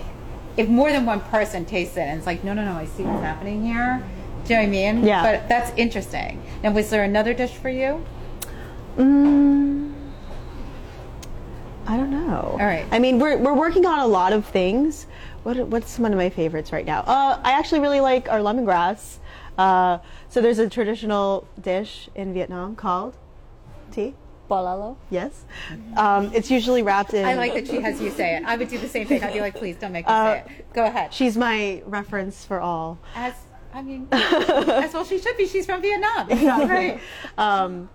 if 0.58 0.68
more 0.68 0.92
than 0.92 1.06
one 1.06 1.22
person 1.22 1.64
tastes 1.64 1.96
it 1.96 2.02
and 2.02 2.18
it's 2.18 2.28
like, 2.28 2.44
no, 2.44 2.54
no, 2.54 2.66
no, 2.66 2.74
I 2.74 2.84
see 2.86 3.04
what's 3.04 3.24
happening 3.24 3.66
here. 3.66 4.04
Do 4.48 4.54
you 4.54 4.60
know 4.62 4.64
what 4.64 4.68
I 4.68 4.94
mean? 4.94 5.06
Yeah. 5.06 5.22
But 5.24 5.50
that's 5.50 5.72
interesting. 5.78 6.42
Now, 6.64 6.72
was 6.72 6.90
there 6.90 7.04
another 7.04 7.34
dish 7.34 7.52
for 7.52 7.70
you? 7.70 8.04
Mm, 8.98 9.94
I 11.86 11.98
don't 11.98 12.12
know. 12.12 12.58
All 12.60 12.66
right. 12.66 12.86
I 12.92 13.00
mean, 13.00 13.20
we're, 13.20 13.38
we're 13.38 13.54
working 13.54 13.86
on 13.86 14.00
a 14.00 14.08
lot 14.08 14.32
of 14.32 14.46
things. 14.46 15.06
What, 15.44 15.58
what's 15.68 16.00
one 16.00 16.14
of 16.14 16.18
my 16.18 16.30
favorites 16.30 16.72
right 16.72 16.86
now? 16.86 17.02
Uh, 17.02 17.42
I 17.44 17.52
actually 17.52 17.82
really 17.82 18.00
like 18.00 18.30
our 18.30 18.40
lemongrass. 18.40 19.18
Uh, 19.58 19.98
so 20.30 20.40
there's 20.42 20.60
a 20.60 20.70
traditional 20.70 21.46
dish 21.62 22.10
in 22.16 22.34
Vietnam 22.34 22.76
called 22.76 23.16
Thi. 23.92 24.16
Bolalo. 24.50 24.96
Yes. 25.10 25.44
Um, 25.98 26.32
it's 26.34 26.50
usually 26.50 26.82
wrapped 26.82 27.14
in. 27.14 27.26
I 27.26 27.34
like 27.34 27.54
that 27.54 27.68
she 27.68 27.82
has 27.82 28.00
you 28.00 28.10
say 28.12 28.38
it. 28.38 28.46
I 28.46 28.56
would 28.56 28.70
do 28.70 28.78
the 28.78 28.88
same 28.88 29.06
thing. 29.06 29.22
I'd 29.22 29.34
be 29.34 29.42
like, 29.42 29.56
please 29.56 29.76
don't 29.76 29.92
make 29.92 30.08
me 30.08 30.14
Uh, 30.14 30.36
say 30.36 30.54
it. 30.60 30.74
Go 30.74 30.86
ahead. 30.86 31.14
She's 31.14 31.36
my 31.36 31.82
reference 31.86 32.46
for 32.46 32.62
all. 32.62 32.98
As 33.14 33.34
I 33.78 33.82
mean, 33.84 34.08
as 34.12 34.94
well 34.94 35.06
she 35.06 35.20
should 35.20 35.38
be. 35.38 35.46
She's 35.48 35.68
from 35.68 35.82
Vietnam. 35.82 36.28
Right. 36.68 37.00
Um, 37.38 37.90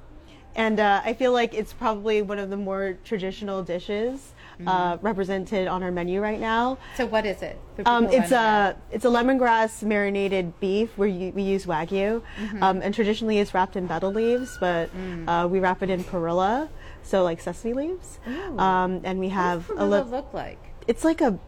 and 0.54 0.78
uh, 0.78 1.02
I 1.04 1.14
feel 1.14 1.32
like 1.32 1.54
it's 1.54 1.72
probably 1.72 2.22
one 2.22 2.38
of 2.38 2.50
the 2.50 2.56
more 2.56 2.98
traditional 3.04 3.62
dishes 3.64 4.32
uh, 4.66 4.98
represented 5.00 5.66
on 5.66 5.82
our 5.82 5.90
menu 5.90 6.20
right 6.20 6.38
now. 6.38 6.78
So 6.96 7.06
what 7.06 7.26
is 7.26 7.42
it? 7.42 7.58
Um, 7.84 8.06
it's 8.12 8.30
a 8.30 8.76
it's 8.92 9.04
a 9.04 9.08
lemongrass 9.08 9.82
marinated 9.82 10.60
beef 10.60 10.96
where 10.96 11.08
you, 11.08 11.32
we 11.32 11.42
use 11.42 11.66
wagyu, 11.66 12.22
um, 12.60 12.80
and 12.80 12.94
traditionally 12.94 13.38
it's 13.38 13.52
wrapped 13.54 13.74
in 13.76 13.86
betel 13.88 14.12
leaves, 14.12 14.56
but 14.60 14.88
uh, 15.26 15.48
we 15.50 15.58
wrap 15.58 15.82
it 15.82 15.90
in 15.90 16.04
perilla, 16.04 16.68
so 17.02 17.24
like 17.24 17.40
sesame 17.40 17.72
leaves, 17.72 18.20
um, 18.58 19.00
and 19.02 19.18
we 19.18 19.30
have 19.30 19.68
What 19.68 19.78
a 19.78 19.80
does 19.80 19.90
li- 19.90 19.98
it 19.98 20.16
look 20.16 20.32
like? 20.34 20.60
It's 20.86 21.02
like 21.02 21.20
a 21.22 21.38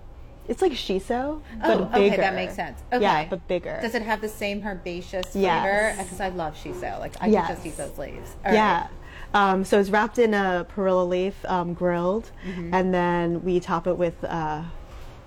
it's 0.48 0.60
like 0.62 0.72
shiso, 0.72 1.40
but 1.60 1.70
Oh, 1.80 1.84
bigger. 1.86 2.06
okay, 2.14 2.16
that 2.16 2.34
makes 2.34 2.54
sense. 2.54 2.80
Okay. 2.92 3.02
Yeah, 3.02 3.26
but 3.28 3.46
bigger. 3.48 3.78
Does 3.80 3.94
it 3.94 4.02
have 4.02 4.20
the 4.20 4.28
same 4.28 4.60
herbaceous 4.62 5.26
flavor? 5.28 5.40
Yes. 5.46 6.02
Because 6.02 6.20
I 6.20 6.28
love 6.28 6.54
shiso. 6.56 6.98
Like 7.00 7.14
I 7.20 7.26
Yes. 7.28 7.46
could 7.46 7.54
just 7.56 7.66
eat 7.66 7.76
those 7.76 7.96
leaves. 7.98 8.36
All 8.44 8.52
yeah. 8.52 8.80
right. 8.82 8.90
Um, 9.32 9.64
so 9.64 9.80
it's 9.80 9.90
wrapped 9.90 10.18
in 10.18 10.32
a 10.34 10.64
perilla 10.68 11.04
leaf, 11.04 11.34
um, 11.46 11.74
grilled, 11.74 12.30
Mm-hmm. 12.46 12.72
and 12.74 12.94
then 12.94 13.42
we 13.42 13.58
top 13.58 13.86
it 13.86 13.96
with 13.98 14.22
uh, 14.24 14.62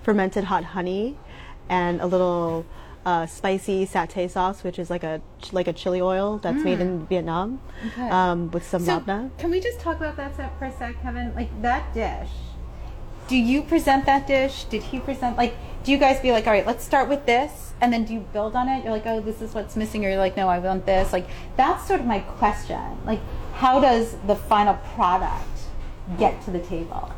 fermented 0.02 0.44
hot 0.44 0.64
honey 0.64 1.16
and 1.68 2.00
a 2.00 2.06
little 2.06 2.64
uh, 3.04 3.26
spicy 3.26 3.86
satay 3.86 4.28
sauce, 4.30 4.62
which 4.64 4.78
is 4.78 4.88
like 4.90 5.02
a 5.02 5.20
like 5.52 5.66
a 5.68 5.72
chili 5.72 6.00
oil 6.00 6.38
that's 6.38 6.62
made 6.64 6.80
in 6.80 7.06
Vietnam, 7.06 7.60
Mm. 7.82 7.86
Okay. 7.92 8.08
um, 8.10 8.50
with 8.50 8.66
some 8.66 8.82
So 8.84 9.00
labna. 9.00 9.30
can 9.38 9.50
we 9.50 9.60
just 9.60 9.78
talk 9.80 9.96
about 9.98 10.16
that 10.16 10.34
for 10.58 10.64
a 10.66 10.72
sec, 10.72 11.00
Kevin? 11.02 11.34
Like 11.34 11.50
that 11.62 11.92
dish. 11.94 12.30
Do 13.28 13.36
you 13.36 13.60
present 13.60 14.06
that 14.06 14.26
dish? 14.26 14.64
Did 14.64 14.82
he 14.82 15.00
present? 15.00 15.36
Like, 15.36 15.54
do 15.84 15.92
you 15.92 15.98
guys 15.98 16.18
be 16.20 16.32
like, 16.32 16.46
all 16.46 16.52
right, 16.52 16.66
let's 16.66 16.82
start 16.82 17.10
with 17.10 17.26
this, 17.26 17.72
and 17.80 17.92
then 17.92 18.04
do 18.04 18.14
you 18.14 18.20
build 18.32 18.56
on 18.56 18.68
it? 18.68 18.82
You're 18.82 18.92
like, 18.92 19.06
oh, 19.06 19.20
this 19.20 19.42
is 19.42 19.54
what's 19.54 19.76
missing, 19.76 20.04
or 20.04 20.08
you're 20.08 20.18
like, 20.18 20.36
no, 20.36 20.48
I 20.48 20.58
want 20.58 20.86
this. 20.86 21.12
Like, 21.12 21.26
that's 21.56 21.86
sort 21.86 22.00
of 22.00 22.06
my 22.06 22.20
question. 22.20 22.80
Like, 23.04 23.20
how 23.54 23.80
does 23.80 24.16
the 24.26 24.34
final 24.34 24.74
product 24.94 25.44
get 26.18 26.42
to 26.46 26.50
the 26.50 26.60
table? 26.60 27.12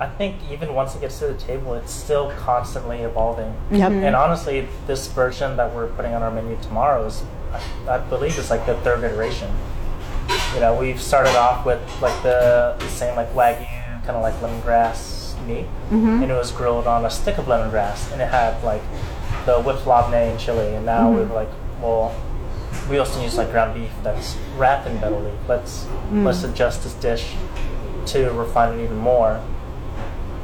I 0.00 0.08
think 0.08 0.36
even 0.50 0.74
once 0.74 0.94
it 0.96 1.00
gets 1.00 1.20
to 1.20 1.28
the 1.28 1.34
table, 1.34 1.74
it's 1.74 1.92
still 1.92 2.32
constantly 2.32 2.98
evolving. 2.98 3.54
Yep. 3.70 3.92
Mm-hmm. 3.92 4.04
And 4.04 4.16
honestly, 4.16 4.68
this 4.88 5.06
version 5.06 5.56
that 5.56 5.72
we're 5.72 5.86
putting 5.88 6.12
on 6.12 6.22
our 6.22 6.30
menu 6.30 6.58
tomorrow 6.60 7.06
is, 7.06 7.22
I, 7.52 7.94
I 7.94 7.98
believe, 7.98 8.36
it's 8.36 8.50
like 8.50 8.66
the 8.66 8.74
third 8.80 9.04
iteration. 9.04 9.50
You 10.54 10.60
know, 10.60 10.76
we've 10.78 11.00
started 11.00 11.36
off 11.36 11.64
with 11.64 11.80
like 12.02 12.20
the, 12.22 12.74
the 12.78 12.88
same 12.88 13.14
like 13.14 13.32
wagyu, 13.32 13.66
kind 14.04 14.16
of 14.16 14.22
like 14.22 14.34
lemongrass 14.40 15.15
meat, 15.46 15.66
mm-hmm. 15.90 16.22
and 16.22 16.30
it 16.30 16.34
was 16.34 16.50
grilled 16.52 16.86
on 16.86 17.04
a 17.04 17.10
stick 17.10 17.38
of 17.38 17.46
lemongrass, 17.46 18.12
and 18.12 18.20
it 18.20 18.28
had 18.28 18.62
like 18.64 18.82
the 19.46 19.60
whipped 19.60 19.86
labne 19.86 20.14
and 20.14 20.40
chili. 20.40 20.74
And 20.74 20.86
now 20.86 21.10
mm-hmm. 21.10 21.30
we're 21.30 21.34
like, 21.34 21.48
well, 21.80 22.14
we 22.88 22.98
also 22.98 23.22
use 23.22 23.36
like 23.36 23.50
ground 23.50 23.74
beef 23.74 23.90
that's 24.02 24.36
wrapped 24.56 24.86
in 24.86 24.94
betel 24.94 25.20
leaf. 25.20 25.34
Let's 25.48 25.84
mm. 26.10 26.24
let's 26.24 26.42
adjust 26.44 26.82
this 26.84 26.94
dish 26.94 27.34
to 28.06 28.30
refine 28.30 28.78
it 28.78 28.84
even 28.84 28.98
more. 28.98 29.42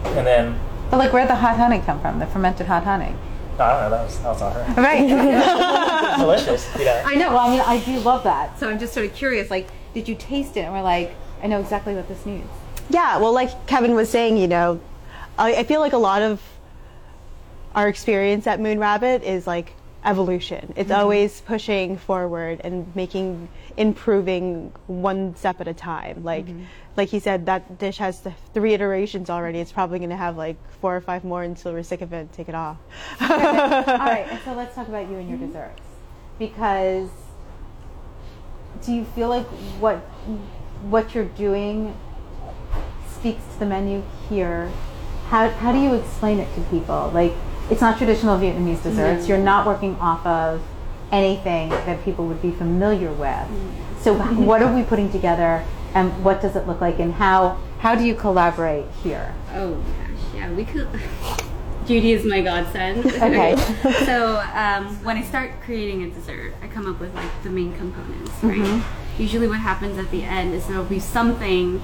And 0.04 0.26
then 0.26 0.58
But 0.90 0.98
like, 0.98 1.12
where'd 1.12 1.28
the 1.28 1.36
hot 1.36 1.56
honey 1.56 1.78
come 1.80 2.00
from? 2.00 2.18
The 2.18 2.26
fermented 2.26 2.66
hot 2.66 2.84
honey. 2.84 3.14
no, 3.58 3.64
I 3.64 3.80
don't 3.80 3.90
know. 3.90 3.96
That 3.96 4.04
was 4.04 4.18
that 4.18 4.28
was 4.28 4.40
not 4.40 4.52
her. 4.54 4.82
Right. 4.82 6.18
Delicious. 6.18 6.68
You 6.78 6.84
know. 6.84 7.02
I 7.04 7.14
know. 7.14 7.28
Well, 7.28 7.46
I 7.46 7.50
mean, 7.50 7.60
I 7.60 7.84
do 7.84 7.98
love 8.00 8.24
that. 8.24 8.58
So 8.58 8.68
I'm 8.68 8.78
just 8.78 8.92
sort 8.92 9.06
of 9.06 9.14
curious. 9.14 9.50
Like, 9.50 9.68
did 9.94 10.08
you 10.08 10.14
taste 10.14 10.56
it? 10.56 10.60
And 10.60 10.72
we're 10.72 10.82
like, 10.82 11.14
I 11.42 11.46
know 11.46 11.60
exactly 11.60 11.94
what 11.94 12.08
this 12.08 12.26
needs. 12.26 12.48
Yeah, 12.90 13.18
well, 13.18 13.32
like 13.32 13.66
Kevin 13.66 13.94
was 13.94 14.10
saying, 14.10 14.36
you 14.36 14.48
know, 14.48 14.80
I, 15.38 15.54
I 15.56 15.64
feel 15.64 15.80
like 15.80 15.92
a 15.92 15.98
lot 15.98 16.22
of 16.22 16.42
our 17.74 17.88
experience 17.88 18.46
at 18.46 18.60
Moon 18.60 18.78
Rabbit 18.78 19.22
is 19.22 19.46
like 19.46 19.74
evolution. 20.04 20.72
It's 20.76 20.90
mm-hmm. 20.90 21.00
always 21.00 21.40
pushing 21.42 21.96
forward 21.96 22.60
and 22.64 22.94
making, 22.94 23.48
improving 23.76 24.72
one 24.86 25.36
step 25.36 25.60
at 25.60 25.68
a 25.68 25.74
time. 25.74 26.24
Like, 26.24 26.46
mm-hmm. 26.46 26.64
like 26.96 27.08
he 27.08 27.20
said, 27.20 27.46
that 27.46 27.78
dish 27.78 27.98
has 27.98 28.20
three 28.52 28.74
iterations 28.74 29.30
already. 29.30 29.60
It's 29.60 29.72
probably 29.72 29.98
going 29.98 30.10
to 30.10 30.16
have 30.16 30.36
like 30.36 30.56
four 30.80 30.96
or 30.96 31.00
five 31.00 31.24
more 31.24 31.42
until 31.42 31.72
we're 31.72 31.82
sick 31.82 32.00
of 32.00 32.12
it 32.12 32.18
and 32.18 32.32
take 32.32 32.48
it 32.48 32.54
off. 32.54 32.78
All 33.20 33.28
right. 33.28 34.26
And 34.32 34.40
so 34.44 34.54
let's 34.54 34.74
talk 34.74 34.88
about 34.88 35.08
you 35.08 35.16
and 35.16 35.28
your 35.28 35.38
mm-hmm. 35.38 35.48
desserts, 35.48 35.82
because 36.38 37.08
do 38.84 38.92
you 38.92 39.04
feel 39.04 39.28
like 39.28 39.46
what 39.78 39.98
what 40.88 41.14
you're 41.14 41.24
doing 41.24 41.96
speaks 43.08 43.42
to 43.54 43.60
the 43.60 43.66
menu 43.66 44.02
here? 44.28 44.70
How 45.32 45.48
how 45.48 45.72
do 45.72 45.78
you 45.78 45.94
explain 45.94 46.40
it 46.40 46.54
to 46.56 46.60
people? 46.68 47.10
Like, 47.14 47.32
it's 47.70 47.80
not 47.80 47.96
traditional 47.96 48.38
Vietnamese 48.38 48.82
desserts. 48.82 49.22
Mm-hmm. 49.22 49.28
You're 49.30 49.38
not 49.38 49.64
working 49.66 49.94
off 49.96 50.26
of 50.26 50.60
anything 51.10 51.70
that 51.70 52.04
people 52.04 52.26
would 52.26 52.42
be 52.42 52.50
familiar 52.50 53.10
with. 53.10 53.48
So 54.02 54.14
mm-hmm. 54.14 54.44
what 54.44 54.60
are 54.60 54.70
we 54.70 54.82
putting 54.82 55.10
together, 55.10 55.64
and 55.94 56.22
what 56.22 56.42
does 56.42 56.54
it 56.54 56.66
look 56.66 56.82
like, 56.82 56.98
and 56.98 57.14
how 57.14 57.58
how 57.78 57.94
do 57.94 58.04
you 58.04 58.14
collaborate 58.14 58.84
here? 59.02 59.34
Oh 59.54 59.76
gosh, 59.76 60.34
yeah, 60.34 60.52
we 60.52 60.66
could. 60.66 60.86
Judy 61.86 62.12
is 62.12 62.26
my 62.26 62.42
godsend. 62.42 63.06
Okay. 63.22 63.56
so 64.04 64.36
um, 64.52 65.02
when 65.02 65.16
I 65.16 65.22
start 65.22 65.52
creating 65.64 66.02
a 66.02 66.10
dessert, 66.10 66.52
I 66.62 66.68
come 66.68 66.86
up 66.86 67.00
with 67.00 67.14
like 67.14 67.42
the 67.42 67.48
main 67.48 67.74
components, 67.78 68.32
right? 68.42 68.58
Mm-hmm. 68.58 69.22
Usually, 69.22 69.48
what 69.48 69.60
happens 69.60 69.96
at 69.96 70.10
the 70.10 70.24
end 70.24 70.52
is 70.52 70.66
there'll 70.66 70.84
be 70.84 71.00
something 71.00 71.80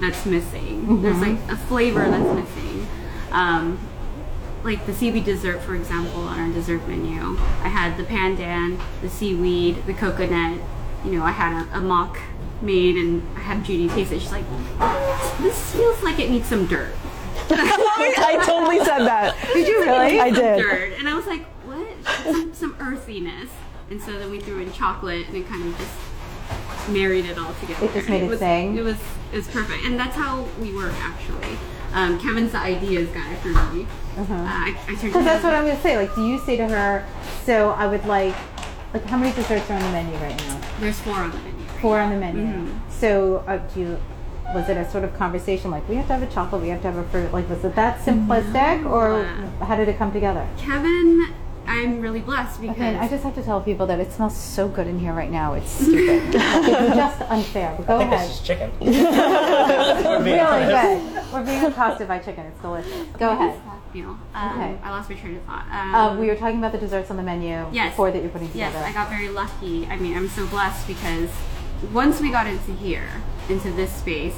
that's 0.00 0.24
missing. 0.24 1.02
There's 1.02 1.20
like 1.20 1.38
a 1.50 1.56
flavor 1.56 2.08
that's 2.08 2.34
missing. 2.34 2.75
Um, 3.30 3.78
like 4.64 4.84
the 4.86 4.92
seaweed 4.92 5.24
dessert, 5.24 5.60
for 5.60 5.74
example, 5.74 6.22
on 6.22 6.40
our 6.40 6.52
dessert 6.52 6.86
menu, 6.88 7.20
I 7.62 7.68
had 7.68 7.96
the 7.96 8.02
pandan, 8.02 8.80
the 9.00 9.08
seaweed, 9.08 9.86
the 9.86 9.94
coconut. 9.94 10.60
You 11.04 11.12
know, 11.12 11.22
I 11.22 11.30
had 11.30 11.66
a, 11.66 11.78
a 11.78 11.80
mock 11.80 12.18
made, 12.60 12.96
and 12.96 13.22
I 13.36 13.40
had 13.40 13.64
Judy 13.64 13.88
taste 13.88 14.12
it. 14.12 14.20
She's 14.20 14.32
like, 14.32 14.44
"This 15.40 15.72
feels 15.72 16.02
like 16.02 16.18
it 16.18 16.30
needs 16.30 16.48
some 16.48 16.66
dirt." 16.66 16.94
I 17.50 18.42
totally 18.44 18.78
said 18.78 19.04
that. 19.04 19.36
Did 19.52 19.68
you 19.68 19.80
really? 19.80 20.18
I 20.18 20.30
did. 20.30 20.60
Dirt, 20.60 20.94
and 20.98 21.08
I 21.08 21.14
was 21.14 21.26
like, 21.26 21.44
"What? 21.64 21.86
Some, 22.24 22.54
some 22.54 22.76
earthiness." 22.80 23.50
And 23.88 24.02
so 24.02 24.18
then 24.18 24.30
we 24.32 24.40
threw 24.40 24.60
in 24.60 24.72
chocolate, 24.72 25.28
and 25.28 25.36
it 25.36 25.46
kind 25.46 25.64
of 25.64 25.78
just 25.78 26.88
married 26.88 27.26
it 27.26 27.38
all 27.38 27.54
together. 27.54 27.86
It 27.86 27.92
just 27.92 28.08
made 28.08 28.24
it 28.24 28.28
was, 28.28 28.40
sing? 28.40 28.76
It 28.76 28.82
was 28.82 28.96
it 29.32 29.36
was 29.36 29.48
perfect, 29.48 29.84
and 29.84 29.98
that's 29.98 30.16
how 30.16 30.42
we 30.60 30.74
work 30.74 30.94
actually. 30.94 31.56
Um, 31.92 32.20
Kevin's 32.20 32.52
the 32.52 32.58
ideas 32.58 33.08
guy 33.10 33.34
for 33.36 33.48
me. 33.48 33.86
Uh, 34.18 34.24
I, 34.28 34.76
I 34.82 34.86
turned 34.86 35.00
to 35.00 35.06
Because 35.06 35.24
that's 35.24 35.44
what 35.44 35.54
I'm 35.54 35.64
going 35.64 35.76
to 35.76 35.82
say. 35.82 35.96
Like, 35.96 36.14
do 36.14 36.26
you 36.26 36.38
say 36.40 36.56
to 36.56 36.68
her, 36.68 37.06
so 37.44 37.70
I 37.70 37.86
would 37.86 38.04
like, 38.06 38.34
like, 38.92 39.04
how 39.04 39.16
many 39.16 39.34
desserts 39.34 39.70
are 39.70 39.74
on 39.74 39.82
the 39.82 39.90
menu 39.90 40.14
right 40.18 40.36
now? 40.36 40.60
There's 40.80 40.98
four 41.00 41.14
on 41.14 41.30
the 41.30 41.38
menu. 41.38 41.64
right 41.64 41.80
Four 41.80 42.00
on 42.00 42.10
the 42.10 42.16
menu. 42.16 42.44
Mm-hmm. 42.44 42.90
So, 42.90 43.44
uh, 43.46 43.58
do 43.74 43.80
you, 43.80 43.98
was 44.54 44.68
it 44.68 44.76
a 44.76 44.90
sort 44.90 45.04
of 45.04 45.14
conversation 45.16 45.70
like, 45.70 45.86
we 45.88 45.96
have 45.96 46.06
to 46.06 46.14
have 46.14 46.22
a 46.22 46.32
chocolate, 46.32 46.62
we 46.62 46.68
have 46.68 46.80
to 46.82 46.90
have 46.90 46.96
a 46.96 47.08
fruit? 47.08 47.32
Like, 47.32 47.48
was 47.48 47.64
it 47.64 47.74
that 47.74 48.00
simplistic, 48.00 48.88
or 48.88 49.24
how 49.64 49.76
did 49.76 49.88
it 49.88 49.98
come 49.98 50.12
together? 50.12 50.46
Kevin, 50.56 51.34
I'm 51.66 52.00
really 52.00 52.20
blessed 52.20 52.60
because 52.60 52.76
Okay, 52.76 52.96
I 52.96 53.08
just 53.08 53.24
have 53.24 53.34
to 53.34 53.42
tell 53.42 53.60
people 53.60 53.86
that 53.86 53.98
it 54.00 54.12
smells 54.12 54.36
so 54.36 54.68
good 54.68 54.86
in 54.86 54.98
here 54.98 55.12
right 55.12 55.30
now. 55.30 55.54
It's 55.54 55.70
stupid. 55.70 56.22
it's 56.34 56.94
just 56.96 57.20
unfair. 57.22 57.74
But 57.76 57.86
go 57.86 57.96
I 57.96 57.98
think 58.00 58.12
ahead. 58.12 58.28
this 58.30 58.40
is 58.40 58.46
chicken. 58.46 58.70
We're 58.80 60.24
being 60.24 60.36
Really 60.36 60.40
honest. 60.40 61.14
good. 61.14 61.32
We're 61.32 61.44
being 61.44 61.64
accosted 61.64 62.08
by 62.08 62.18
chicken. 62.20 62.46
It's 62.46 62.60
delicious. 62.60 63.06
Go 63.18 63.30
ahead. 63.30 63.60
meal. 63.94 64.18
Um, 64.34 64.52
Okay. 64.60 64.78
I 64.82 64.90
lost 64.90 65.08
my 65.10 65.16
train 65.16 65.36
of 65.36 65.42
thought. 65.44 65.66
Um, 65.70 65.94
Uh, 65.94 66.16
we 66.16 66.26
were 66.28 66.36
talking 66.36 66.58
about 66.58 66.72
the 66.72 66.78
desserts 66.78 67.10
on 67.10 67.16
the 67.16 67.22
menu. 67.22 67.66
Yes. 67.72 67.94
Four 67.96 68.10
that 68.10 68.20
you're 68.22 68.30
putting 68.30 68.48
together. 68.48 68.72
Yes, 68.78 68.84
together. 68.84 68.86
I 69.00 69.04
got 69.04 69.08
very 69.10 69.28
lucky. 69.28 69.86
I 69.86 69.96
mean, 69.96 70.16
I'm 70.16 70.28
so 70.28 70.46
blessed 70.46 70.86
because 70.86 71.30
once 71.92 72.20
we 72.20 72.30
got 72.30 72.46
into 72.46 72.72
here, 72.72 73.08
into 73.48 73.70
this 73.72 73.92
space, 73.92 74.36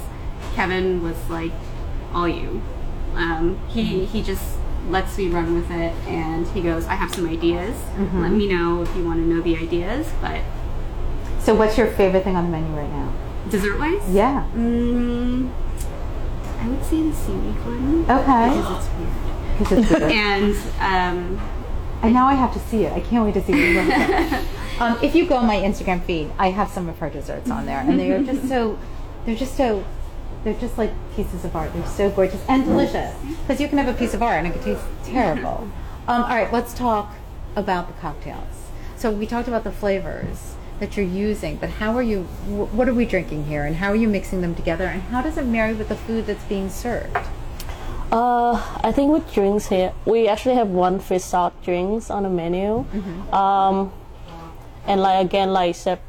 Kevin 0.55 1.03
was 1.03 1.17
like, 1.29 1.51
all 2.13 2.27
you. 2.27 2.61
Um, 3.15 3.59
he, 3.69 3.83
Mm-hmm. 3.83 4.05
he 4.05 4.21
just 4.23 4.58
lets 4.87 5.17
me 5.17 5.27
run 5.27 5.53
with 5.53 5.69
it 5.71 5.93
and 6.07 6.47
he 6.47 6.61
goes, 6.61 6.85
I 6.87 6.95
have 6.95 7.13
some 7.13 7.27
ideas. 7.27 7.75
Mm-hmm. 7.75 8.21
Let 8.21 8.31
me 8.31 8.47
know 8.47 8.81
if 8.81 8.95
you 8.95 9.03
want 9.05 9.19
to 9.19 9.25
know 9.25 9.41
the 9.41 9.57
ideas. 9.57 10.07
But 10.21 10.41
so, 11.39 11.53
what's 11.55 11.77
your 11.77 11.87
favorite 11.87 12.23
thing 12.23 12.35
on 12.35 12.45
the 12.45 12.51
menu 12.51 12.75
right 12.75 12.89
now? 12.89 13.11
dessert 13.49 13.79
wise, 13.79 14.07
Yeah. 14.13 14.45
mm, 14.55 15.49
I 16.59 16.67
would 16.67 16.83
say 16.83 17.01
the 17.03 17.13
seaweed 17.15 17.55
one. 17.65 18.05
Okay. 18.07 18.57
Because 18.57 18.85
it's 18.85 18.95
weird. 18.97 19.57
Because 19.59 19.91
it's. 19.91 20.01
And 20.79 21.39
um, 21.39 21.41
and 22.03 22.13
now 22.13 22.27
I 22.27 22.33
have 22.35 22.53
to 22.53 22.59
see 22.59 22.83
it. 22.85 22.93
I 22.93 22.99
can't 23.01 23.25
wait 23.25 23.33
to 23.33 23.43
see 23.43 23.53
what 23.53 23.61
you 23.61 23.81
look. 23.81 24.43
Um, 24.79 24.97
if 25.03 25.13
you 25.13 25.25
go 25.27 25.35
on 25.35 25.45
my 25.45 25.57
Instagram 25.57 26.01
feed, 26.05 26.31
I 26.39 26.51
have 26.51 26.69
some 26.69 26.87
of 26.87 26.97
her 26.99 27.09
desserts 27.09 27.51
on 27.51 27.65
there, 27.65 27.79
and 27.79 27.99
they 27.99 28.11
are 28.13 28.23
just 28.23 28.47
so, 28.47 28.79
they're 29.25 29.35
just 29.35 29.57
so, 29.57 29.83
they're 30.43 30.53
just 30.55 30.77
like 30.77 30.91
pieces 31.15 31.43
of 31.45 31.55
art. 31.55 31.73
They're 31.73 31.85
so 31.87 32.09
gorgeous 32.09 32.41
and 32.47 32.63
delicious. 32.65 33.13
Because 33.41 33.59
you 33.59 33.67
can 33.67 33.77
have 33.77 33.93
a 33.93 33.97
piece 33.97 34.13
of 34.13 34.21
art 34.23 34.37
and 34.43 34.47
it 34.47 34.53
could 34.53 34.63
taste 34.63 34.83
terrible. 35.03 35.67
Um, 36.07 36.23
all 36.23 36.29
right, 36.29 36.51
let's 36.51 36.73
talk 36.73 37.13
about 37.55 37.87
the 37.87 37.93
cocktails. 38.01 38.69
So 38.95 39.11
we 39.11 39.25
talked 39.27 39.47
about 39.47 39.63
the 39.63 39.71
flavors 39.71 40.55
that 40.79 40.95
you're 40.95 41.05
using, 41.05 41.57
but 41.57 41.69
how 41.69 41.95
are 41.97 42.01
you? 42.01 42.23
wh- 42.47 42.73
What 42.73 42.87
are 42.87 42.93
we 42.93 43.05
drinking 43.05 43.45
here, 43.45 43.65
and 43.65 43.75
how 43.75 43.89
are 43.89 43.95
you 43.95 44.07
mixing 44.07 44.39
them 44.41 44.55
together, 44.55 44.85
and 44.85 45.01
how 45.03 45.21
does 45.21 45.37
it 45.37 45.45
marry 45.45 45.73
with 45.73 45.89
the 45.89 45.95
food 45.95 46.25
that's 46.25 46.43
being 46.45 46.69
served? 46.69 47.15
Uh, 48.11 48.53
I 48.83 48.91
think 48.91 49.11
with 49.11 49.31
drinks 49.33 49.67
here, 49.67 49.93
we 50.05 50.27
actually 50.27 50.55
have 50.55 50.69
one 50.69 50.99
fish 50.99 51.23
sauce 51.23 51.53
drinks 51.63 52.09
on 52.09 52.23
the 52.23 52.29
menu. 52.29 52.85
Um, 53.31 53.91
and 54.87 55.01
like 55.01 55.25
again, 55.25 55.51
like 55.53 55.75
Chef 55.75 55.99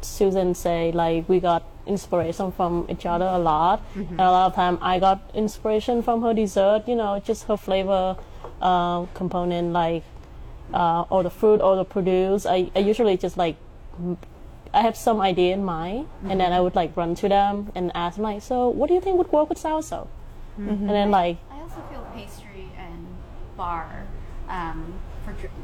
Susan 0.00 0.54
say, 0.54 0.92
like 0.92 1.28
we 1.28 1.40
got 1.40 1.62
inspiration 1.86 2.52
from 2.52 2.86
each 2.88 3.06
other 3.06 3.26
a 3.26 3.38
lot. 3.38 3.82
And 3.94 4.20
a 4.20 4.30
lot 4.30 4.46
of 4.46 4.54
time, 4.54 4.78
I 4.80 4.98
got 4.98 5.20
inspiration 5.34 6.02
from 6.02 6.22
her 6.22 6.32
dessert. 6.34 6.84
You 6.86 6.96
know, 6.96 7.20
just 7.20 7.44
her 7.44 7.56
flavor 7.56 8.16
uh, 8.60 9.06
component, 9.14 9.72
like 9.72 10.04
uh, 10.72 11.04
or 11.10 11.22
the 11.22 11.30
fruit 11.30 11.60
or 11.60 11.76
the 11.76 11.84
produce. 11.84 12.46
I, 12.46 12.70
I 12.74 12.78
usually 12.80 13.16
just 13.16 13.36
like 13.36 13.56
I 14.74 14.80
have 14.80 14.96
some 14.96 15.20
idea 15.20 15.52
in 15.54 15.64
mind, 15.64 16.08
and 16.24 16.40
then 16.40 16.52
I 16.52 16.60
would 16.60 16.74
like 16.74 16.96
run 16.96 17.14
to 17.16 17.28
them 17.28 17.70
and 17.74 17.90
ask 17.94 18.16
them 18.16 18.24
like, 18.24 18.40
so 18.42 18.68
what 18.68 18.88
do 18.88 18.94
you 18.94 19.00
think 19.00 19.18
would 19.18 19.30
work 19.32 19.48
with 19.48 19.58
soursop? 19.58 20.08
And 20.56 20.88
then 20.88 21.10
like 21.10 21.38
I 21.50 21.60
also 21.60 21.82
feel 21.90 22.06
pastry 22.14 22.68
and 22.78 23.06
bar 23.56 24.06
um, 24.48 24.78
for 24.86 24.90
dr- 24.92 25.11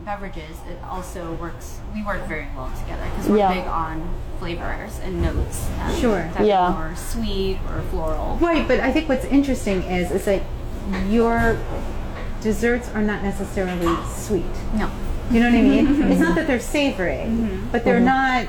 beverages. 0.05 0.57
It 0.71 0.79
also 0.89 1.33
works. 1.35 1.79
We 1.95 2.05
work 2.05 2.27
very 2.27 2.47
well 2.57 2.71
together 2.81 3.03
because 3.11 3.29
we're 3.29 3.39
Yeah. 3.39 3.55
big 3.55 3.66
on 3.66 4.09
flavors 4.39 4.99
and 5.03 5.21
notes. 5.23 5.66
Um, 5.83 5.95
Sure. 5.97 6.31
that 6.37 6.45
Yeah. 6.47 6.79
Or 6.79 6.95
sweet 6.97 7.59
or 7.69 7.83
floral. 7.91 8.37
Right, 8.41 8.66
but 8.66 8.81
I 8.81 8.93
think 8.93 9.09
what's 9.09 9.25
interesting 9.27 9.83
is 9.85 10.11
is 10.11 10.25
that 10.27 10.43
your 11.09 11.57
desserts 12.41 12.89
are 12.95 13.03
not 13.03 13.23
necessarily 13.23 13.97
sweet. 14.14 14.45
No. 14.75 14.89
You 15.31 15.41
know 15.41 15.47
what 15.51 15.59
I 15.59 15.62
mean? 15.62 16.03
It's 16.11 16.21
not 16.21 16.35
that 16.37 16.47
they're 16.47 16.61
savory, 16.61 17.25
Mm-hmm. 17.27 17.66
but 17.73 17.85
they're 17.85 18.01
not. 18.01 18.47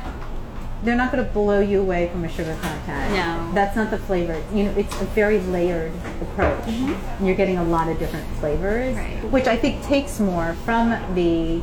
They're 0.84 0.95
not 0.95 1.11
going 1.11 1.25
to 1.25 1.30
blow 1.32 1.59
you 1.59 1.82
away 1.82 2.07
from 2.09 2.23
a 2.23 2.30
sugar 2.30 2.55
content. 2.61 3.13
No. 3.13 3.51
that's 3.53 3.75
not 3.75 3.91
the 3.91 3.97
flavor. 3.97 4.41
You 4.53 4.63
know, 4.65 4.71
it's 4.77 4.93
a 5.01 5.05
very 5.05 5.39
layered 5.39 5.91
approach. 6.21 6.67
And 6.67 7.27
You're 7.27 7.36
getting 7.36 7.57
a 7.57 7.63
lot 7.63 7.89
of 7.89 7.99
different 7.99 8.25
flavors, 8.39 8.95
Mm-hmm. 8.95 9.23
Right. 9.23 9.32
which 9.32 9.47
I 9.47 9.57
think 9.57 9.84
takes 9.84 10.19
more 10.19 10.53
from 10.65 10.89
the 11.15 11.61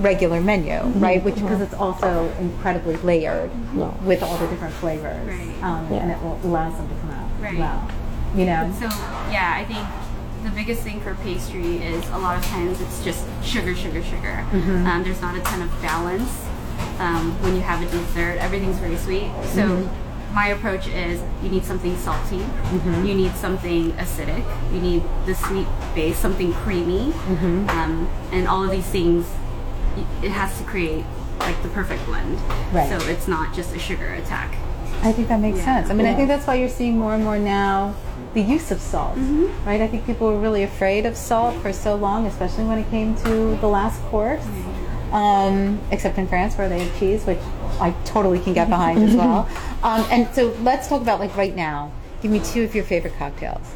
regular 0.00 0.40
menu, 0.40 0.72
Mm-hmm. 0.72 1.00
right? 1.00 1.22
Which 1.24 1.36
because 1.36 1.60
it's 1.62 1.74
also 1.74 2.30
incredibly 2.38 2.96
layered 2.96 3.50
No. 3.74 3.94
with 4.04 4.22
all 4.22 4.36
the 4.36 4.46
different 4.48 4.74
flavors, 4.74 5.26
Right. 5.26 5.62
um, 5.62 5.90
and 5.92 6.10
it 6.10 6.22
will 6.22 6.38
allows 6.44 6.76
them 6.76 6.88
to 6.88 6.94
come 7.00 7.10
out 7.10 7.30
Right. 7.40 7.58
well. 7.58 7.90
You 8.36 8.44
know, 8.46 8.70
So 8.78 8.86
yeah, 9.32 9.54
I 9.56 9.64
think 9.64 9.86
the 10.44 10.50
biggest 10.50 10.82
thing 10.82 11.00
for 11.00 11.14
pastry 11.16 11.78
is 11.78 12.06
a 12.10 12.18
lot 12.18 12.36
of 12.36 12.44
times 12.44 12.80
it's 12.80 13.02
just 13.04 13.24
sugar, 13.42 13.74
sugar, 13.74 14.02
sugar. 14.02 14.44
Um, 14.52 15.02
there's 15.04 15.20
not 15.20 15.36
a 15.36 15.40
ton 15.40 15.62
of 15.62 15.82
balance 15.82 16.30
um, 17.00 17.32
when 17.42 17.54
you 17.56 17.62
have 17.62 17.82
a 17.82 17.90
dessert. 17.90 18.36
Everything's 18.38 18.78
very 18.78 18.96
sweet. 18.96 19.30
So 19.54 19.88
my 20.32 20.48
approach 20.48 20.86
is 20.86 21.20
you 21.42 21.48
need 21.50 21.64
something 21.64 21.96
salty, 21.96 22.44
you 23.04 23.14
need 23.14 23.34
something 23.34 23.90
acidic, 23.92 24.44
you 24.72 24.80
need 24.80 25.02
the 25.26 25.34
sweet 25.34 25.66
base, 25.94 26.16
something 26.16 26.52
creamy, 26.62 27.12
um, 27.68 28.08
and 28.32 28.46
all 28.46 28.62
of 28.62 28.70
these 28.70 28.86
things. 28.86 29.26
It 30.22 30.30
has 30.30 30.56
to 30.58 30.64
create 30.64 31.04
like 31.40 31.60
the 31.62 31.68
perfect 31.70 32.04
blend. 32.06 32.38
Right. 32.72 32.88
So 32.88 33.08
it's 33.08 33.26
not 33.26 33.52
just 33.54 33.74
a 33.74 33.78
sugar 33.78 34.06
attack. 34.14 34.54
I 35.02 35.10
think 35.12 35.28
that 35.28 35.40
makes 35.40 35.58
Yeah. 35.58 35.64
sense. 35.64 35.90
I 35.90 35.94
mean, 35.94 36.06
I 36.06 36.14
think 36.14 36.28
that's 36.28 36.46
why 36.46 36.54
you're 36.56 36.68
seeing 36.68 36.98
more 36.98 37.14
and 37.14 37.24
more 37.24 37.38
now 37.38 37.94
the 38.34 38.42
use 38.42 38.70
of 38.70 38.80
salt, 38.80 39.16
Mm-hmm. 39.16 39.66
right? 39.66 39.80
I 39.80 39.88
think 39.88 40.04
people 40.06 40.28
were 40.28 40.38
really 40.38 40.62
afraid 40.62 41.06
of 41.06 41.16
salt 41.16 41.56
for 41.62 41.72
so 41.72 41.96
long, 41.96 42.26
especially 42.26 42.64
when 42.64 42.78
it 42.78 42.88
came 42.90 43.16
to 43.24 43.56
the 43.56 43.66
last 43.66 44.00
course. 44.12 44.44
Um, 45.12 45.80
except 45.90 46.18
in 46.18 46.26
France, 46.28 46.56
where 46.56 46.68
they 46.68 46.80
have 46.84 46.98
cheese, 46.98 47.24
which 47.24 47.38
I 47.80 47.94
totally 48.04 48.38
can 48.38 48.52
get 48.52 48.68
behind 48.68 49.02
as 49.02 49.14
well. 49.16 49.48
Um, 49.82 50.04
and 50.10 50.28
so 50.34 50.54
let's 50.60 50.88
talk 50.88 51.00
about 51.00 51.20
like 51.20 51.34
right 51.38 51.56
now. 51.56 51.90
Give 52.20 52.30
me 52.30 52.38
two 52.40 52.64
of 52.64 52.74
your 52.74 52.84
favorite 52.84 53.14
cocktails. 53.18 53.66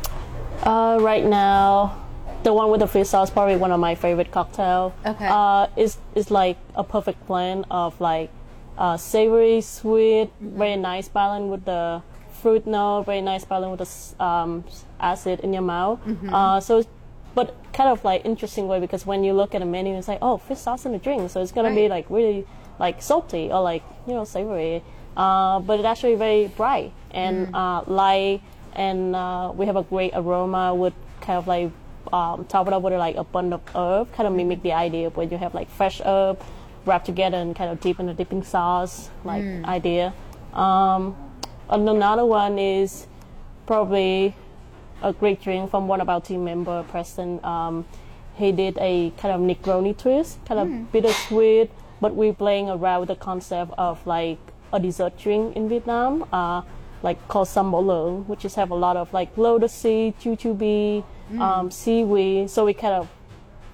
Uh, 0.62 0.98
right 1.00 1.24
now, 1.24 1.96
the 2.42 2.52
one 2.52 2.70
with 2.70 2.80
the 2.80 2.86
fish 2.86 3.08
sauce 3.08 3.30
probably 3.30 3.56
one 3.56 3.72
of 3.72 3.80
my 3.80 3.94
favorite 3.94 4.30
cocktail. 4.30 4.92
Okay. 5.06 5.26
Uh, 5.26 5.66
it's 5.76 5.96
it's 6.14 6.30
like 6.30 6.58
a 6.76 6.84
perfect 6.84 7.26
blend 7.26 7.64
of 7.70 7.98
like 8.02 8.28
uh, 8.76 8.98
savory, 8.98 9.62
sweet, 9.62 10.28
very 10.42 10.76
nice 10.76 11.08
balance 11.08 11.50
with 11.50 11.64
the 11.64 12.02
fruit 12.42 12.66
note, 12.66 13.04
very 13.06 13.22
nice 13.22 13.46
balance 13.46 13.80
with 13.80 13.88
the 14.18 14.22
um, 14.22 14.62
acid 15.00 15.40
in 15.40 15.54
your 15.54 15.62
mouth. 15.62 15.98
Uh, 16.30 16.60
so, 16.60 16.80
it's- 16.80 16.93
but 17.34 17.54
kind 17.72 17.90
of 17.90 18.04
like 18.04 18.24
interesting 18.24 18.68
way 18.68 18.80
because 18.80 19.04
when 19.04 19.24
you 19.24 19.32
look 19.32 19.54
at 19.54 19.62
a 19.62 19.66
menu, 19.66 19.96
it's 19.96 20.08
like 20.08 20.18
oh 20.22 20.38
fish 20.38 20.58
sauce 20.58 20.86
in 20.86 20.92
the 20.92 20.98
drink, 20.98 21.30
so 21.30 21.42
it's 21.42 21.52
gonna 21.52 21.74
be 21.74 21.88
like 21.88 22.06
really 22.08 22.46
like 22.78 23.02
salty 23.02 23.50
or 23.50 23.62
like 23.62 23.82
you 24.06 24.14
know 24.14 24.24
savory. 24.24 24.82
Uh, 25.16 25.60
but 25.60 25.78
it's 25.78 25.86
actually 25.86 26.16
very 26.16 26.48
bright 26.48 26.92
and 27.12 27.54
uh, 27.54 27.82
light, 27.86 28.42
and 28.74 29.14
uh, 29.14 29.52
we 29.54 29.66
have 29.66 29.76
a 29.76 29.82
great 29.82 30.12
aroma 30.14 30.74
with 30.74 30.94
kind 31.20 31.38
of 31.38 31.46
like 31.46 31.70
um, 32.12 32.44
top 32.46 32.66
it 32.66 32.72
up 32.72 32.82
with 32.82 32.92
like 32.94 33.16
a 33.16 33.24
bunch 33.24 33.52
of 33.52 33.62
herb, 33.74 34.12
kind 34.12 34.26
of 34.26 34.32
mimic 34.34 34.62
the 34.62 34.72
idea 34.72 35.06
of 35.06 35.16
where 35.16 35.26
you 35.26 35.38
have 35.38 35.54
like 35.54 35.70
fresh 35.70 36.00
herb 36.04 36.40
wrapped 36.84 37.06
together 37.06 37.38
and 37.38 37.56
kind 37.56 37.70
of 37.70 37.80
deep 37.80 37.98
in 37.98 38.08
a 38.08 38.14
dipping 38.14 38.42
sauce 38.42 39.10
like 39.24 39.44
idea. 39.64 40.12
Um, 40.52 41.16
and 41.68 41.88
another 41.88 42.24
one 42.24 42.58
is 42.58 43.06
probably 43.66 44.34
a 45.02 45.12
great 45.12 45.42
drink 45.42 45.70
from 45.70 45.88
one 45.88 46.00
of 46.00 46.08
our 46.08 46.20
team 46.20 46.44
member, 46.44 46.84
Preston. 46.84 47.44
Um, 47.44 47.84
he 48.36 48.52
did 48.52 48.76
a 48.80 49.10
kind 49.18 49.34
of 49.34 49.40
Negroni 49.40 49.96
twist, 49.96 50.38
kind 50.44 50.60
of 50.60 50.92
bittersweet, 50.92 51.70
but 52.00 52.14
we're 52.14 52.32
playing 52.34 52.68
around 52.68 53.00
with 53.00 53.08
the 53.08 53.16
concept 53.16 53.72
of 53.78 54.04
like 54.06 54.38
a 54.72 54.80
dessert 54.80 55.16
drink 55.16 55.56
in 55.56 55.68
Vietnam, 55.68 56.26
uh, 56.32 56.62
like 57.02 57.28
called 57.28 57.48
leung, 57.48 58.26
which 58.26 58.44
is 58.44 58.56
have 58.56 58.70
a 58.70 58.74
lot 58.74 58.96
of 58.96 59.12
like 59.12 59.36
lotus 59.38 59.72
seed, 59.72 60.18
jujube, 60.18 61.04
um, 61.38 61.70
seaweed. 61.70 62.50
So 62.50 62.64
we 62.64 62.74
kind 62.74 62.94
of 62.94 63.08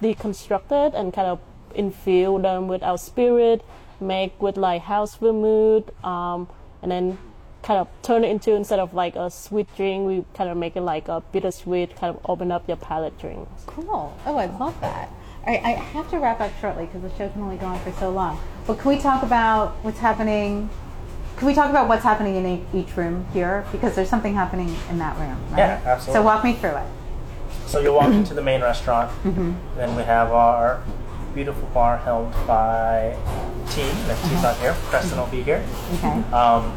deconstruct 0.02 0.72
it 0.72 0.94
and 0.94 1.12
kind 1.12 1.28
of 1.28 1.40
infuse 1.74 2.42
them 2.42 2.68
with 2.68 2.82
our 2.82 2.98
spirit, 2.98 3.64
make 4.00 4.40
with 4.42 4.56
like 4.56 4.82
house 4.82 5.16
vermouth, 5.16 5.88
um, 6.04 6.48
and 6.82 6.90
then 6.90 7.18
kind 7.62 7.80
of 7.80 7.88
turn 8.02 8.24
it 8.24 8.30
into 8.30 8.54
instead 8.54 8.78
of 8.78 8.94
like 8.94 9.16
a 9.16 9.30
sweet 9.30 9.66
drink, 9.76 10.06
we 10.06 10.24
kind 10.34 10.50
of 10.50 10.56
make 10.56 10.76
it 10.76 10.80
like 10.82 11.08
a 11.08 11.20
bittersweet, 11.32 11.96
kind 11.96 12.16
of 12.16 12.20
open 12.28 12.50
up 12.50 12.66
your 12.68 12.76
palate 12.76 13.18
drink. 13.18 13.48
Cool. 13.66 14.16
Oh, 14.26 14.36
I 14.36 14.46
love 14.46 14.80
that. 14.80 15.10
All 15.46 15.54
right, 15.54 15.64
I 15.64 15.70
have 15.70 16.10
to 16.10 16.18
wrap 16.18 16.40
up 16.40 16.52
shortly 16.60 16.86
because 16.86 17.02
the 17.02 17.16
show 17.16 17.28
can 17.30 17.42
only 17.42 17.56
go 17.56 17.66
on 17.66 17.78
for 17.80 17.92
so 17.92 18.10
long. 18.10 18.38
But 18.66 18.78
can 18.78 18.90
we 18.90 18.98
talk 18.98 19.22
about 19.22 19.72
what's 19.82 19.98
happening? 19.98 20.68
Can 21.36 21.46
we 21.46 21.54
talk 21.54 21.70
about 21.70 21.88
what's 21.88 22.04
happening 22.04 22.36
in 22.36 22.46
e- 22.46 22.64
each 22.74 22.94
room 22.96 23.26
here? 23.32 23.64
Because 23.72 23.94
there's 23.96 24.10
something 24.10 24.34
happening 24.34 24.74
in 24.90 24.98
that 24.98 25.16
room, 25.18 25.38
right? 25.50 25.58
Yeah, 25.58 25.80
absolutely. 25.86 26.20
So 26.20 26.22
walk 26.22 26.44
me 26.44 26.52
through 26.54 26.76
it. 26.76 26.86
So 27.66 27.80
you'll 27.80 27.94
walk 27.94 28.12
into 28.12 28.34
the 28.34 28.42
main 28.42 28.60
restaurant. 28.60 29.10
Mm-hmm. 29.22 29.52
Then 29.76 29.96
we 29.96 30.02
have 30.02 30.30
our 30.32 30.82
beautiful 31.34 31.68
bar 31.68 31.96
held 31.98 32.32
by 32.46 33.16
Thi. 33.68 33.82
And 33.82 34.10
if 34.10 34.18
Thi's 34.18 34.42
not 34.42 34.56
here, 34.58 34.74
Preston 34.90 35.18
will 35.18 35.26
be 35.28 35.42
here. 35.42 35.64
Okay. 35.94 36.20
Um, 36.32 36.76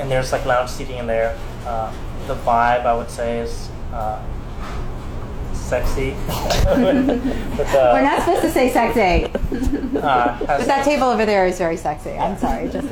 and 0.00 0.10
there's 0.10 0.32
like 0.32 0.44
lounge 0.46 0.70
seating 0.70 0.96
in 0.96 1.06
there. 1.06 1.38
Uh, 1.66 1.92
the 2.26 2.34
vibe, 2.36 2.86
I 2.86 2.94
would 2.96 3.10
say, 3.10 3.40
is 3.40 3.68
uh, 3.92 4.22
sexy. 5.52 6.16
but 6.26 7.68
uh, 7.74 7.90
We're 7.94 8.02
not 8.02 8.20
supposed 8.20 8.42
to 8.42 8.50
say 8.50 8.70
sexy, 8.70 9.26
uh, 9.98 10.38
but 10.40 10.66
that 10.66 10.84
table 10.84 11.04
over 11.04 11.26
there 11.26 11.46
is 11.46 11.58
very 11.58 11.76
sexy. 11.76 12.12
I'm 12.12 12.36
sorry, 12.38 12.68
just. 12.68 12.88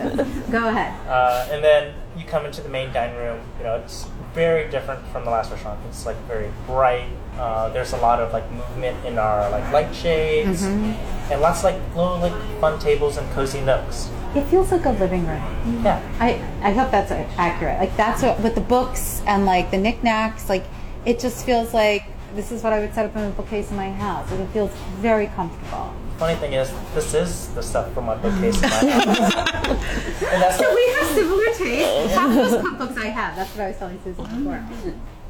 Go 0.51 0.69
ahead. 0.69 0.95
Uh, 1.09 1.49
and 1.51 1.65
then 1.65 1.95
you 2.17 2.25
come 2.25 2.47
into 2.47 2.61
the 2.61 2.69
main 2.69 2.93
dining 2.93 3.17
room. 3.17 3.41
You 3.59 3.65
know, 3.65 3.77
it's 3.77 4.07
very 4.35 4.71
different 4.71 5.05
from 5.09 5.25
the 5.25 5.31
last 5.31 5.51
restaurant. 5.51 5.81
It's 5.89 6.07
like 6.07 6.17
very 6.27 6.51
bright. 6.67 7.09
Uh, 7.39 7.69
there's 7.71 7.93
a 7.93 7.99
lot 7.99 8.21
of 8.21 8.33
like 8.33 8.51
movement 8.53 9.05
in 9.07 9.19
our 9.19 9.51
like 9.51 9.73
light 9.73 9.95
shades, 9.95 10.63
and 10.63 11.41
lots 11.41 11.61
of 11.61 11.65
like 11.65 11.97
little 11.97 12.19
like 12.19 12.61
fun 12.61 12.79
tables 12.79 13.17
and 13.17 13.31
cozy 13.33 13.61
nooks. 13.61 14.11
It 14.35 14.45
feels 14.45 14.70
like 14.70 14.85
a 14.85 14.91
living 14.91 15.26
room. 15.26 15.83
Yeah, 15.85 16.03
I, 16.20 16.35
I 16.62 16.72
hope 16.72 16.91
that's 16.91 17.11
accurate. 17.11 17.79
Like 17.79 17.97
that's 17.97 18.22
what 18.22 18.41
with 18.41 18.55
the 18.55 18.61
books 18.61 19.22
and 19.26 19.47
like 19.47 19.70
the 19.70 19.79
knickknacks, 19.79 20.49
like 20.49 20.64
it 21.05 21.18
just 21.18 21.47
feels 21.47 21.72
like 21.72 22.05
this 22.35 22.53
is 22.53 22.62
what 22.62 22.72
I 22.72 22.81
would 22.81 22.95
set 22.95 23.07
up 23.07 23.16
in 23.16 23.24
a 23.24 23.31
bookcase 23.31 23.70
in 23.70 23.76
my 23.76 23.91
house. 23.91 24.31
Like 24.31 24.41
it 24.41 24.49
feels 24.49 24.70
very 24.99 25.29
comfortable. 25.29 25.95
funny 26.18 26.37
thing 26.37 26.53
is, 26.53 26.72
this 26.95 27.14
is 27.14 27.49
the 27.55 27.62
stuff 27.62 27.93
from 27.95 28.07
my 28.07 28.16
bookcase. 28.16 28.57
in 28.57 28.62
my 28.62 28.68
house. 28.68 29.35
and 30.33 30.43
that's 30.43 30.59
So 30.59 30.74
we 30.74 30.89
have 30.99 31.07
similar 31.09 31.47
tastes. 31.55 32.14
Half 32.14 32.31
of 32.31 32.37
those 32.37 32.62
cookbooks 32.62 32.99
I 32.99 33.07
have. 33.07 33.37
That's 33.37 33.51
what 33.57 33.64
I 33.64 33.68
was 33.68 33.76
telling 33.79 34.01
Susan 34.05 34.24
before. 34.24 34.64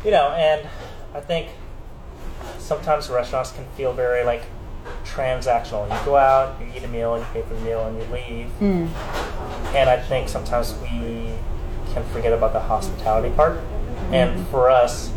you 0.05 0.11
know, 0.11 0.31
and 0.33 0.69
I 1.15 1.21
think 1.21 1.51
sometimes 2.59 3.09
restaurants 3.09 3.53
can 3.53 3.65
feel 3.77 3.93
very 3.93 4.25
like 4.25 4.43
transactional. 5.05 5.85
You 5.89 6.05
go 6.05 6.17
out, 6.17 6.61
you 6.61 6.67
eat 6.75 6.83
a 6.83 6.89
meal, 6.89 7.19
you 7.19 7.25
pay 7.33 7.43
for 7.43 7.55
the 7.55 7.61
meal, 7.61 7.87
and 7.87 7.97
you 7.99 8.05
leave. 8.13 8.47
Hmm. 8.59 8.87
And 9.75 9.91
I 9.91 10.01
think 10.01 10.29
sometimes 10.29 10.75
we 10.81 11.33
can 11.93 12.05
forget 12.13 12.33
about 12.33 12.53
the 12.53 12.61
hospitality 12.61 13.35
part. 13.35 13.61
And 14.13 14.39
hmm. 14.39 14.45
for 14.51 14.71
us, 14.71 15.13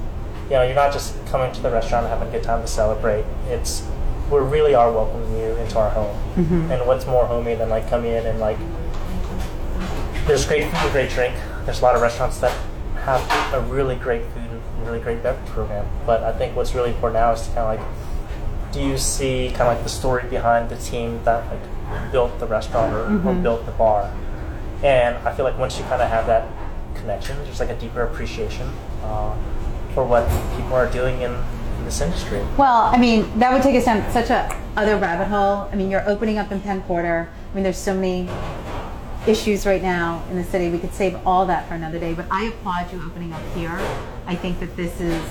you 0.46 0.52
know, 0.52 0.64
you're 0.64 0.76
not 0.76 0.92
just 0.92 1.26
coming 1.28 1.52
to 1.54 1.62
the 1.62 1.72
restaurant 1.72 2.06
and 2.06 2.14
having 2.14 2.28
a 2.28 2.32
good 2.32 2.44
time 2.44 2.62
to 2.62 2.68
celebrate. 2.68 3.24
It's 3.48 3.88
we 4.32 4.40
really 4.40 4.74
are 4.74 4.92
welcoming 4.92 5.32
you 5.38 5.56
into 5.58 5.78
our 5.78 5.90
home. 5.90 6.16
Mm-hmm. 6.36 6.72
And 6.72 6.88
what's 6.88 7.06
more 7.06 7.26
homey 7.26 7.56
than 7.56 7.70
like 7.70 7.90
come 7.90 8.06
in 8.06 8.26
and 8.26 8.40
like 8.40 8.58
there's 10.26 10.46
great 10.46 10.64
food 10.64 10.76
and 10.76 10.92
great 10.92 11.10
drink. 11.10 11.36
There's 11.66 11.82
a 11.82 11.84
lot 11.84 11.96
of 11.96 12.02
restaurants 12.02 12.40
that 12.40 12.58
have 13.04 13.54
a 13.54 13.62
really 13.62 13.96
great 13.96 14.24
food 14.28 14.44
and 14.50 14.86
really 14.86 15.00
great 15.00 15.22
beverage 15.22 15.50
program. 15.50 15.86
But 16.06 16.24
I 16.24 16.32
think 16.32 16.56
what's 16.56 16.74
really 16.74 16.92
important 16.92 17.16
now 17.16 17.34
is 17.34 17.42
to 17.48 17.54
kind 17.54 17.60
of 17.60 17.80
like, 17.80 18.01
do 18.72 18.82
you 18.82 18.98
see 18.98 19.50
kind 19.50 19.62
of 19.62 19.76
like 19.76 19.84
the 19.84 19.90
story 19.90 20.28
behind 20.30 20.70
the 20.70 20.78
team 20.78 21.22
that 21.24 21.46
like 21.52 22.12
built 22.12 22.40
the 22.40 22.48
restaurant 22.48 22.94
or, 22.94 23.30
or 23.30 23.34
built 23.36 23.66
the 23.66 23.72
bar? 23.74 24.14
And 24.84 25.16
I 25.28 25.34
feel 25.34 25.46
like 25.46 25.58
once 25.58 25.78
you 25.78 25.84
kind 25.86 26.02
of 26.02 26.10
have 26.10 26.26
that 26.28 26.48
connection, 26.96 27.38
there's 27.44 27.60
like 27.60 27.70
a 27.70 27.76
deeper 27.76 28.04
appreciation 28.04 28.68
uh, 29.04 29.36
for 29.94 30.06
what 30.06 30.28
people 30.56 30.74
are 30.74 30.90
doing 30.92 31.22
in, 31.22 31.32
in 31.32 31.86
this 31.86 32.02
industry. 32.02 32.40
Well, 32.58 32.84
I 32.84 32.98
mean, 32.98 33.40
that 33.40 33.54
would 33.54 33.62
take 33.62 33.76
us 33.76 33.86
down 33.86 34.10
such 34.12 34.30
a 34.30 34.58
other 34.78 34.98
rabbit 34.98 35.28
hole. 35.28 35.70
I 35.72 35.76
mean, 35.76 35.92
you're 35.92 36.08
opening 36.10 36.38
up 36.38 36.52
in 36.52 36.62
Penn 36.62 36.82
Quarter. 36.84 37.30
I 37.30 37.56
mean, 37.56 37.64
there's 37.64 37.78
so 37.78 37.94
many 37.94 38.30
issues 39.28 39.66
right 39.66 39.82
now 39.82 40.24
in 40.30 40.38
the 40.38 40.44
city. 40.44 40.70
We 40.70 40.80
could 40.80 40.94
save 40.94 41.16
all 41.28 41.46
that 41.48 41.68
for 41.68 41.76
another 41.76 42.00
day. 42.00 42.14
But 42.14 42.26
I 42.32 42.46
applaud 42.46 42.92
you 42.92 43.02
opening 43.06 43.34
up 43.34 43.42
here. 43.54 43.78
I 44.26 44.36
think 44.36 44.60
that 44.60 44.76
this 44.76 45.00
is 45.02 45.22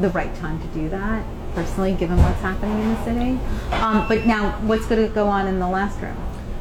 the 0.00 0.10
right 0.10 0.34
time 0.36 0.60
to 0.60 0.66
do 0.68 0.88
that. 0.90 1.26
Personally, 1.58 1.92
given 1.94 2.16
what's 2.18 2.40
happening 2.40 2.78
in 2.78 2.94
the 2.94 3.04
city. 3.04 3.40
Um, 3.82 4.06
but 4.06 4.24
now, 4.26 4.52
what's 4.60 4.86
going 4.86 5.04
to 5.08 5.12
go 5.12 5.26
on 5.26 5.48
in 5.48 5.58
the 5.58 5.68
last 5.68 6.00
room? 6.00 6.16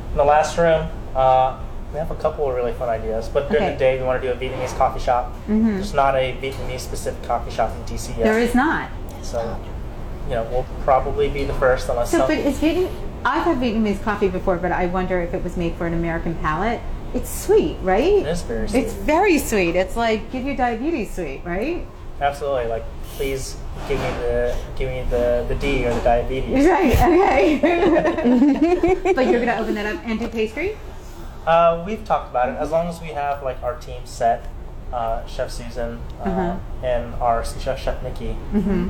In 0.09 0.17
the 0.17 0.23
last 0.23 0.57
room, 0.57 0.89
uh, 1.15 1.59
we 1.93 1.99
have 1.99 2.09
a 2.09 2.15
couple 2.15 2.49
of 2.49 2.55
really 2.55 2.73
fun 2.73 2.89
ideas. 2.89 3.29
But 3.29 3.47
during 3.47 3.63
Okay. 3.65 3.73
the 3.73 3.77
day, 3.79 3.99
we 3.99 4.03
want 4.05 4.19
to 4.19 4.27
do 4.27 4.33
a 4.33 4.35
Vietnamese 4.35 4.75
coffee 4.75 4.99
shop. 4.99 5.35
There's 5.47 5.93
not 5.93 6.15
a 6.15 6.35
Vietnamese 6.41 6.79
specific 6.79 7.21
coffee 7.27 7.51
shop 7.51 7.75
in 7.75 7.83
DC 7.83 8.09
yet. 8.17 8.23
There 8.23 8.39
is 8.39 8.55
not. 8.55 8.89
So, 9.21 9.59
you 10.27 10.33
know, 10.33 10.43
we'll 10.45 10.65
probably 10.83 11.29
be 11.29 11.43
the 11.43 11.53
first 11.53 11.87
unless 11.89 12.09
So, 12.09 12.25
but 12.25 12.39
is 12.39 12.57
Vietnam? 12.57 12.89
I've 13.23 13.43
had 13.43 13.57
Vietnamese 13.57 14.01
coffee 14.01 14.29
before, 14.29 14.57
but 14.57 14.71
I 14.71 14.87
wonder 14.87 15.21
if 15.21 15.31
it 15.35 15.43
was 15.43 15.57
made 15.57 15.75
for 15.75 15.85
an 15.85 15.93
American 15.93 16.33
palate. 16.33 16.81
It's 17.13 17.29
sweet, 17.29 17.77
right? 17.83 18.13
it 18.13 18.25
is 18.25 18.41
very 18.41 18.67
sweet. 18.67 18.79
It's 18.83 18.93
very 18.93 19.37
sweet. 19.37 19.75
It's 19.75 19.95
like 19.95 20.31
give 20.31 20.43
you 20.43 20.55
diabetes 20.57 21.13
sweet, 21.13 21.41
right? 21.45 21.85
Absolutely. 22.19 22.65
Like, 22.65 22.83
please 23.15 23.57
give 23.88 23.99
me 23.99 24.09
the 24.21 24.55
give 24.78 24.89
me 24.89 25.03
the, 25.09 25.45
the 25.47 25.55
D 25.55 25.86
or 25.86 25.93
the 25.93 26.01
diabetes. 26.01 26.65
Right. 26.67 26.93
Okay. 26.93 27.59
but 29.15 29.28
you're 29.28 29.39
gonna 29.43 29.61
open 29.61 29.75
that 29.75 29.95
up 29.95 30.01
and 30.05 30.19
do 30.19 30.28
pastry. 30.28 30.78
Uh, 31.45 31.84
we've 31.86 32.03
talked 32.03 32.30
about 32.30 32.49
it. 32.49 32.57
As 32.57 32.71
long 32.71 32.88
as 32.88 32.99
we 33.01 33.07
have 33.09 33.41
like 33.43 33.61
our 33.63 33.75
team 33.78 34.01
set, 34.05 34.47
uh, 34.91 35.25
Chef 35.25 35.49
Susan 35.51 35.99
uh, 36.19 36.23
Uh-huh. 36.23 36.57
and 36.84 37.13
our 37.15 37.43
chef 37.45 37.80
Chef 37.80 38.03
Nikki, 38.03 38.36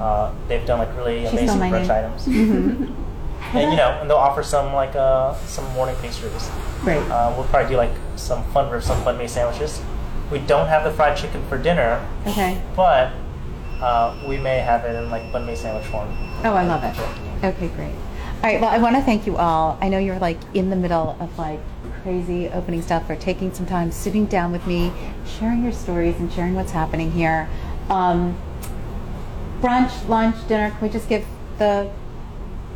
uh, 0.01 0.31
they've 0.47 0.65
done 0.65 0.79
like 0.79 0.95
really 0.97 1.21
She 1.21 1.27
amazing 1.27 1.47
stole 1.49 1.59
my 1.59 1.69
brunch 1.71 1.88
name. 1.88 1.91
items. 1.91 2.27
and 3.53 3.71
you 3.71 3.77
know, 3.77 3.97
and 4.01 4.09
they'll 4.09 4.17
offer 4.17 4.41
some 4.43 4.73
like 4.73 4.95
uh, 4.95 5.33
some 5.45 5.65
morning 5.73 5.95
pastries. 6.01 6.49
Great. 6.81 6.97
Uh, 7.11 7.33
we'll 7.38 7.45
probably 7.47 7.69
do 7.69 7.77
like 7.77 7.91
some 8.15 8.43
fun 8.51 8.69
ribs, 8.71 8.85
some 8.85 9.01
fun 9.03 9.17
made 9.17 9.29
sandwiches. 9.29 9.81
We 10.31 10.39
don't 10.39 10.67
have 10.67 10.83
the 10.83 10.91
fried 10.91 11.15
chicken 11.15 11.41
for 11.47 11.57
dinner, 11.57 12.05
Okay. 12.27 12.61
but 12.75 13.11
uh, 13.82 14.15
we 14.28 14.38
may 14.38 14.59
have 14.59 14.86
it 14.86 14.95
in 14.95 15.09
like 15.09 15.23
banh 15.32 15.45
mi 15.45 15.55
sandwich 15.55 15.86
form. 15.88 16.07
Oh, 16.43 16.53
I 16.53 16.65
love 16.65 16.84
it. 16.84 16.95
Okay, 17.43 17.67
great. 17.69 17.93
All 18.38 18.43
right. 18.43 18.61
Well, 18.61 18.69
I 18.69 18.78
want 18.78 18.95
to 18.95 19.01
thank 19.01 19.25
you 19.25 19.38
all. 19.38 19.78
I 19.82 19.89
know 19.89 19.97
you're 19.97 20.19
like 20.19 20.39
in 20.53 20.69
the 20.69 20.75
middle 20.75 21.17
of 21.19 21.38
like 21.38 21.59
crazy 22.03 22.47
opening 22.49 22.82
stuff, 22.82 23.05
for 23.07 23.15
taking 23.15 23.53
some 23.53 23.65
time, 23.65 23.91
sitting 23.91 24.25
down 24.25 24.51
with 24.51 24.65
me, 24.67 24.91
sharing 25.25 25.63
your 25.63 25.73
stories 25.73 26.15
and 26.17 26.32
sharing 26.32 26.53
what's 26.53 26.71
happening 26.71 27.11
here. 27.11 27.49
Um, 27.89 28.38
brunch, 29.61 30.07
lunch, 30.07 30.36
dinner. 30.47 30.69
Can 30.71 30.82
we 30.82 30.89
just 30.89 31.09
give 31.09 31.25
the 31.57 31.91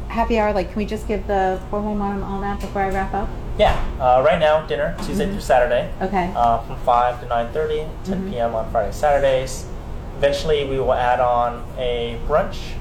happy 0.07 0.39
hour? 0.39 0.51
Like, 0.53 0.69
can 0.69 0.77
we 0.77 0.85
just 0.85 1.07
give 1.07 1.27
the 1.27 1.61
four 1.69 1.81
one 1.81 1.99
one 1.99 2.15
and 2.15 2.23
all 2.23 2.41
that 2.41 2.59
before 2.59 2.81
I 2.81 2.89
wrap 2.89 3.13
up? 3.13 3.29
Yeah, 3.57 3.75
uh, 3.99 4.23
right 4.25 4.39
now 4.39 4.65
dinner 4.65 4.95
Tuesday 5.03 5.29
through 5.29 5.41
Saturday. 5.41 5.93
Okay. 6.01 6.31
uh, 6.35 6.59
from 6.63 6.77
5 6.77 7.19
to 7.21 7.27
9.30, 7.27 7.89
10 8.05 8.31
p.m. 8.31 8.55
on 8.55 8.71
Friday, 8.71 8.91
Saturdays. 8.91 9.67
Eventually, 10.21 10.65
we 10.65 10.77
will 10.77 10.93
add 10.93 11.19
on 11.19 11.65
a 11.79 12.15
brunch, 12.27 12.73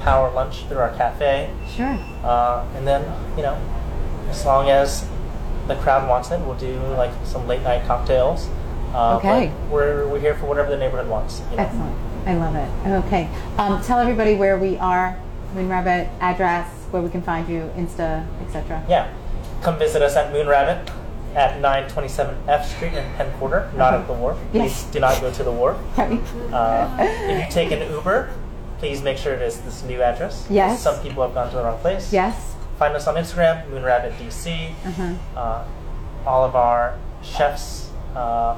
power 0.00 0.32
lunch 0.32 0.64
through 0.66 0.78
our 0.78 0.92
cafe. 0.96 1.48
Sure. 1.76 1.96
Uh, 2.24 2.66
and 2.74 2.84
then, 2.84 3.02
you 3.36 3.44
know, 3.44 3.54
as 4.28 4.44
long 4.44 4.68
as 4.68 5.06
the 5.68 5.76
crowd 5.76 6.08
wants 6.08 6.32
it, 6.32 6.40
we'll 6.40 6.56
do 6.58 6.76
like 6.96 7.12
some 7.24 7.46
late 7.46 7.62
night 7.62 7.86
cocktails. 7.86 8.48
Uh, 8.92 9.14
Okay. 9.18 9.52
We're, 9.70 10.08
we're 10.08 10.18
here 10.18 10.34
for 10.34 10.46
whatever 10.46 10.70
the 10.70 10.76
neighborhood 10.76 11.08
wants. 11.08 11.40
You 11.52 11.58
know? 11.58 11.62
Excellent. 11.62 11.96
I 12.26 12.34
love 12.34 12.56
it. 12.56 13.04
Okay. 13.06 13.28
Um, 13.58 13.80
tell 13.84 14.00
everybody 14.00 14.34
where 14.34 14.58
we 14.58 14.76
are, 14.78 15.16
Moon 15.54 15.68
Rabbit, 15.68 16.08
address, 16.18 16.68
where 16.90 17.00
we 17.00 17.10
can 17.10 17.22
find 17.22 17.48
you, 17.48 17.70
Insta, 17.76 18.26
etc. 18.44 18.84
Yeah. 18.88 19.14
Come 19.62 19.78
visit 19.78 20.02
us 20.02 20.16
at 20.16 20.32
Moon 20.32 20.48
Rabbit 20.48 20.90
at 21.34 21.60
927 21.60 22.36
F 22.48 22.74
Street 22.74 22.94
in 22.94 23.04
Penn 23.14 23.30
Quarter, 23.38 23.70
not 23.76 23.94
at 23.94 24.06
the 24.06 24.12
wharf. 24.12 24.38
Yes. 24.52 24.84
Please 24.84 24.92
do 24.92 25.00
not 25.00 25.20
go 25.20 25.32
to 25.32 25.44
the 25.44 25.52
wharf. 25.52 25.78
Uh, 26.48 26.96
if 26.98 27.46
you 27.46 27.52
take 27.52 27.70
an 27.70 27.90
Uber, 27.92 28.30
please 28.78 29.02
make 29.02 29.18
sure 29.18 29.34
it 29.34 29.42
is 29.42 29.60
this 29.60 29.82
new 29.84 30.00
address. 30.00 30.46
Yes. 30.48 30.82
Some 30.82 31.00
people 31.02 31.22
have 31.22 31.34
gone 31.34 31.50
to 31.50 31.56
the 31.56 31.62
wrong 31.62 31.78
place. 31.80 32.12
Yes. 32.12 32.54
Find 32.78 32.94
us 32.94 33.06
on 33.06 33.16
Instagram, 33.16 33.68
MoonRabbitDC. 33.70 34.70
Uh-huh. 34.86 35.14
Uh, 35.38 35.64
all 36.26 36.44
of 36.44 36.54
our 36.56 36.98
chefs, 37.22 37.90
uh, 38.14 38.56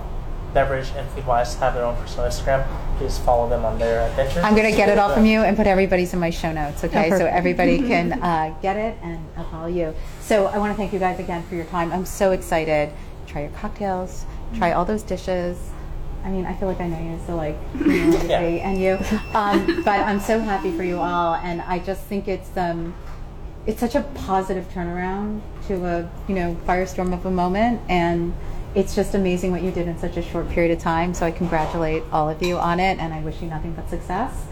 beverage 0.52 0.90
and 0.96 1.08
food 1.10 1.26
wise, 1.26 1.54
have 1.56 1.74
their 1.74 1.84
own 1.84 1.96
personal 1.96 2.26
Instagram. 2.28 2.66
Please 2.98 3.18
follow 3.18 3.48
them 3.48 3.64
on 3.64 3.78
their 3.78 4.08
adventures. 4.08 4.44
I'm 4.44 4.54
going 4.54 4.70
to 4.70 4.76
get 4.76 4.88
it 4.88 4.98
all 4.98 5.12
from 5.12 5.24
you 5.24 5.40
and 5.40 5.56
put 5.56 5.66
everybody's 5.66 6.12
in 6.12 6.20
my 6.20 6.30
show 6.30 6.52
notes, 6.52 6.84
okay? 6.84 7.10
So 7.10 7.26
everybody 7.26 7.78
can 7.88 8.12
uh, 8.22 8.54
get 8.60 8.76
it 8.76 8.98
and 9.02 9.26
I'll 9.36 9.50
follow 9.50 9.68
you. 9.68 9.94
So 10.30 10.46
I 10.46 10.58
want 10.58 10.72
to 10.72 10.76
thank 10.76 10.92
you 10.92 11.00
guys 11.00 11.18
again 11.18 11.42
for 11.48 11.56
your 11.56 11.64
time. 11.64 11.90
I'm 11.90 12.06
so 12.06 12.30
excited. 12.30 12.92
Try 13.26 13.40
your 13.40 13.50
cocktails, 13.50 14.24
try 14.54 14.70
all 14.70 14.84
those 14.84 15.02
dishes. 15.02 15.58
I 16.22 16.30
mean, 16.30 16.46
I 16.46 16.54
feel 16.54 16.68
like 16.68 16.80
I 16.80 16.86
know 16.86 17.00
you, 17.00 17.18
so 17.26 17.34
like, 17.34 17.56
you 17.80 18.06
know, 18.06 18.22
Yeah. 18.28 18.38
And 18.38 18.80
you. 18.80 18.96
Um, 19.34 19.82
but 19.82 19.98
I'm 19.98 20.20
so 20.20 20.38
happy 20.38 20.70
for 20.76 20.84
you 20.84 21.00
all, 21.00 21.34
and 21.34 21.60
I 21.62 21.80
just 21.80 22.04
think 22.04 22.28
it's 22.28 22.56
um, 22.56 22.94
it's 23.66 23.80
such 23.80 23.96
a 23.96 24.02
positive 24.14 24.68
turnaround 24.72 25.40
to 25.66 25.84
a 25.84 26.08
you 26.28 26.36
know 26.36 26.56
firestorm 26.64 27.12
of 27.12 27.26
a 27.26 27.30
moment, 27.32 27.80
and 27.88 28.32
it's 28.76 28.94
just 28.94 29.16
amazing 29.16 29.50
what 29.50 29.62
you 29.62 29.72
did 29.72 29.88
in 29.88 29.98
such 29.98 30.16
a 30.16 30.22
short 30.22 30.48
period 30.50 30.70
of 30.70 30.78
time. 30.80 31.12
So 31.12 31.26
I 31.26 31.32
congratulate 31.32 32.04
all 32.12 32.30
of 32.30 32.40
you 32.40 32.56
on 32.56 32.78
it, 32.78 33.00
and 33.00 33.12
I 33.12 33.20
wish 33.22 33.42
you 33.42 33.48
nothing 33.48 33.72
but 33.72 33.90
success. 33.90 34.46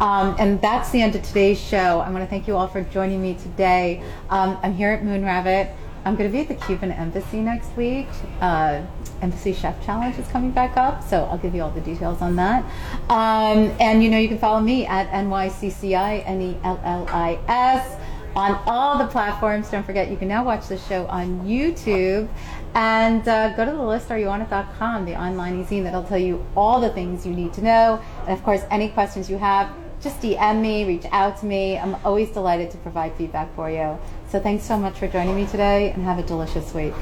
Um, 0.00 0.36
and 0.38 0.60
that's 0.60 0.90
the 0.90 1.02
end 1.02 1.14
of 1.14 1.22
today's 1.22 1.60
show. 1.60 2.00
I 2.00 2.10
want 2.10 2.24
to 2.24 2.26
thank 2.26 2.48
you 2.48 2.56
all 2.56 2.68
for 2.68 2.82
joining 2.82 3.22
me 3.22 3.34
today. 3.34 4.02
Um, 4.30 4.58
I'm 4.62 4.74
here 4.74 4.90
at 4.90 5.04
Moon 5.04 5.24
Rabbit. 5.24 5.70
I'm 6.04 6.16
going 6.16 6.30
to 6.30 6.32
be 6.32 6.40
at 6.42 6.48
the 6.48 6.66
Cuban 6.66 6.92
Embassy 6.92 7.40
next 7.40 7.74
week. 7.76 8.08
Uh, 8.40 8.82
Embassy 9.22 9.54
Chef 9.54 9.82
Challenge 9.86 10.18
is 10.18 10.28
coming 10.28 10.50
back 10.50 10.76
up, 10.76 11.02
so 11.02 11.24
I'll 11.24 11.38
give 11.38 11.54
you 11.54 11.62
all 11.62 11.70
the 11.70 11.80
details 11.80 12.20
on 12.20 12.36
that. 12.36 12.62
Um, 13.08 13.74
and 13.80 14.02
you 14.02 14.10
know, 14.10 14.18
you 14.18 14.28
can 14.28 14.38
follow 14.38 14.60
me 14.60 14.84
at 14.84 15.08
NYCCI, 15.10 16.24
N 16.26 16.42
E 16.42 16.58
L 16.62 16.78
L 16.84 17.06
I 17.08 17.38
S, 17.48 17.96
on 18.36 18.60
all 18.66 18.98
the 18.98 19.06
platforms. 19.06 19.70
Don't 19.70 19.86
forget, 19.86 20.10
you 20.10 20.16
can 20.16 20.28
now 20.28 20.44
watch 20.44 20.66
the 20.68 20.76
show 20.76 21.06
on 21.06 21.40
YouTube. 21.46 22.28
And 22.74 23.26
uh, 23.28 23.54
go 23.56 23.64
to 23.64 23.70
the 23.70 23.82
list 23.82 24.08
listareyouonit.com, 24.08 25.04
the 25.04 25.14
online 25.14 25.60
e-zine 25.60 25.84
that'll 25.84 26.02
tell 26.02 26.18
you 26.18 26.44
all 26.56 26.80
the 26.80 26.90
things 26.90 27.24
you 27.24 27.32
need 27.32 27.52
to 27.54 27.62
know. 27.62 28.02
And 28.22 28.30
of 28.30 28.42
course, 28.42 28.62
any 28.68 28.88
questions 28.88 29.30
you 29.30 29.38
have, 29.38 29.72
just 30.04 30.20
DM 30.20 30.60
me, 30.60 30.84
reach 30.84 31.06
out 31.12 31.38
to 31.38 31.46
me. 31.46 31.78
I'm 31.78 31.94
always 32.04 32.30
delighted 32.30 32.70
to 32.72 32.76
provide 32.78 33.14
feedback 33.14 33.52
for 33.56 33.70
you. 33.70 33.98
So 34.28 34.38
thanks 34.38 34.62
so 34.62 34.76
much 34.76 34.98
for 34.98 35.08
joining 35.08 35.34
me 35.34 35.46
today 35.46 35.92
and 35.92 36.04
have 36.04 36.18
a 36.18 36.22
delicious 36.22 36.74
week. 36.74 36.92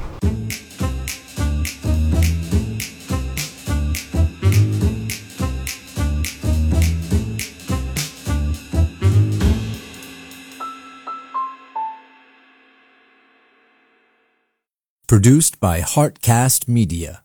Produced 15.05 15.59
by 15.59 15.81
Heartcast 15.81 16.67
Media. 16.67 17.22